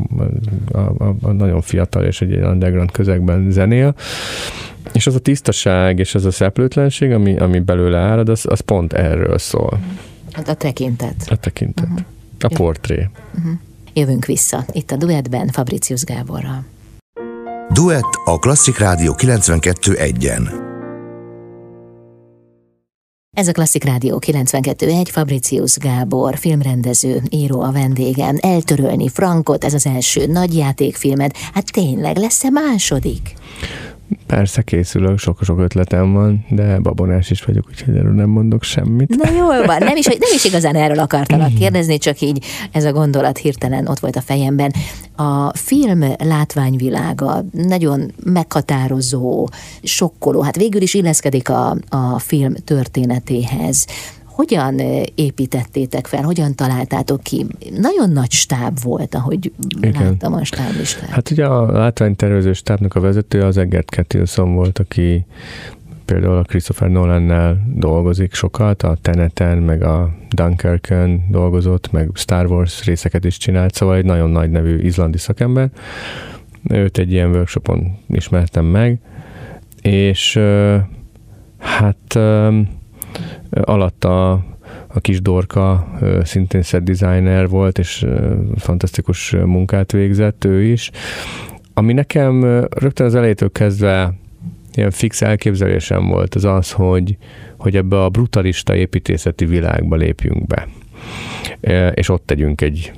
a, 0.72 0.78
a, 0.78 1.16
a 1.22 1.32
nagyon 1.32 1.62
fiatal 1.62 2.04
és 2.04 2.22
egy 2.22 2.34
underground 2.34 2.92
közegben 2.92 3.52
zenél, 3.52 3.96
és 4.94 5.08
az 5.08 5.16
a 5.16 5.20
tisztaság 5.20 6.00
és 6.00 6.16
az 6.16 6.26
a 6.26 6.32
szeplőtlenség, 6.32 7.12
ami, 7.12 7.38
ami 7.38 7.60
belőle 7.60 7.98
árad, 7.98 8.30
az, 8.30 8.46
az 8.50 8.60
pont 8.60 8.94
erről 8.94 9.38
szól. 9.38 9.80
Hát 10.32 10.48
a 10.48 10.54
tekintet. 10.54 11.28
A 11.30 11.36
tekintet. 11.36 11.88
Uh-huh. 11.90 12.06
A 12.44 12.48
portré. 12.54 13.10
Uh-huh. 13.38 13.52
Jövünk 13.94 14.26
vissza, 14.26 14.66
itt 14.72 14.92
a 14.92 14.96
Duettben 14.96 15.48
Fabricius 15.48 16.04
Gáborral. 16.04 16.66
Duett 17.74 18.20
a 18.26 18.40
Klasszik 18.40 18.78
Rádió 18.78 19.16
92.1-en. 19.18 20.72
Ez 23.38 23.48
a 23.48 23.52
Klasszik 23.52 23.84
Rádió 23.84 24.22
92.1, 24.26 25.08
Fabricius 25.12 25.78
Gábor, 25.78 26.38
filmrendező, 26.38 27.22
író 27.30 27.62
a 27.62 27.72
vendégem. 27.72 28.38
Eltörölni 28.40 29.10
Frankot, 29.10 29.64
ez 29.64 29.74
az 29.74 29.86
első 29.86 30.26
nagy 30.26 30.56
játékfilmed. 30.56 31.32
Hát 31.54 31.72
tényleg, 31.72 32.18
lesz-e 32.18 32.50
második? 32.50 33.34
Persze 34.28 34.62
készülök, 34.62 35.18
sok-sok 35.18 35.60
ötletem 35.60 36.14
van, 36.14 36.46
de 36.50 36.80
babonás 36.80 37.30
is 37.30 37.44
vagyok, 37.44 37.66
úgyhogy 37.70 37.96
erről 37.96 38.14
nem 38.14 38.30
mondok 38.30 38.64
semmit. 38.64 39.24
Na 39.24 39.32
jól 39.32 39.66
van, 39.72 39.78
nem 39.80 39.96
is, 39.96 40.06
nem 40.06 40.34
is 40.34 40.44
igazán 40.44 40.76
erről 40.76 41.00
akartalak 41.00 41.52
mm. 41.52 41.56
kérdezni, 41.56 41.98
csak 41.98 42.22
így 42.22 42.46
ez 42.72 42.84
a 42.84 42.92
gondolat 42.92 43.38
hirtelen 43.38 43.88
ott 43.88 44.00
volt 44.00 44.16
a 44.16 44.22
fejemben. 44.22 44.74
A 45.16 45.58
film 45.58 46.04
látványvilága 46.18 47.46
nagyon 47.52 48.12
meghatározó, 48.24 49.50
sokkoló, 49.84 50.42
hát 50.42 50.56
végül 50.56 50.82
is 50.82 50.94
illeszkedik 50.94 51.50
a, 51.50 51.78
a 51.90 52.20
film 52.20 52.54
történetéhez. 52.54 53.86
Hogyan 54.34 54.80
építettétek 55.16 56.08
fel, 56.08 56.24
hogyan 56.24 56.56
találtátok 56.56 57.24
ki? 57.24 57.46
Nagyon 57.78 58.10
nagy 58.10 58.32
stáb 58.32 58.78
volt, 58.84 59.16
ahogy 59.16 59.52
Igen. 59.82 60.04
láttam 60.04 60.34
a 60.34 60.44
stáblistát. 60.44 61.10
Hát 61.10 61.30
ugye 61.30 61.46
a 61.46 61.72
látványtervező 61.72 62.54
stábnak 62.54 62.96
a 62.96 63.00
vezető 63.00 63.42
az 63.42 63.58
Egert 63.58 63.90
Kettilson 63.90 64.54
volt, 64.56 64.80
aki 64.80 65.26
például 66.06 66.38
a 66.38 66.44
Christopher 66.44 66.90
Nolan-nel 66.90 67.62
dolgozik 67.76 68.34
sokat, 68.34 68.84
a 68.84 68.98
Teneten, 69.02 69.58
meg 69.58 69.84
a 69.84 70.10
Dunkerken 70.30 71.26
dolgozott, 71.30 71.92
meg 71.92 72.10
Star 72.14 72.46
Wars 72.46 72.86
részeket 72.86 73.26
is 73.26 73.38
csinált, 73.38 73.74
szóval 73.74 73.96
egy 73.96 74.06
nagyon 74.06 74.30
nagy 74.30 74.50
nevű 74.50 74.80
izlandi 74.80 75.18
szakember. 75.18 75.70
Őt 76.70 76.98
egy 76.98 77.12
ilyen 77.12 77.30
workshopon 77.30 77.98
ismertem 78.08 78.66
meg, 78.66 79.00
és 79.82 80.40
hát 81.58 82.20
alatta 83.52 84.32
a 84.88 85.00
kis 85.00 85.22
Dorka 85.22 85.88
szintén 86.24 86.62
set 86.62 86.84
designer 86.84 87.50
volt, 87.50 87.80
és 87.80 88.06
fantasztikus 88.56 89.32
munkát 89.32 89.92
végzett 89.92 90.44
ő 90.44 90.64
is. 90.64 90.92
Ami 91.74 91.94
nekem 91.94 92.44
rögtön 92.70 93.06
az 93.06 93.16
elejétől 93.16 93.52
kezdve 93.52 94.14
ilyen 94.74 94.92
fix 94.92 95.22
elképzelésem 95.22 96.08
volt, 96.08 96.36
az 96.36 96.46
az, 96.46 96.72
hogy, 96.72 97.18
hogy 97.58 97.76
ebbe 97.76 98.04
a 98.04 98.10
brutalista 98.10 98.76
építészeti 98.76 99.46
világba 99.46 99.96
lépjünk 99.96 100.48
be. 100.48 100.68
És 101.94 102.10
ott 102.10 102.26
tegyünk 102.26 102.62
egy 102.62 102.92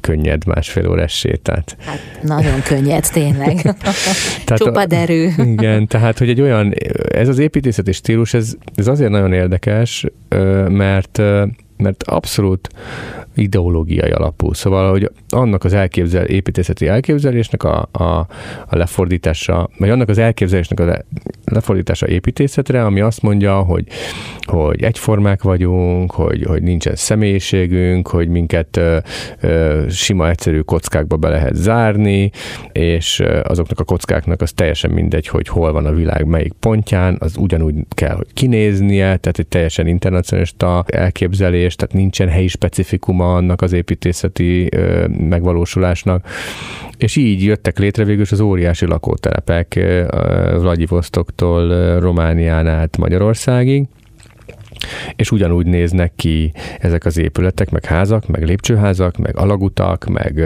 könnyed 0.00 0.46
másfél 0.46 0.88
órás 0.88 1.18
sétát. 1.18 1.76
Hát 1.80 2.00
nagyon 2.22 2.62
könnyed, 2.62 3.08
tényleg. 3.12 3.62
tehát 4.44 4.62
Csupa 4.62 4.86
derű. 4.86 5.28
igen, 5.36 5.86
tehát, 5.86 6.18
hogy 6.18 6.28
egy 6.28 6.40
olyan, 6.40 6.74
ez 7.08 7.28
az 7.28 7.38
építészeti 7.38 7.92
stílus, 7.92 8.34
ez, 8.34 8.54
ez 8.74 8.86
azért 8.86 9.10
nagyon 9.10 9.32
érdekes, 9.32 10.06
mert 10.68 11.22
mert 11.78 12.02
abszolút 12.02 12.68
ideológiai 13.38 14.10
alapú. 14.10 14.52
Szóval, 14.52 14.90
hogy 14.90 15.10
annak 15.28 15.64
az 15.64 15.72
elképzel, 15.72 16.24
építészeti 16.24 16.86
elképzelésnek 16.86 17.62
a, 17.62 17.88
a, 17.92 18.04
a 18.66 18.76
lefordítása, 18.76 19.68
vagy 19.78 19.90
annak 19.90 20.08
az 20.08 20.18
elképzelésnek 20.18 20.80
a 20.80 21.04
lefordítása 21.44 22.08
építészetre, 22.08 22.84
ami 22.84 23.00
azt 23.00 23.22
mondja, 23.22 23.58
hogy, 23.58 23.84
hogy 24.42 24.82
egyformák 24.82 25.42
vagyunk, 25.42 26.10
hogy, 26.10 26.44
hogy 26.44 26.62
nincsen 26.62 26.94
személyiségünk, 26.94 28.08
hogy 28.08 28.28
minket 28.28 28.76
ö, 28.76 28.98
ö, 29.40 29.84
sima, 29.88 30.28
egyszerű 30.28 30.60
kockákba 30.60 31.16
be 31.16 31.28
lehet 31.28 31.54
zárni, 31.54 32.30
és 32.72 33.22
azoknak 33.42 33.80
a 33.80 33.84
kockáknak 33.84 34.40
az 34.42 34.52
teljesen 34.52 34.90
mindegy, 34.90 35.26
hogy 35.26 35.48
hol 35.48 35.72
van 35.72 35.86
a 35.86 35.92
világ 35.92 36.26
melyik 36.26 36.52
pontján, 36.60 37.16
az 37.18 37.36
ugyanúgy 37.36 37.74
kell, 37.88 38.14
hogy 38.14 38.32
kinéznie, 38.32 39.16
tehát 39.16 39.38
egy 39.38 39.46
teljesen 39.46 39.86
internacionalista 39.86 40.84
elképzelés, 40.86 41.67
tehát 41.76 41.94
nincsen 41.94 42.28
helyi 42.28 42.48
specifikuma 42.48 43.34
annak 43.34 43.62
az 43.62 43.72
építészeti 43.72 44.68
megvalósulásnak. 45.08 46.26
És 46.96 47.16
így 47.16 47.42
jöttek 47.44 47.78
létre 47.78 48.04
végül 48.04 48.24
az 48.30 48.40
óriási 48.40 48.86
lakótelepek 48.86 49.80
Vladivostoktól 50.58 51.98
Románián 52.00 52.66
át 52.66 52.96
Magyarországig, 52.96 53.86
és 55.16 55.30
ugyanúgy 55.30 55.66
néznek 55.66 56.12
ki 56.16 56.52
ezek 56.78 57.04
az 57.04 57.18
épületek, 57.18 57.70
meg 57.70 57.84
házak, 57.84 58.26
meg 58.26 58.44
lépcsőházak, 58.44 59.16
meg 59.16 59.36
alagutak, 59.36 60.04
meg, 60.04 60.42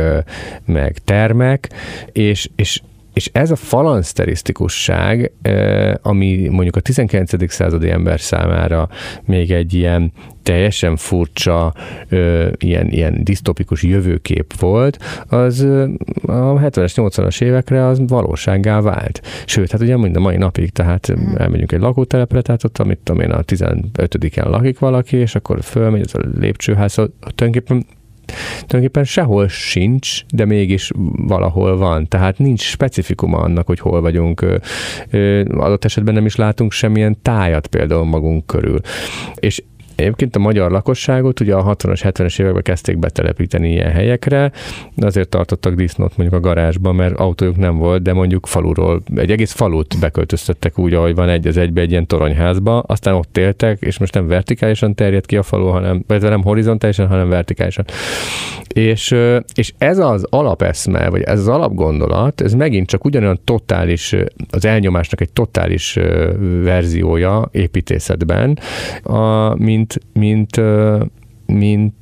meg 0.64 0.98
termek, 1.04 1.68
és, 2.12 2.48
és 2.56 2.80
és 3.12 3.30
ez 3.32 3.50
a 3.50 3.56
falanszterisztikusság, 3.56 5.32
ami 6.02 6.48
mondjuk 6.48 6.76
a 6.76 6.80
19. 6.80 7.52
századi 7.52 7.90
ember 7.90 8.20
számára 8.20 8.88
még 9.24 9.50
egy 9.50 9.74
ilyen 9.74 10.12
teljesen 10.42 10.96
furcsa, 10.96 11.74
ilyen, 12.58 12.86
ilyen 12.90 13.24
disztopikus 13.24 13.82
jövőkép 13.82 14.52
volt, 14.58 14.98
az 15.28 15.60
a 16.26 16.58
70-es, 16.58 16.92
80-as 16.94 17.42
évekre 17.42 17.86
az 17.86 18.00
valósággá 18.06 18.80
vált. 18.80 19.20
Sőt, 19.46 19.70
hát 19.70 19.80
ugye 19.80 19.96
mind 19.96 20.16
a 20.16 20.20
mai 20.20 20.36
napig, 20.36 20.70
tehát 20.70 21.12
mm. 21.12 21.34
elmegyünk 21.36 21.72
egy 21.72 21.80
lakótelepre, 21.80 22.42
tehát 22.42 22.64
ott, 22.64 22.78
amit 22.78 22.98
tudom 22.98 23.22
én, 23.22 23.30
a 23.30 23.42
15-en 23.42 24.50
lakik 24.50 24.78
valaki, 24.78 25.16
és 25.16 25.34
akkor 25.34 25.62
fölmegy, 25.62 26.00
ez 26.00 26.14
a 26.14 26.20
lépcsőház, 26.38 26.94
tulajdonképpen 26.94 27.86
tulajdonképpen 28.66 29.04
sehol 29.04 29.48
sincs, 29.48 30.20
de 30.34 30.44
mégis 30.44 30.90
valahol 31.16 31.76
van. 31.76 32.08
Tehát 32.08 32.38
nincs 32.38 32.60
specifikuma 32.62 33.38
annak, 33.38 33.66
hogy 33.66 33.78
hol 33.78 34.00
vagyunk. 34.00 34.46
Adott 35.48 35.84
esetben 35.84 36.14
nem 36.14 36.26
is 36.26 36.36
látunk 36.36 36.72
semmilyen 36.72 37.18
tájat 37.22 37.66
például 37.66 38.04
magunk 38.04 38.46
körül. 38.46 38.80
És 39.34 39.62
Egyébként 40.02 40.36
a 40.36 40.38
magyar 40.38 40.70
lakosságot 40.70 41.40
ugye 41.40 41.54
a 41.54 41.76
60-as, 41.76 42.00
70-es 42.02 42.40
években 42.40 42.62
kezdték 42.62 42.98
betelepíteni 42.98 43.70
ilyen 43.70 43.90
helyekre, 43.90 44.52
azért 44.96 45.28
tartottak 45.28 45.74
disznót 45.74 46.16
mondjuk 46.16 46.44
a 46.44 46.48
garázsban, 46.48 46.94
mert 46.94 47.14
autójuk 47.14 47.56
nem 47.56 47.76
volt, 47.76 48.02
de 48.02 48.12
mondjuk 48.12 48.46
faluról, 48.46 49.02
egy 49.16 49.30
egész 49.30 49.52
falut 49.52 49.96
beköltöztettek 50.00 50.78
úgy, 50.78 50.94
ahogy 50.94 51.14
van 51.14 51.28
egy 51.28 51.46
az 51.46 51.56
egybe 51.56 51.80
egy 51.80 51.90
ilyen 51.90 52.06
toronyházba, 52.06 52.78
aztán 52.78 53.14
ott 53.14 53.36
éltek, 53.36 53.80
és 53.80 53.98
most 53.98 54.14
nem 54.14 54.26
vertikálisan 54.26 54.94
terjed 54.94 55.26
ki 55.26 55.36
a 55.36 55.42
falu, 55.42 55.66
hanem, 55.66 56.04
vagy 56.06 56.22
nem 56.22 56.42
horizontálisan, 56.42 57.06
hanem 57.06 57.28
vertikálisan. 57.28 57.84
És, 58.72 59.14
és 59.54 59.72
ez 59.78 59.98
az 59.98 60.26
alapeszme, 60.30 61.08
vagy 61.08 61.22
ez 61.22 61.38
az 61.38 61.48
alapgondolat, 61.48 62.40
ez 62.40 62.54
megint 62.54 62.86
csak 62.86 63.04
ugyanolyan 63.04 63.40
totális, 63.44 64.16
az 64.50 64.64
elnyomásnak 64.64 65.20
egy 65.20 65.32
totális 65.32 65.98
verziója 66.62 67.48
építészetben, 67.52 68.58
a, 69.02 69.54
mint, 69.54 70.00
mint, 70.12 70.60
mint 71.46 71.94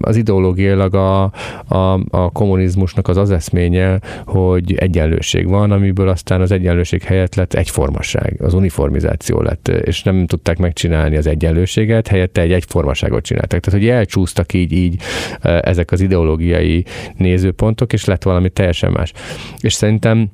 az 0.00 0.16
ideológiailag 0.16 0.94
a, 0.94 1.22
a, 1.68 2.00
a 2.10 2.30
kommunizmusnak 2.32 3.08
az 3.08 3.16
az 3.16 3.30
eszménye, 3.30 4.00
hogy 4.26 4.74
egyenlőség 4.74 5.48
van, 5.48 5.70
amiből 5.70 6.08
aztán 6.08 6.40
az 6.40 6.50
egyenlőség 6.50 7.02
helyett 7.02 7.34
lett 7.34 7.54
egyformaság, 7.54 8.36
az 8.42 8.54
uniformizáció 8.54 9.40
lett, 9.40 9.68
és 9.68 10.02
nem 10.02 10.26
tudták 10.26 10.58
megcsinálni 10.58 11.16
az 11.16 11.26
egyenlőséget, 11.26 12.08
helyette 12.08 12.40
egy 12.40 12.52
egyformaságot 12.52 13.24
csináltak. 13.24 13.60
Tehát, 13.60 13.80
hogy 13.80 13.88
elcsúsztak 13.88 14.52
így, 14.52 14.72
így 14.72 15.02
ezek 15.40 15.90
az 15.92 16.00
ideológiai 16.00 16.84
nézőpontok, 17.16 17.92
és 17.92 18.04
lett 18.04 18.22
valami 18.22 18.48
teljesen 18.48 18.92
más. 18.92 19.12
És 19.60 19.72
szerintem 19.72 20.30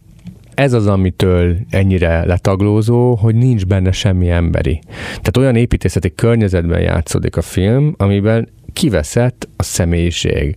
ez 0.57 0.73
az, 0.73 0.87
amitől 0.87 1.57
ennyire 1.71 2.25
letaglózó, 2.25 3.15
hogy 3.15 3.35
nincs 3.35 3.67
benne 3.67 3.93
semmi 3.93 4.31
emberi. 4.31 4.81
Tehát 5.07 5.37
olyan 5.37 5.57
építészeti 5.57 6.15
környezetben 6.15 6.81
játszódik 6.81 7.37
a 7.37 7.43
film, 7.43 7.95
amiben 7.97 8.49
kiveszett 8.77 9.49
a 9.57 9.63
személyiség, 9.63 10.57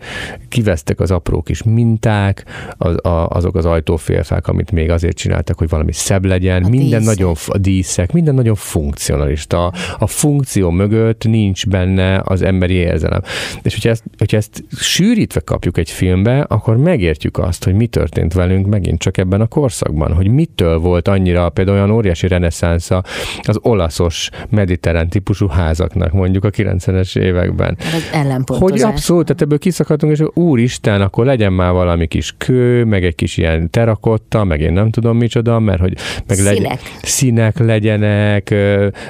kivesztek 0.50 1.00
az 1.00 1.12
apró 1.12 1.42
kis 1.42 1.64
minták, 1.64 2.46
az, 2.78 3.06
a, 3.06 3.28
azok 3.28 3.56
az 3.56 3.66
ajtófélfák, 3.66 4.48
amit 4.48 4.72
még 4.72 4.90
azért 4.90 5.18
csináltak, 5.18 5.58
hogy 5.58 5.70
valami 5.70 5.94
szebb 5.94 6.26
legyen, 6.26 6.64
a 6.64 6.70
minden 6.70 7.00
díszek. 7.00 7.16
nagyon, 7.16 7.36
a 7.48 7.58
díszek, 7.58 8.12
minden 8.12 8.36
nagyon 8.36 8.56
funkcionalista. 8.56 9.74
A 9.98 10.08
funkció 10.08 10.70
mögött 10.70 11.24
nincs 11.24 11.68
benne 11.68 12.22
az 12.26 12.42
emberi 12.42 12.74
érzelem. 12.74 13.22
És 13.62 13.74
hogyha 13.74 13.90
ezt, 13.90 14.04
hogyha 14.18 14.38
ezt 14.38 14.64
sűrítve 14.78 15.40
kapjuk 15.40 15.78
egy 15.78 15.90
filmbe, 15.90 16.40
akkor 16.42 16.78
megértjük 16.78 17.38
azt, 17.38 17.64
hogy 17.64 17.74
mi 17.74 17.88
történt 17.88 18.34
velünk 18.34 18.68
megint 18.68 19.00
csak 19.00 19.18
ebben 19.18 19.42
a 19.42 19.48
korszakban, 19.48 20.14
hogy 20.14 20.28
mitől 20.28 20.78
volt 20.78 21.08
annyira 21.08 21.50
például 21.50 21.78
olyan 21.78 21.92
óriási 21.92 22.28
reneszánsza 22.28 23.04
az 23.42 23.60
olaszos 23.62 24.30
mediterrán 24.50 25.10
típusú 25.10 25.48
házaknak 25.48 26.12
mondjuk 26.12 26.44
a 26.44 26.50
90-es 26.50 27.18
években. 27.18 27.78
Az 27.80 28.09
ellenpontozás. 28.12 28.82
Hogy 28.82 28.92
abszolút, 28.92 29.26
tehát 29.26 29.42
ebből 29.42 29.58
kiszakadtunk, 29.58 30.12
és 30.12 30.24
úristen, 30.34 31.02
akkor 31.02 31.26
legyen 31.26 31.54
már 31.54 31.72
valami 31.72 32.08
kis 32.08 32.34
kő, 32.38 32.84
meg 32.84 33.06
egy 33.06 33.16
kis 33.16 33.38
ilyen 33.38 33.70
terakotta, 33.70 34.44
meg 34.44 34.62
én 34.62 34.74
nem 34.74 34.90
tudom 34.90 35.18
micsoda, 35.18 35.60
mert 35.60 35.80
hogy 35.80 35.94
meg 36.28 36.38
színek. 36.38 36.54
Legyen, 36.54 36.78
színek 37.02 37.58
legyenek, 37.58 38.56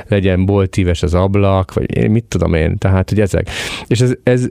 legyen 0.08 0.46
boltíves 0.46 1.04
az 1.04 1.14
ablak, 1.14 1.74
vagy 1.74 1.98
én 1.98 2.12
mit 2.12 2.24
tudom 2.24 2.54
én, 2.54 2.78
tehát 2.78 3.10
hogy 3.10 3.20
ezek. 3.20 3.50
És 3.88 4.00
ez, 4.00 4.14
ez, 4.24 4.48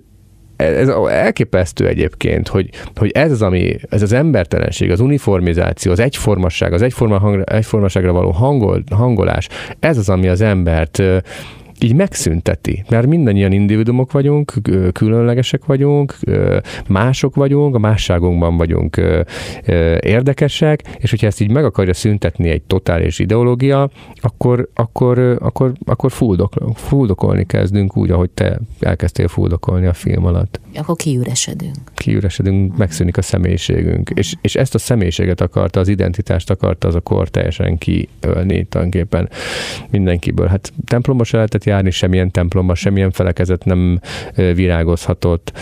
ez 0.56 0.88
elképesztő 1.08 1.86
egyébként, 1.86 2.48
hogy, 2.48 2.70
hogy 2.96 3.10
ez 3.10 3.30
az, 3.30 3.42
ami, 3.42 3.76
ez 3.88 4.02
az 4.02 4.12
embertelenség, 4.12 4.90
az 4.90 5.00
uniformizáció, 5.00 5.92
az 5.92 5.98
egyformasság, 5.98 6.72
az 6.72 6.82
egyforma 6.82 7.18
hang, 7.18 7.42
egyformaságra 7.46 8.12
való 8.12 8.30
hangol, 8.30 8.82
hangolás, 8.90 9.48
ez 9.80 9.98
az, 9.98 10.08
ami 10.08 10.28
az 10.28 10.40
embert 10.40 11.02
így 11.80 11.94
megszünteti, 11.94 12.84
mert 12.88 13.06
mindannyian 13.06 13.52
individumok 13.52 14.12
vagyunk, 14.12 14.52
különlegesek 14.92 15.64
vagyunk, 15.64 16.16
mások 16.88 17.34
vagyunk, 17.34 17.74
a 17.74 17.78
másságunkban 17.78 18.56
vagyunk 18.56 19.00
érdekesek, 20.00 20.82
és 20.98 21.10
hogyha 21.10 21.26
ezt 21.26 21.40
így 21.40 21.50
meg 21.50 21.64
akarja 21.64 21.94
szüntetni 21.94 22.48
egy 22.48 22.62
totális 22.62 23.18
ideológia, 23.18 23.90
akkor, 24.14 24.68
akkor, 24.74 25.18
akkor, 25.40 25.72
akkor 25.84 26.10
fuldok, 26.12 26.54
fuldokolni 26.74 27.46
kezdünk 27.46 27.96
úgy, 27.96 28.10
ahogy 28.10 28.30
te 28.30 28.58
elkezdtél 28.80 29.28
fuldokolni 29.28 29.86
a 29.86 29.92
film 29.92 30.24
alatt. 30.24 30.60
Akkor 30.74 30.96
kiüresedünk. 30.96 31.76
Kiüresedünk, 31.94 32.76
megszűnik 32.76 33.16
a 33.16 33.22
személyiségünk. 33.22 34.10
És, 34.14 34.34
és 34.40 34.54
ezt 34.54 34.74
a 34.74 34.78
személyiséget 34.78 35.40
akarta, 35.40 35.80
az 35.80 35.88
identitást 35.88 36.50
akarta 36.50 36.88
az 36.88 36.94
a 36.94 37.00
kor 37.00 37.28
teljesen 37.28 37.78
kiölni 37.78 38.64
tulajdonképpen 38.64 39.28
mindenkiből. 39.90 40.46
Hát 40.46 40.72
templomos 40.84 41.30
lehetett 41.30 41.64
járni, 41.68 41.90
semmilyen 41.90 42.30
templomba, 42.30 42.74
semmilyen 42.74 43.10
felekezet 43.10 43.64
nem 43.64 44.00
virágozhatott 44.34 45.52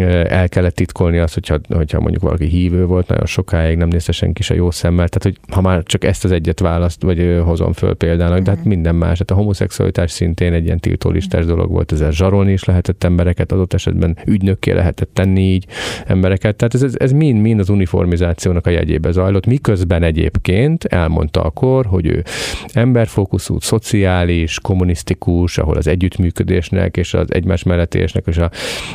el 0.00 0.48
kellett 0.48 0.74
titkolni 0.74 1.18
azt, 1.18 1.34
hogyha, 1.34 1.58
hogyha 1.68 2.00
mondjuk 2.00 2.22
valaki 2.22 2.46
hívő 2.46 2.86
volt, 2.86 3.08
nagyon 3.08 3.26
sokáig 3.26 3.76
nem 3.76 3.88
nézte 3.88 4.12
senki 4.12 4.42
se 4.42 4.54
jó 4.54 4.70
szemmel, 4.70 5.08
tehát 5.08 5.22
hogy 5.22 5.54
ha 5.54 5.60
már 5.60 5.82
csak 5.82 6.04
ezt 6.04 6.24
az 6.24 6.30
egyet 6.30 6.60
választ, 6.60 7.02
vagy 7.02 7.40
hozom 7.44 7.72
föl 7.72 7.94
példának, 7.94 8.42
de 8.42 8.50
hát 8.50 8.60
mhm. 8.60 8.68
minden 8.68 8.94
más, 8.94 9.18
hát 9.18 9.30
a 9.30 9.34
homoszexualitás 9.34 10.10
szintén 10.10 10.52
egy 10.52 10.64
ilyen 10.64 10.80
tiltólistás 10.80 11.44
dolog 11.44 11.70
volt, 11.70 11.92
ezzel 11.92 12.10
zsarolni 12.10 12.52
is 12.52 12.64
lehetett 12.64 13.04
embereket, 13.04 13.52
adott 13.52 13.72
esetben 13.72 14.18
ügynökké 14.26 14.72
lehetett 14.72 15.10
tenni 15.12 15.40
így 15.40 15.66
embereket, 16.06 16.56
tehát 16.56 16.74
ez, 16.74 16.94
ez 16.96 17.12
mind, 17.12 17.40
mind 17.40 17.60
az 17.60 17.68
uniformizációnak 17.68 18.66
a 18.66 18.70
jegyébe 18.70 19.10
zajlott, 19.10 19.46
miközben 19.46 20.02
egyébként 20.02 20.84
elmondta 20.84 21.42
akkor, 21.42 21.86
hogy 21.86 22.06
ő 22.06 22.24
emberfókuszú, 22.72 23.60
szociális, 23.60 24.60
kommunisztikus, 24.60 25.58
ahol 25.58 25.76
az 25.76 25.86
együttműködésnek 25.86 26.96
és 26.96 27.14
az 27.14 27.34
egymás 27.34 27.62
mellettésnek 27.62 28.26
és 28.26 28.36
a 28.36 28.50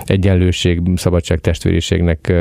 egyenlőség 0.06 0.82
szabadság, 0.95 1.39
testvériségnek 1.39 2.33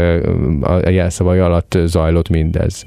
a 0.61 0.89
jelszavai 0.89 1.39
alatt 1.39 1.79
zajlott 1.87 2.29
mindez. 2.29 2.85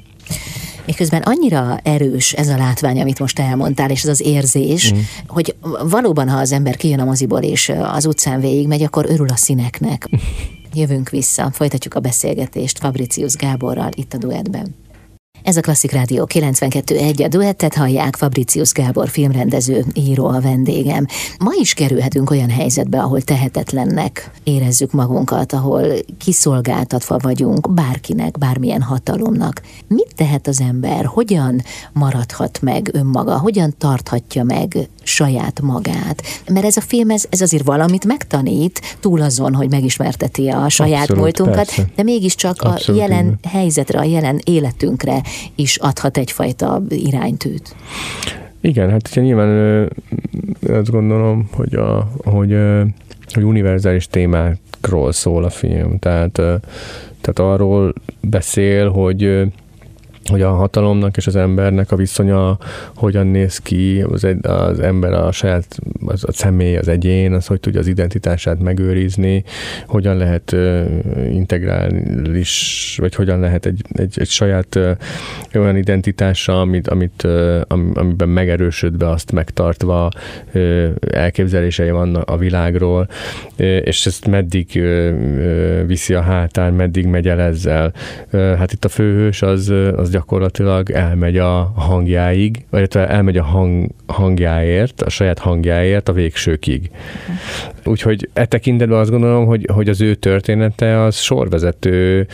Miközben 0.85 1.21
annyira 1.21 1.79
erős 1.83 2.33
ez 2.33 2.47
a 2.47 2.57
látvány, 2.57 3.01
amit 3.01 3.19
most 3.19 3.39
elmondtál, 3.39 3.89
és 3.89 4.03
ez 4.03 4.09
az 4.09 4.21
érzés, 4.21 4.93
mm. 4.93 4.97
hogy 5.27 5.55
valóban, 5.89 6.29
ha 6.29 6.37
az 6.37 6.51
ember 6.51 6.75
kijön 6.75 6.99
a 6.99 7.05
moziból 7.05 7.41
és 7.41 7.71
az 7.93 8.05
utcán 8.05 8.39
végigmegy, 8.39 8.83
akkor 8.83 9.05
örül 9.09 9.27
a 9.29 9.35
színeknek. 9.35 10.07
Jövünk 10.73 11.09
vissza, 11.09 11.51
folytatjuk 11.51 11.93
a 11.93 11.99
beszélgetést 11.99 12.79
Fabricius 12.79 13.35
Gáborral 13.35 13.89
itt 13.95 14.13
a 14.13 14.17
duettben. 14.17 14.75
Ez 15.43 15.57
a 15.57 15.61
Klasszik 15.61 15.91
Rádió 15.91 16.27
92.1, 16.33 17.23
a 17.23 17.27
duettet 17.27 17.75
hallják, 17.75 18.15
Fabricius 18.15 18.71
Gábor 18.71 19.09
filmrendező, 19.09 19.85
író 19.93 20.27
a 20.27 20.41
vendégem. 20.41 21.05
Ma 21.39 21.51
is 21.59 21.73
kerülhetünk 21.73 22.29
olyan 22.29 22.49
helyzetbe, 22.49 22.99
ahol 22.99 23.21
tehetetlennek 23.21 24.31
érezzük 24.43 24.91
magunkat, 24.91 25.53
ahol 25.53 25.83
kiszolgáltatva 26.17 27.17
vagyunk 27.17 27.73
bárkinek, 27.73 28.37
bármilyen 28.37 28.81
hatalomnak. 28.81 29.61
Mit 29.87 30.15
tehet 30.15 30.47
az 30.47 30.61
ember? 30.61 31.05
Hogyan 31.05 31.61
maradhat 31.93 32.61
meg 32.61 32.89
önmaga? 32.93 33.37
Hogyan 33.37 33.73
tarthatja 33.77 34.43
meg 34.43 34.89
saját 35.09 35.61
magát? 35.61 36.21
Mert 36.53 36.65
ez 36.65 36.77
a 36.77 36.81
film, 36.81 37.09
ez, 37.09 37.25
ez 37.29 37.41
azért 37.41 37.63
valamit 37.63 38.05
megtanít, 38.05 38.97
túl 38.99 39.21
azon, 39.21 39.53
hogy 39.53 39.69
megismerteti 39.69 40.47
a 40.47 40.69
saját 40.69 41.01
Abszolút, 41.01 41.21
múltunkat, 41.21 41.55
persze. 41.55 41.85
de 41.95 42.03
mégiscsak 42.03 42.61
Abszolút, 42.61 43.01
a 43.01 43.03
jelen 43.03 43.25
igen. 43.25 43.39
helyzetre, 43.47 43.99
a 43.99 44.03
jelen 44.03 44.39
életünkre 44.43 45.21
is 45.55 45.77
adhat 45.77 46.17
egyfajta 46.17 46.81
iránytűt. 46.89 47.75
Igen, 48.61 48.89
hát 48.89 49.09
ugye 49.11 49.21
nyilván 49.21 49.89
azt 50.69 50.91
gondolom, 50.91 51.49
hogy, 51.51 51.73
a, 51.73 52.11
hogy, 52.23 52.57
hogy 53.33 53.43
univerzális 53.43 54.07
témákról 54.07 55.11
szól 55.11 55.43
a 55.43 55.49
film, 55.49 55.99
tehát, 55.99 56.31
tehát 57.21 57.39
arról 57.39 57.93
beszél, 58.21 58.89
hogy 58.89 59.51
hogy 60.29 60.41
a 60.41 60.53
hatalomnak 60.53 61.17
és 61.17 61.27
az 61.27 61.35
embernek 61.35 61.91
a 61.91 61.95
viszonya 61.95 62.57
hogyan 62.95 63.27
néz 63.27 63.57
ki, 63.57 64.01
az, 64.11 64.23
egy, 64.23 64.45
az 64.45 64.79
ember 64.79 65.13
a 65.13 65.31
saját, 65.31 65.79
az 66.05 66.23
a 66.23 66.31
személy, 66.31 66.77
az 66.77 66.87
egyén, 66.87 67.33
az 67.33 67.45
hogy 67.45 67.59
tudja 67.59 67.79
az 67.79 67.87
identitását 67.87 68.59
megőrizni, 68.59 69.43
hogyan 69.87 70.17
lehet 70.17 70.51
uh, 70.51 70.85
integrális, 71.31 72.95
vagy 73.01 73.15
hogyan 73.15 73.39
lehet 73.39 73.65
egy, 73.65 73.81
egy, 73.91 74.13
egy 74.19 74.27
saját 74.29 74.75
uh, 74.75 74.91
olyan 75.53 75.75
identitása, 75.75 76.61
amit, 76.61 76.87
amit, 76.87 77.23
uh, 77.23 77.61
am, 77.67 77.91
amiben 77.93 78.29
megerősödve, 78.29 79.09
azt 79.09 79.31
megtartva 79.31 80.11
uh, 80.53 80.89
elképzelései 81.11 81.89
vannak 81.89 82.29
a 82.29 82.37
világról, 82.37 83.07
uh, 83.57 83.65
és 83.65 84.05
ezt 84.05 84.27
meddig 84.27 84.67
uh, 84.75 85.85
viszi 85.85 86.13
a 86.13 86.21
hátán, 86.21 86.73
meddig 86.73 87.05
megy 87.05 87.27
el 87.27 87.39
ezzel. 87.39 87.93
Uh, 88.31 88.55
hát 88.55 88.71
itt 88.71 88.85
a 88.85 88.89
főhős 88.89 89.41
az, 89.41 89.73
az 89.95 90.09
gyakorlatilag 90.19 90.89
elmegy 90.89 91.37
a 91.37 91.71
hangjáig, 91.75 92.65
vagy 92.69 92.87
elmegy 92.93 93.37
a 93.37 93.43
hang, 93.43 93.89
hangjáért, 94.07 95.01
a 95.01 95.09
saját 95.09 95.39
hangjáért 95.39 96.09
a 96.09 96.13
végsőkig. 96.13 96.91
úgyhogy 97.85 98.29
e 98.33 98.45
tekintetben 98.45 98.99
azt 98.99 99.09
gondolom, 99.09 99.45
hogy, 99.45 99.67
hogy 99.73 99.89
az 99.89 100.01
ő 100.01 100.15
története 100.15 101.01
az 101.03 101.15
sorvezető 101.15 102.27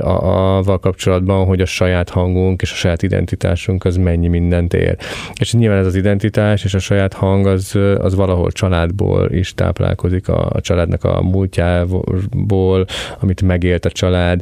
a, 0.00 0.58
a, 0.58 0.78
kapcsolatban, 0.78 1.46
hogy 1.46 1.60
a 1.60 1.66
saját 1.66 2.10
hangunk 2.10 2.62
és 2.62 2.72
a 2.72 2.74
saját 2.74 3.02
identitásunk 3.02 3.84
az 3.84 3.96
mennyi 3.96 4.28
mindent 4.28 4.74
ér. 4.74 4.96
És 5.40 5.52
nyilván 5.52 5.78
ez 5.78 5.86
az 5.86 5.94
identitás 5.94 6.64
és 6.64 6.74
a 6.74 6.78
saját 6.78 7.12
hang 7.12 7.46
az, 7.46 7.78
az 7.98 8.14
valahol 8.14 8.50
családból 8.50 9.30
is 9.30 9.54
táplálkozik, 9.54 10.28
a, 10.28 10.50
a 10.52 10.60
családnak 10.60 11.04
a 11.04 11.22
múltjából, 11.22 12.86
amit 13.18 13.42
megélt 13.42 13.84
a 13.84 13.90
család, 13.90 14.40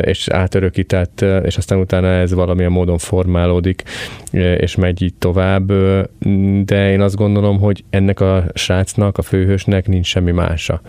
és 0.00 0.28
átörökített, 0.28 1.24
és 1.44 1.56
aztán 1.56 1.78
utána 1.90 2.08
ez 2.08 2.34
valamilyen 2.34 2.72
módon 2.72 2.98
formálódik, 2.98 3.82
és 4.56 4.74
megy 4.74 5.02
így 5.02 5.14
tovább, 5.14 5.72
de 6.64 6.90
én 6.90 7.00
azt 7.00 7.16
gondolom, 7.16 7.58
hogy 7.58 7.84
ennek 7.90 8.20
a 8.20 8.44
srácnak, 8.54 9.18
a 9.18 9.22
főhősnek 9.22 9.86
nincs 9.86 10.06
semmi 10.06 10.30
mása. 10.30 10.80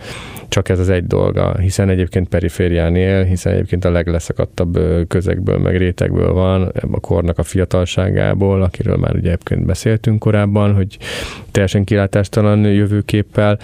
Csak 0.48 0.68
ez 0.68 0.78
az 0.78 0.88
egy 0.88 1.06
dolga, 1.06 1.58
hiszen 1.58 1.88
egyébként 1.88 2.28
periférián 2.28 2.96
él, 2.96 3.24
hiszen 3.24 3.52
egyébként 3.52 3.84
a 3.84 3.90
legleszakadtabb 3.90 4.78
közegből, 5.08 5.58
meg 5.58 5.76
rétegből 5.76 6.32
van, 6.32 6.72
a 6.92 7.00
kornak 7.00 7.38
a 7.38 7.42
fiatalságából, 7.42 8.62
akiről 8.62 8.96
már 8.96 9.14
ugye 9.14 9.30
egyébként 9.30 9.66
beszéltünk 9.66 10.18
korábban, 10.18 10.74
hogy 10.74 10.98
teljesen 11.50 11.84
kilátástalan 11.84 12.64
jövőképpel 12.64 13.58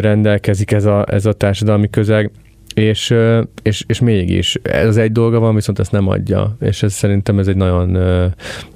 rendelkezik 0.00 0.70
ez 0.70 0.84
a, 0.84 1.04
ez 1.08 1.26
a 1.26 1.32
társadalmi 1.32 1.90
közeg, 1.90 2.30
és, 2.74 3.14
és, 3.62 3.84
és 3.86 4.00
mégis 4.00 4.54
ez 4.62 4.96
egy 4.96 5.12
dolga 5.12 5.38
van, 5.38 5.54
viszont 5.54 5.78
ezt 5.78 5.92
nem 5.92 6.08
adja, 6.08 6.56
és 6.60 6.82
ez 6.82 6.92
szerintem 6.92 7.38
ez 7.38 7.46
egy 7.46 7.56
nagyon 7.56 7.98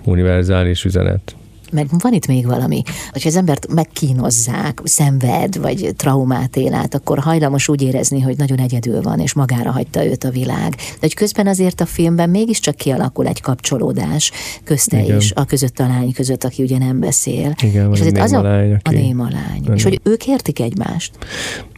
univerzális 0.04 0.84
üzenet 0.84 1.36
meg 1.72 1.86
van 1.98 2.12
itt 2.12 2.26
még 2.26 2.46
valami, 2.46 2.82
hogyha 3.10 3.28
az 3.28 3.36
embert 3.36 3.72
megkínozzák, 3.72 4.80
szenved, 4.84 5.58
vagy 5.58 5.90
traumát 5.96 6.56
él 6.56 6.74
át, 6.74 6.94
akkor 6.94 7.18
hajlamos 7.18 7.68
úgy 7.68 7.82
érezni, 7.82 8.20
hogy 8.20 8.36
nagyon 8.36 8.58
egyedül 8.58 9.02
van, 9.02 9.20
és 9.20 9.32
magára 9.32 9.70
hagyta 9.70 10.06
őt 10.06 10.24
a 10.24 10.30
világ. 10.30 10.74
De 10.74 10.96
hogy 11.00 11.14
közben 11.14 11.46
azért 11.46 11.80
a 11.80 11.86
filmben 11.86 12.30
mégiscsak 12.30 12.74
kialakul 12.74 13.26
egy 13.26 13.40
kapcsolódás 13.40 14.30
közte 14.64 15.02
Igen. 15.02 15.16
is, 15.16 15.32
a 15.32 15.44
között 15.44 15.78
a 15.78 15.86
lány 15.86 16.12
között, 16.12 16.44
aki 16.44 16.62
ugye 16.62 16.78
nem 16.78 17.00
beszél. 17.00 17.54
Igen, 17.62 17.92
és 17.92 18.00
azért 18.00 18.18
az 18.18 18.32
a, 18.32 18.42
lány, 18.42 18.72
aki... 18.72 18.96
a 18.96 18.98
néma 19.00 19.28
lány. 19.30 19.62
Igen. 19.62 19.74
És 19.74 19.82
hogy 19.82 20.00
ők 20.02 20.26
értik 20.26 20.60
egymást. 20.60 21.18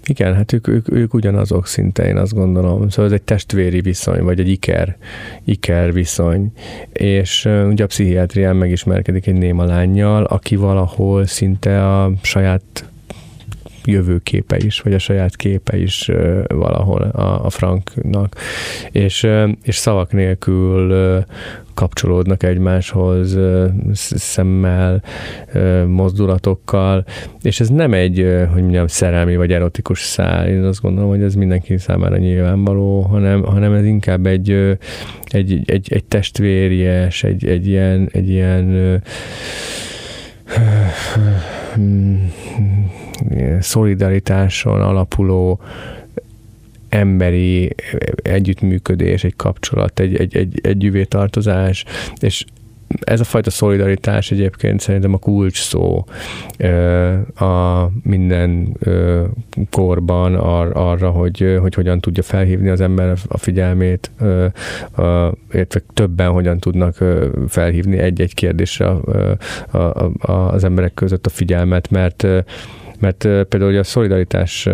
Igen, 0.09 0.35
hát 0.35 0.53
ők, 0.53 0.69
ők, 0.69 0.93
ők 0.93 1.15
ugyanazok 1.15 1.67
szinte, 1.67 2.07
én 2.07 2.17
azt 2.17 2.35
gondolom. 2.35 2.89
Szóval 2.89 3.05
ez 3.05 3.13
egy 3.13 3.23
testvéri 3.23 3.81
viszony, 3.81 4.23
vagy 4.23 4.41
egy 4.41 4.49
iker, 4.49 4.97
iker 5.45 5.93
viszony. 5.93 6.53
És 6.93 7.45
uh, 7.45 7.69
ugye 7.69 7.85
a 7.85 7.87
pszichiátrián 7.87 8.57
megismerkedik 8.57 9.27
egy 9.27 9.35
néma 9.35 9.65
lányjal, 9.65 10.25
aki 10.25 10.57
valahol 10.57 11.27
szinte 11.27 11.87
a 11.87 12.13
saját 12.23 12.89
jövőképe 13.91 14.57
is, 14.57 14.81
vagy 14.81 14.95
a 14.95 14.99
saját 14.99 15.37
képe 15.37 15.77
is 15.77 16.11
valahol 16.47 17.03
a, 17.03 17.45
a 17.45 17.51
Franknak. 17.51 18.37
És, 18.91 19.27
és 19.63 19.77
szavak 19.77 20.13
nélkül 20.13 21.25
kapcsolódnak 21.75 22.43
egymáshoz 22.43 23.39
szemmel, 23.93 25.03
mozdulatokkal, 25.87 27.05
és 27.43 27.61
ez 27.61 27.69
nem 27.69 27.93
egy, 27.93 28.47
hogy 28.53 28.63
mondjam, 28.63 28.87
szerelmi 28.87 29.37
vagy 29.37 29.53
erotikus 29.53 30.01
szál, 30.01 30.49
én 30.49 30.65
azt 30.65 30.81
gondolom, 30.81 31.11
hogy 31.11 31.23
ez 31.23 31.35
mindenki 31.35 31.77
számára 31.77 32.17
nyilvánvaló, 32.17 33.01
hanem, 33.01 33.43
hanem 33.43 33.73
ez 33.73 33.85
inkább 33.85 34.27
egy, 34.27 34.77
egy, 35.25 35.61
egy, 35.65 35.93
egy 35.93 36.05
testvéries, 36.05 37.25
egy, 37.25 37.47
egy 37.47 37.67
ilyen, 37.67 38.09
egy 38.13 38.29
ilyen 38.29 39.01
szolidaritáson 43.61 44.81
alapuló 44.81 45.61
emberi 46.89 47.75
együttműködés, 48.23 49.25
egy 49.25 49.37
kapcsolat, 49.37 50.01
egy, 50.01 50.17
egy, 50.17 50.37
egy, 50.37 50.61
egy 50.63 51.07
tartozás, 51.09 51.85
és 52.21 52.45
ez 53.01 53.21
a 53.21 53.25
fajta 53.25 53.51
szolidaritás 53.51 54.31
egyébként 54.31 54.81
szerintem 54.81 55.15
a 55.15 55.19
kulcs 55.19 55.63
szó 55.63 56.05
a 57.35 57.87
minden 58.03 58.77
korban 59.71 60.35
ar, 60.35 60.71
arra, 60.75 61.11
hogy, 61.11 61.59
hogy 61.61 61.75
hogyan 61.75 62.01
tudja 62.01 62.23
felhívni 62.23 62.69
az 62.69 62.81
ember 62.81 63.17
a 63.29 63.39
figyelmét, 63.39 64.11
illetve 65.53 65.83
többen 65.95 66.31
hogyan 66.31 66.59
tudnak 66.59 67.05
felhívni 67.49 67.99
egy-egy 67.99 68.35
kérdésre 68.35 68.93
az 70.21 70.65
emberek 70.65 70.95
között 70.95 71.27
a 71.27 71.31
figyelmet, 71.31 71.91
mert 71.91 72.27
mert 73.01 73.29
például 73.49 73.79
a 73.79 73.83
szolidaritás 73.83 74.69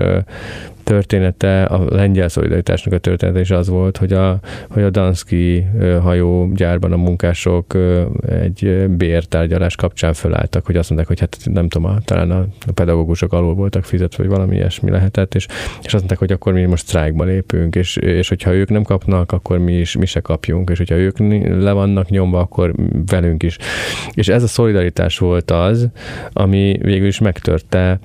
története, 0.84 1.62
a 1.64 1.84
lengyel 1.94 2.28
szolidaritásnak 2.28 2.94
a 2.94 2.98
története 2.98 3.40
is 3.40 3.50
az 3.50 3.68
volt, 3.68 3.96
hogy 3.96 4.12
a, 4.12 4.38
hogy 4.70 4.82
a 4.82 4.90
Danszki 4.90 5.66
hajógyárban 6.02 6.92
a 6.92 6.96
munkások 6.96 7.76
egy 8.28 8.88
bértárgyalás 8.88 9.76
kapcsán 9.76 10.12
fölálltak, 10.12 10.66
hogy 10.66 10.76
azt 10.76 10.90
mondták, 10.90 11.08
hogy 11.08 11.20
hát 11.20 11.38
nem 11.52 11.68
tudom, 11.68 11.98
talán 12.04 12.30
a 12.30 12.46
pedagógusok 12.74 13.32
alul 13.32 13.54
voltak 13.54 13.84
fizetve, 13.84 14.22
vagy 14.22 14.32
valami 14.32 14.54
ilyesmi 14.54 14.90
lehetett, 14.90 15.34
és, 15.34 15.46
és 15.78 15.84
azt 15.84 15.94
mondták, 15.94 16.18
hogy 16.18 16.32
akkor 16.32 16.52
mi 16.52 16.64
most 16.64 16.86
sztrájkba 16.86 17.24
lépünk, 17.24 17.74
és, 17.74 17.96
és 17.96 18.28
hogyha 18.28 18.52
ők 18.52 18.68
nem 18.68 18.82
kapnak, 18.82 19.32
akkor 19.32 19.58
mi 19.58 19.72
is 19.72 19.96
mi 19.96 20.06
se 20.06 20.20
kapjunk, 20.20 20.70
és 20.70 20.78
hogyha 20.78 20.96
ők 20.96 21.18
le 21.62 21.72
vannak 21.72 22.08
nyomva, 22.08 22.38
akkor 22.38 22.74
velünk 23.06 23.42
is. 23.42 23.58
És 24.12 24.28
ez 24.28 24.42
a 24.42 24.46
szolidaritás 24.46 25.18
volt 25.18 25.50
az, 25.50 25.88
ami 26.32 26.78
végül 26.82 27.06
is 27.06 27.18
megtörte 27.18 27.98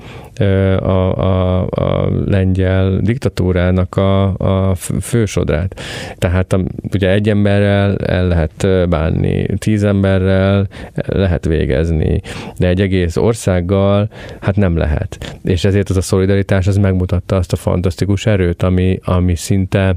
a, 0.80 1.18
a, 1.18 1.62
a 1.70 2.10
lengyel 2.26 2.69
diktatúrának 3.02 3.96
a, 3.96 4.24
a 4.38 4.76
fősodrát. 5.02 5.82
Tehát 6.18 6.54
a, 6.54 6.60
ugye 6.94 7.10
egy 7.10 7.30
emberrel 7.30 7.96
el 7.98 8.28
lehet 8.28 8.90
bánni, 8.90 9.46
tíz 9.58 9.84
emberrel 9.84 10.68
lehet 10.94 11.46
végezni, 11.46 12.22
de 12.58 12.68
egy 12.68 12.82
egész 12.82 13.16
országgal 13.16 14.10
hát 14.40 14.56
nem 14.56 14.78
lehet. 14.78 15.38
És 15.44 15.66
ezért 15.66 15.90
az 15.90 15.98
a 15.98 16.02
szolidaritás 16.02 16.68
az 16.68 16.78
megmutatta 16.78 17.36
azt 17.36 17.54
a 17.54 17.56
fantasztikus 17.56 18.26
erőt, 18.26 18.64
ami, 18.64 19.00
ami 19.04 19.36
szinte 19.36 19.96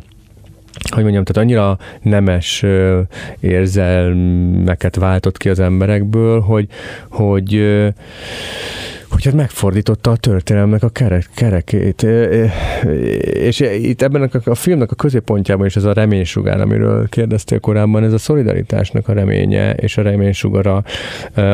hogy 0.91 1.03
mondjam, 1.03 1.25
tehát 1.25 1.49
annyira 1.49 1.79
nemes 2.03 2.65
érzelmeket 3.41 4.97
váltott 4.97 5.37
ki 5.37 5.49
az 5.49 5.61
emberekből, 5.61 6.41
hogy, 6.41 6.67
hogy 7.09 7.83
hogy 9.13 9.25
hát 9.25 9.35
megfordította 9.35 10.11
a 10.11 10.17
történelmnek 10.17 10.83
a 10.83 10.89
kerek, 10.89 11.29
kerekét. 11.35 12.03
És 13.23 13.61
itt 13.61 14.03
ebben 14.03 14.23
a, 14.23 14.51
a 14.51 14.55
filmnek 14.55 14.91
a 14.91 14.95
középpontjában 14.95 15.67
is 15.67 15.77
ez 15.77 15.85
a 15.85 15.93
reménysugár, 15.93 16.61
amiről 16.61 17.09
kérdeztél 17.09 17.61
korábban, 17.61 18.05
ez 18.05 18.13
a 18.13 18.19
szolidaritásnak 18.19 19.09
a 19.09 19.13
reménye 19.13 19.75
és 19.75 19.97
a 19.97 20.03
reménysugara, 20.03 20.85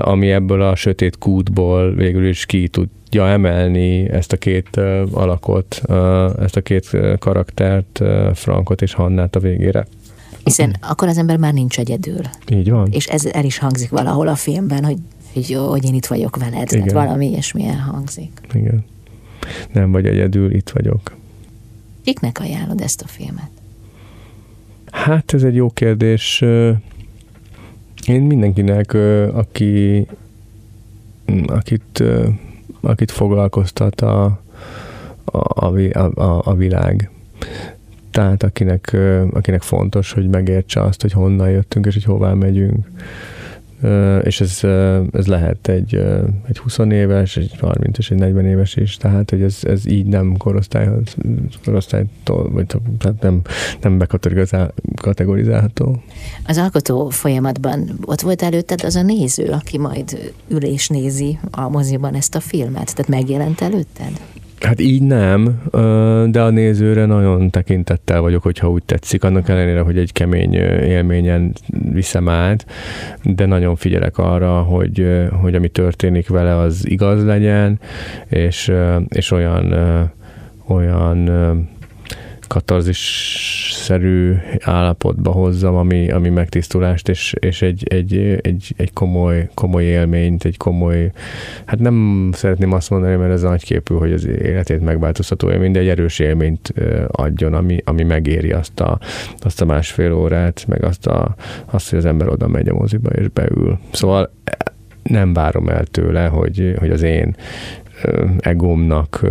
ami 0.00 0.30
ebből 0.30 0.62
a 0.62 0.74
sötét 0.74 1.18
kútból 1.18 1.94
végül 1.94 2.26
is 2.26 2.46
ki 2.46 2.68
tudja 2.68 3.28
emelni 3.28 4.10
ezt 4.10 4.32
a 4.32 4.36
két 4.36 4.76
alakot, 5.12 5.80
ezt 6.40 6.56
a 6.56 6.60
két 6.62 6.96
karaktert, 7.18 8.00
Frankot 8.34 8.82
és 8.82 8.94
Hannát 8.94 9.36
a 9.36 9.40
végére. 9.40 9.86
Hiszen 10.44 10.76
akkor 10.80 11.08
az 11.08 11.18
ember 11.18 11.36
már 11.36 11.52
nincs 11.52 11.78
egyedül. 11.78 12.20
Így 12.50 12.70
van. 12.70 12.88
És 12.90 13.06
ez 13.06 13.26
el 13.26 13.44
is 13.44 13.58
hangzik 13.58 13.90
valahol 13.90 14.28
a 14.28 14.34
filmben, 14.34 14.84
hogy 14.84 14.96
hogy 15.32 15.50
jó, 15.50 15.68
hogy 15.68 15.84
én 15.84 15.94
itt 15.94 16.06
vagyok 16.06 16.36
veled, 16.36 16.72
Igen. 16.72 16.86
tehát 16.86 17.06
valami 17.06 17.28
ilyesmi 17.28 17.66
elhangzik. 17.66 18.40
Igen. 18.52 18.84
Nem 19.72 19.92
vagy 19.92 20.06
egyedül, 20.06 20.54
itt 20.54 20.70
vagyok. 20.70 21.16
Kiknek 22.04 22.40
ajánlod 22.40 22.80
ezt 22.80 23.02
a 23.02 23.06
filmet? 23.06 23.50
Hát 24.90 25.34
ez 25.34 25.42
egy 25.42 25.54
jó 25.54 25.70
kérdés. 25.70 26.40
Én 28.06 28.20
mindenkinek, 28.20 28.94
aki 29.32 30.06
akit, 31.46 32.02
akit 32.80 33.10
foglalkoztat 33.10 34.00
a, 34.00 34.40
a, 35.24 35.66
a, 35.66 36.20
a, 36.20 36.42
a 36.44 36.54
világ. 36.54 37.10
Tehát 38.10 38.42
akinek, 38.42 38.96
akinek 39.32 39.62
fontos, 39.62 40.12
hogy 40.12 40.28
megértse 40.28 40.82
azt, 40.82 41.00
hogy 41.00 41.12
honnan 41.12 41.50
jöttünk, 41.50 41.86
és 41.86 41.94
hogy 41.94 42.04
hová 42.04 42.32
megyünk 42.32 42.86
és 44.22 44.40
ez, 44.40 44.60
ez 45.12 45.26
lehet 45.26 45.68
egy, 45.68 45.94
egy 46.48 46.58
20 46.58 46.78
éves, 46.78 47.36
egy 47.36 47.56
30 47.60 47.98
és 47.98 48.10
egy 48.10 48.18
40 48.18 48.46
éves 48.46 48.76
is, 48.76 48.96
tehát 48.96 49.30
hogy 49.30 49.42
ez, 49.42 49.58
ez 49.62 49.86
így 49.86 50.06
nem 50.06 50.36
korosztályhoz, 50.36 51.14
korosztálytól, 51.64 52.50
vagy 52.50 52.66
tehát 52.98 53.22
nem, 53.22 53.40
nem 53.80 53.98
bekategorizálható. 53.98 56.02
Az 56.46 56.58
alkotó 56.58 57.08
folyamatban 57.08 57.98
ott 58.04 58.20
volt 58.20 58.42
előtted 58.42 58.84
az 58.84 58.94
a 58.94 59.02
néző, 59.02 59.50
aki 59.50 59.78
majd 59.78 60.32
ül 60.48 60.62
és 60.62 60.88
nézi 60.88 61.38
a 61.50 61.68
moziban 61.68 62.14
ezt 62.14 62.34
a 62.34 62.40
filmet, 62.40 62.94
tehát 62.94 63.08
megjelent 63.08 63.60
előtted? 63.60 64.20
Hát 64.60 64.80
így 64.80 65.02
nem, 65.02 65.62
de 66.30 66.42
a 66.42 66.50
nézőre 66.50 67.06
nagyon 67.06 67.50
tekintettel 67.50 68.20
vagyok, 68.20 68.42
hogyha 68.42 68.70
úgy 68.70 68.82
tetszik, 68.82 69.24
annak 69.24 69.48
ellenére, 69.48 69.80
hogy 69.80 69.98
egy 69.98 70.12
kemény 70.12 70.54
élményen 70.54 71.52
viszem 71.92 72.28
át, 72.28 72.66
de 73.22 73.46
nagyon 73.46 73.76
figyelek 73.76 74.18
arra, 74.18 74.60
hogy, 74.60 75.26
hogy 75.40 75.54
ami 75.54 75.68
történik 75.68 76.28
vele, 76.28 76.56
az 76.56 76.88
igaz 76.88 77.24
legyen, 77.24 77.80
és, 78.28 78.72
és 79.08 79.30
olyan, 79.30 79.74
olyan 80.66 81.30
katarzis-szerű 82.48 84.34
állapotba 84.60 85.30
hozzam, 85.30 85.74
ami, 85.74 86.10
ami 86.10 86.28
megtisztulást, 86.28 87.08
és, 87.08 87.34
és 87.40 87.62
egy, 87.62 87.86
egy, 87.88 88.16
egy, 88.40 88.74
egy 88.76 88.92
komoly, 88.92 89.48
komoly 89.54 89.84
élményt, 89.84 90.44
egy 90.44 90.56
komoly, 90.56 91.10
hát 91.64 91.78
nem 91.78 92.28
szeretném 92.32 92.72
azt 92.72 92.90
mondani, 92.90 93.16
mert 93.16 93.32
ez 93.32 93.42
nagyképű, 93.42 93.94
hogy 93.94 94.12
az 94.12 94.26
életét 94.26 94.80
megváltoztató 94.80 95.50
élmény, 95.50 95.72
de 95.72 95.78
egy 95.78 95.88
erős 95.88 96.18
élményt 96.18 96.74
adjon, 97.06 97.54
ami, 97.54 97.82
ami 97.84 98.02
megéri 98.02 98.52
azt 98.52 98.80
a, 98.80 98.98
azt 99.38 99.60
a 99.60 99.64
másfél 99.64 100.12
órát, 100.12 100.64
meg 100.68 100.84
azt, 100.84 101.06
a, 101.06 101.34
azt, 101.64 101.90
hogy 101.90 101.98
az 101.98 102.04
ember 102.04 102.28
oda 102.28 102.48
megy 102.48 102.68
a 102.68 102.74
moziba 102.74 103.10
és 103.10 103.28
beül. 103.28 103.78
Szóval 103.90 104.30
nem 105.02 105.32
várom 105.32 105.68
el 105.68 105.84
tőle, 105.84 106.26
hogy, 106.26 106.74
hogy 106.78 106.90
az 106.90 107.02
én 107.02 107.36
egómnak 108.38 109.26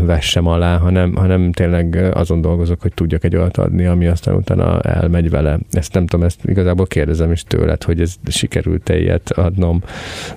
vessem 0.00 0.46
alá, 0.46 0.78
hanem, 0.78 1.14
hanem 1.14 1.52
tényleg 1.52 2.10
azon 2.14 2.40
dolgozok, 2.40 2.80
hogy 2.82 2.94
tudjak 2.94 3.24
egy 3.24 3.36
olyat 3.36 3.56
adni, 3.56 3.84
ami 3.84 4.06
aztán 4.06 4.34
utána 4.34 4.80
elmegy 4.80 5.30
vele. 5.30 5.58
Ezt 5.70 5.94
nem 5.94 6.06
tudom, 6.06 6.26
ezt 6.26 6.40
igazából 6.44 6.86
kérdezem 6.86 7.32
is 7.32 7.42
tőled, 7.42 7.82
hogy 7.82 8.00
ez 8.00 8.14
sikerült-e 8.26 8.98
ilyet 8.98 9.30
adnom 9.30 9.82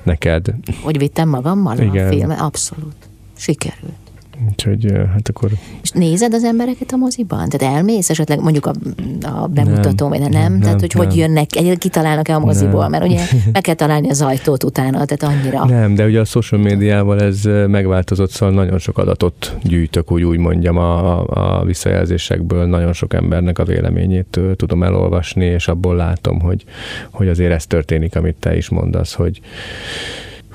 neked. 0.03 0.53
Hogy 0.81 0.97
vittem 0.97 1.29
magammal 1.29 1.77
Igen. 1.77 2.07
a 2.07 2.09
filmet? 2.09 2.39
Abszolút. 2.39 2.95
Sikerült. 3.37 4.04
Úgyhogy 4.49 4.91
hát 5.13 5.29
akkor... 5.29 5.49
És 5.81 5.91
nézed 5.91 6.33
az 6.33 6.43
embereket 6.43 6.91
a 6.91 6.95
moziban? 6.95 7.49
Tehát 7.49 7.75
elmész 7.75 8.09
esetleg 8.09 8.41
mondjuk 8.41 8.65
a, 8.65 8.73
a 9.21 9.47
bemutató, 9.47 10.07
nem, 10.07 10.19
nem, 10.19 10.29
nem, 10.31 10.59
tehát 10.59 10.79
hogy 10.79 10.91
nem. 10.95 11.05
hogy 11.05 11.17
jönnek, 11.17 11.55
egyébként 11.55 11.77
kitalálnak-e 11.77 12.35
a 12.35 12.39
moziból, 12.39 12.81
nem. 12.81 12.91
mert 12.91 13.03
ugye 13.03 13.21
meg 13.53 13.61
kell 13.61 13.75
találni 13.75 14.09
az 14.09 14.21
ajtót 14.21 14.63
utána, 14.63 15.05
tehát 15.05 15.35
annyira. 15.35 15.65
Nem, 15.65 15.95
de 15.95 16.05
ugye 16.05 16.19
a 16.19 16.25
social 16.25 16.61
médiával 16.61 17.21
ez 17.21 17.41
megváltozott, 17.67 18.29
szóval 18.29 18.55
nagyon 18.55 18.79
sok 18.79 18.97
adatot 18.97 19.55
gyűjtök, 19.63 20.11
úgy 20.11 20.23
úgy 20.23 20.37
mondjam, 20.37 20.77
a, 20.77 21.23
a 21.27 21.63
visszajelzésekből 21.63 22.65
nagyon 22.65 22.93
sok 22.93 23.13
embernek 23.13 23.59
a 23.59 23.63
véleményét 23.63 24.39
tudom 24.55 24.83
elolvasni, 24.83 25.45
és 25.45 25.67
abból 25.67 25.95
látom, 25.95 26.39
hogy, 26.39 26.63
hogy 27.11 27.27
azért 27.27 27.51
ez 27.51 27.65
történik, 27.65 28.15
amit 28.15 28.35
te 28.39 28.57
is 28.57 28.69
mondasz, 28.69 29.13
hogy 29.13 29.41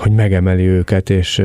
hogy 0.01 0.13
megemeli 0.13 0.67
őket, 0.67 1.11
és 1.11 1.43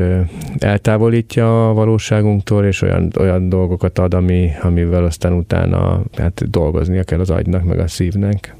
eltávolítja 0.58 1.68
a 1.68 1.72
valóságunktól, 1.72 2.64
és 2.64 2.82
olyan, 2.82 3.12
olyan 3.18 3.48
dolgokat 3.48 3.98
ad, 3.98 4.14
ami, 4.14 4.50
amivel 4.62 5.04
aztán 5.04 5.32
utána 5.32 6.02
hát 6.16 6.50
dolgoznia 6.50 7.02
kell 7.02 7.20
az 7.20 7.30
agynak, 7.30 7.64
meg 7.64 7.78
a 7.78 7.88
szívnek. 7.88 8.56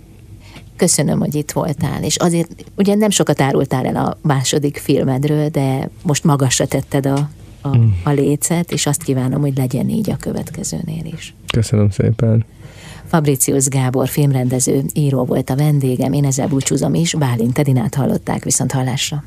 Köszönöm, 0.77 1.19
hogy 1.19 1.35
itt 1.35 1.51
voltál, 1.51 2.03
és 2.03 2.17
azért 2.17 2.65
ugye 2.75 2.95
nem 2.95 3.11
sokat 3.11 3.41
árultál 3.41 3.87
el 3.87 3.97
a 3.97 4.19
második 4.23 4.77
filmedről, 4.77 5.49
de 5.49 5.89
most 6.03 6.25
magasra 6.25 6.67
tetted 6.67 7.07
a, 7.07 7.31
a, 7.61 7.77
mm. 7.77 7.89
a 8.05 8.11
lécet, 8.11 8.73
és 8.73 8.87
azt 8.87 9.03
kívánom, 9.03 9.41
hogy 9.41 9.57
legyen 9.57 9.89
így 9.89 10.11
a 10.11 10.17
következőnél 10.17 11.05
is. 11.15 11.35
Köszönöm 11.53 11.91
szépen. 11.91 12.45
Fabricius 13.05 13.69
Gábor 13.69 14.09
filmrendező, 14.09 14.83
író 14.95 15.25
volt 15.25 15.51
a 15.51 15.57
vendégem, 15.57 16.13
én 16.13 16.25
ezzel 16.25 16.49
búcsúzom 16.49 16.95
is, 16.95 17.15
Bálint 17.15 17.59
Edinát 17.59 17.95
hallották 17.95 18.45
viszont 18.45 18.73
hallásra. 18.73 19.25